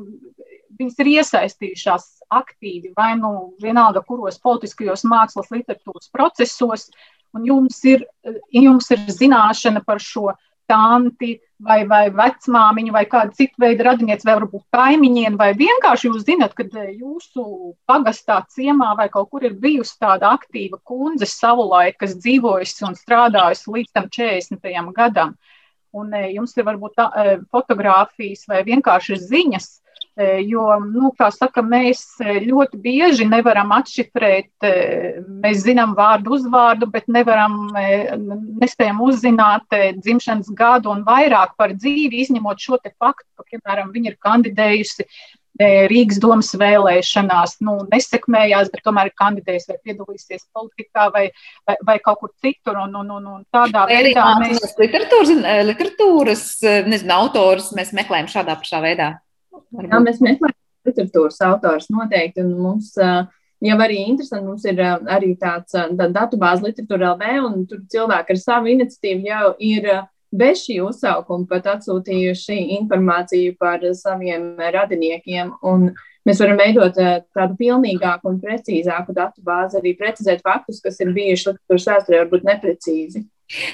viņas 0.79 1.01
ir 1.03 1.11
iesaistījušās 1.17 2.07
aktīvi 2.33 2.93
vai 2.97 3.15
nu 3.19 3.33
vienalga, 3.63 4.05
kuros 4.07 4.39
politiskajos 4.43 5.07
mākslas 5.09 5.51
literatūras 5.55 6.13
procesos, 6.15 6.91
un 7.37 7.47
jums 7.49 7.79
ir, 7.89 8.07
jums 8.53 8.91
ir 8.93 9.05
zināšana 9.09 9.83
par 9.87 10.01
šo 10.03 10.33
tanti 10.71 11.37
vai, 11.63 11.83
vai 11.89 12.07
vecmāmiņu 12.15 12.95
vai 12.95 13.05
kādu 13.11 13.37
citu 13.37 13.61
veidu 13.63 13.87
radinieci, 13.87 14.27
vai 14.27 14.37
varbūt 14.41 14.65
kaimiņiem, 14.75 15.37
vai 15.41 15.53
vienkārši 15.59 16.09
jūs 16.09 16.25
zinat, 16.27 16.55
ka 16.57 16.65
jūsu 16.65 17.45
pagastā 17.89 18.41
ciemā 18.53 18.93
vai 18.99 19.09
kaut 19.13 19.31
kur 19.31 19.45
ir 19.47 19.59
bijusi 19.59 19.99
tāda 20.01 20.33
aktīva 20.37 20.81
kundze 20.89 21.29
savulaik, 21.31 21.99
kas 22.01 22.17
dzīvojusi 22.19 22.87
un 22.89 22.99
strādājusi 22.99 23.77
līdz 23.77 23.93
tam 23.99 24.09
40. 24.13 24.95
gadam. 24.97 25.37
Un 25.93 26.15
jums 26.33 26.57
ir 26.57 26.65
varbūt 26.65 26.97
tā, 26.97 27.07
fotografijas 27.53 28.47
vai 28.49 28.63
vienkārši 28.65 29.19
ziņas, 29.21 29.67
jo, 30.45 30.67
nu, 30.85 31.11
kā 31.17 31.31
saka, 31.33 31.63
mēs 31.65 32.03
e, 32.21 32.37
ļoti 32.45 32.81
bieži 32.85 33.25
nevaram 33.25 33.73
atšifrēt, 33.79 34.51
e, 34.61 34.73
mēs 35.45 35.63
zinām 35.65 35.95
vārdu 35.97 36.35
uzvārdu, 36.37 36.91
bet 36.93 37.09
nevaram, 37.09 37.71
nespējam 38.61 39.01
uzzināt 39.01 39.73
dzimšanas 40.03 40.53
gadu 40.57 40.93
un 40.93 41.05
vairāk 41.07 41.57
par 41.57 41.73
dzīvi, 41.73 42.27
izņemot 42.27 42.61
šo 42.61 42.81
te 42.83 42.93
faktu, 42.93 43.29
ka, 43.39 43.47
piemēram, 43.55 43.95
viņa 43.95 44.13
ir 44.13 44.19
kandidējusi 44.21 45.09
Rīgas 45.63 46.17
domas 46.17 46.49
vēlēšanās, 46.57 47.59
nu, 47.65 47.75
nesekmējās, 47.93 48.71
bet 48.73 48.81
tomēr 48.87 49.11
ir 49.11 49.17
kandidējusi 49.21 49.69
vai 49.69 49.77
piedalīsies 49.85 50.47
politikā 50.57 51.11
vai, 51.13 51.27
vai, 51.69 51.77
vai 51.85 51.99
kaut 52.01 52.23
kur 52.23 52.33
citur. 52.41 52.79
Un, 52.81 52.97
un, 52.97 53.11
un, 53.19 53.27
un 53.37 53.43
tādā 53.53 53.85
vai 53.85 54.01
veidā 54.09 54.31
mēs. 54.41 54.65
Literatūras, 54.81 55.35
literatūras 55.69 56.47
nezinu, 56.89 57.13
autors 57.19 57.69
mēs 57.77 57.93
meklējam 57.97 58.33
šādā 58.33 58.57
pašā 58.63 58.81
veidā. 58.85 59.11
Jā, 59.53 60.01
mēs 60.03 60.21
meklējam 60.25 60.59
literatūras 60.89 61.39
autors 61.47 61.89
noteikti, 61.93 62.43
un 62.45 62.57
mums 62.61 62.93
uh, 63.01 63.25
jau 63.63 63.79
arī 63.85 63.99
interesanti. 64.07 64.47
Mums 64.49 64.65
ir 64.69 64.81
arī 64.83 65.35
tāds 65.41 65.75
tā, 65.75 66.09
datubāze 66.15 66.67
literatūra 66.67 67.13
LV, 67.15 67.35
un 67.49 67.67
tur 67.71 67.83
cilvēki 67.93 68.35
ar 68.35 68.41
savu 68.41 68.73
iniciatīvu 68.73 69.29
jau 69.29 69.53
ir 69.63 69.91
bez 70.33 70.63
šī 70.65 70.79
uzsaukuma 70.83 71.49
pat 71.51 71.69
atsūtījuši 71.75 72.57
informāciju 72.79 73.57
par 73.61 73.85
saviem 73.97 74.55
radiniekiem. 74.57 75.53
Un 75.69 75.91
mēs 76.27 76.41
varam 76.43 76.61
veidot 76.61 76.97
tādu 76.97 77.59
pilnīgāku 77.61 78.31
un 78.31 78.41
precīzāku 78.43 79.15
datu 79.17 79.45
bāzi, 79.45 79.79
arī 79.81 79.95
precizēt 79.99 80.43
faktus, 80.47 80.81
kas 80.85 81.01
ir 81.05 81.13
bijuši 81.13 81.53
literatūras 81.53 81.89
vēsturē, 81.93 82.25
varbūt 82.25 82.49
neprecīzi. 82.49 83.27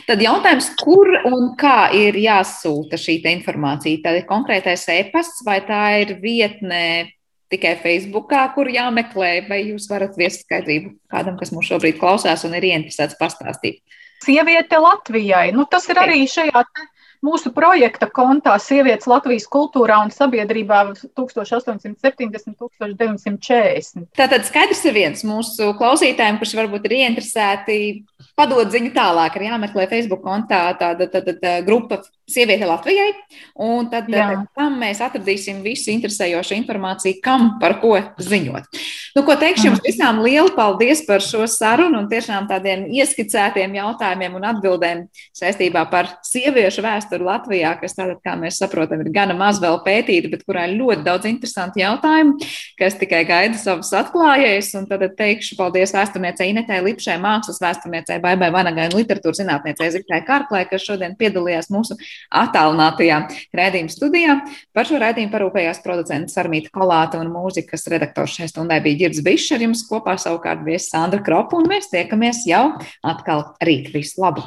Tad 0.09 0.23
jautājums, 0.23 0.73
kur 0.81 1.11
un 1.29 1.53
kā 1.59 1.91
ir 1.95 2.17
jāsūta 2.19 2.99
šī 2.99 3.21
informācija? 3.31 4.03
Tā 4.03 4.17
ir 4.19 4.27
konkrētais 4.29 4.89
e-pasts 4.97 5.45
vai 5.47 5.61
tā 5.67 5.83
ir 6.03 6.17
vietnē 6.23 7.13
tikai 7.53 7.77
Facebookā, 7.81 8.43
kur 8.55 8.69
jāmeklē, 8.69 9.33
vai 9.49 9.63
jūs 9.71 9.89
varat 9.91 10.19
viest 10.21 10.45
skaidrību 10.45 10.93
kādam, 11.13 11.39
kas 11.41 11.53
mūs 11.55 11.71
šobrīd 11.71 11.97
klausās 12.01 12.45
un 12.45 12.57
ir 12.59 12.67
ieinteresēts 12.73 13.17
pastāstīt? 13.21 13.81
Sieviete 14.25 14.81
Latvijai. 14.83 15.53
Nu, 15.55 15.65
tas 15.71 15.87
ir 15.89 16.01
arī 16.03 16.25
šajā 16.29 16.65
mūsu 17.25 17.53
projekta 17.55 18.07
kontā 18.11 18.59
Sievietes 18.63 19.07
Latvijas 19.11 19.47
kultūrā 19.51 19.99
un 20.05 20.11
sabiedrībā 20.15 20.79
1870-1940. 21.19 24.07
Tātad 24.19 24.43
skaidrs 24.49 24.85
ir 24.89 24.95
viens 24.97 25.21
mūsu 25.27 25.65
klausītājiem, 25.79 26.39
kurš 26.41 26.53
varbūt 26.61 26.83
ir 26.89 26.93
ieinteresēti 27.01 27.77
padot 28.39 28.69
ziņu 28.73 28.91
tālāk, 28.97 29.33
ir 29.37 29.43
jāmeklē 29.49 29.83
Facebook 29.91 30.23
kontā 30.27 30.61
tāda, 30.79 31.05
tāda, 31.11 31.33
tāda 31.35 31.53
grupa 31.67 31.97
Sieviete 32.29 32.67
Latvijai, 32.69 33.13
un 33.65 33.87
tad 33.89 34.11
tam 34.13 34.75
mēs 34.77 34.99
atradīsim 35.01 35.63
visu 35.65 35.89
interesējošu 35.95 36.59
informāciju, 36.59 37.23
kam 37.25 37.55
par 37.63 37.79
ko 37.81 37.95
ziņot. 38.21 38.67
Nu, 39.17 39.23
ko 39.25 39.33
teikšu 39.41 39.65
jums 39.71 39.81
visām 39.83 40.21
lielu 40.21 40.51
paldies 40.53 41.01
par 41.07 41.25
šo 41.25 41.47
sarunu 41.49 42.03
un 42.03 42.09
tiešām 42.11 42.45
tādiem 42.51 42.85
ieskicētiem 43.01 43.79
jautājumiem 43.79 44.37
un 44.37 44.45
atbildēm 44.51 45.01
saistībā 45.37 45.87
par 45.89 46.11
sieviešu 46.29 46.85
vēsturi 46.85 47.25
Latvijā, 47.25 47.73
kas 47.81 47.97
tātad, 47.97 48.21
kā 48.21 48.37
mēs 48.37 48.61
saprotam, 48.61 49.01
ir 49.01 49.11
gana 49.15 49.33
maz 49.39 49.63
vēl 49.63 49.81
pētīta, 49.87 50.29
bet 50.35 50.45
kurā 50.45 50.67
ir 50.69 50.77
ļoti 50.83 51.07
daudz 51.09 51.31
interesantu 51.33 51.81
jautājumu, 51.81 52.37
kas 52.79 53.01
tikai 53.01 53.23
gaida 53.29 53.57
savus 53.57 53.95
atklājējus. 53.97 54.75
Un 54.79 54.87
tad 54.93 55.07
teikšu 55.17 55.57
paldies 55.59 55.97
vēsturniecei 55.97 56.53
Inetē 56.53 56.83
Lipšai, 56.85 57.17
mākslas 57.25 57.63
vēsturniecei 57.65 58.21
Baibai 58.21 58.53
Vanagai 58.53 58.91
un 58.93 59.01
literatūras 59.01 59.41
zinātniecei 59.41 59.91
Zikrai 59.97 60.21
Kārklē, 60.29 60.67
kas 60.69 60.85
šodien 60.85 61.17
piedalījās 61.19 61.73
mūsu 61.73 61.97
attālinātajā 62.43 63.21
rēdījuma 63.57 63.93
studijā. 63.93 64.37
Par 64.77 64.89
šo 64.89 65.01
rēdījumu 65.03 65.33
parūpējās 65.35 65.83
producents 65.85 66.37
Sarmīta 66.37 66.73
Kolāta 66.75 67.23
un 67.23 67.31
mūzikas 67.33 67.89
redaktors 67.93 68.37
šai 68.39 68.51
stundai 68.51 68.81
bija 68.85 69.05
Girds 69.05 69.23
Bišs 69.25 69.55
ar 69.57 69.65
jums 69.65 69.87
kopā 69.89 70.19
savukārt 70.21 70.67
viesis 70.67 70.91
Sandra 70.93 71.23
Kropa, 71.25 71.61
un 71.61 71.71
mēs 71.71 71.93
tiekamies 71.95 72.45
jau 72.51 72.67
atkal 73.07 73.53
rīt. 73.65 73.93
Visu 73.95 74.21
labu! 74.25 74.45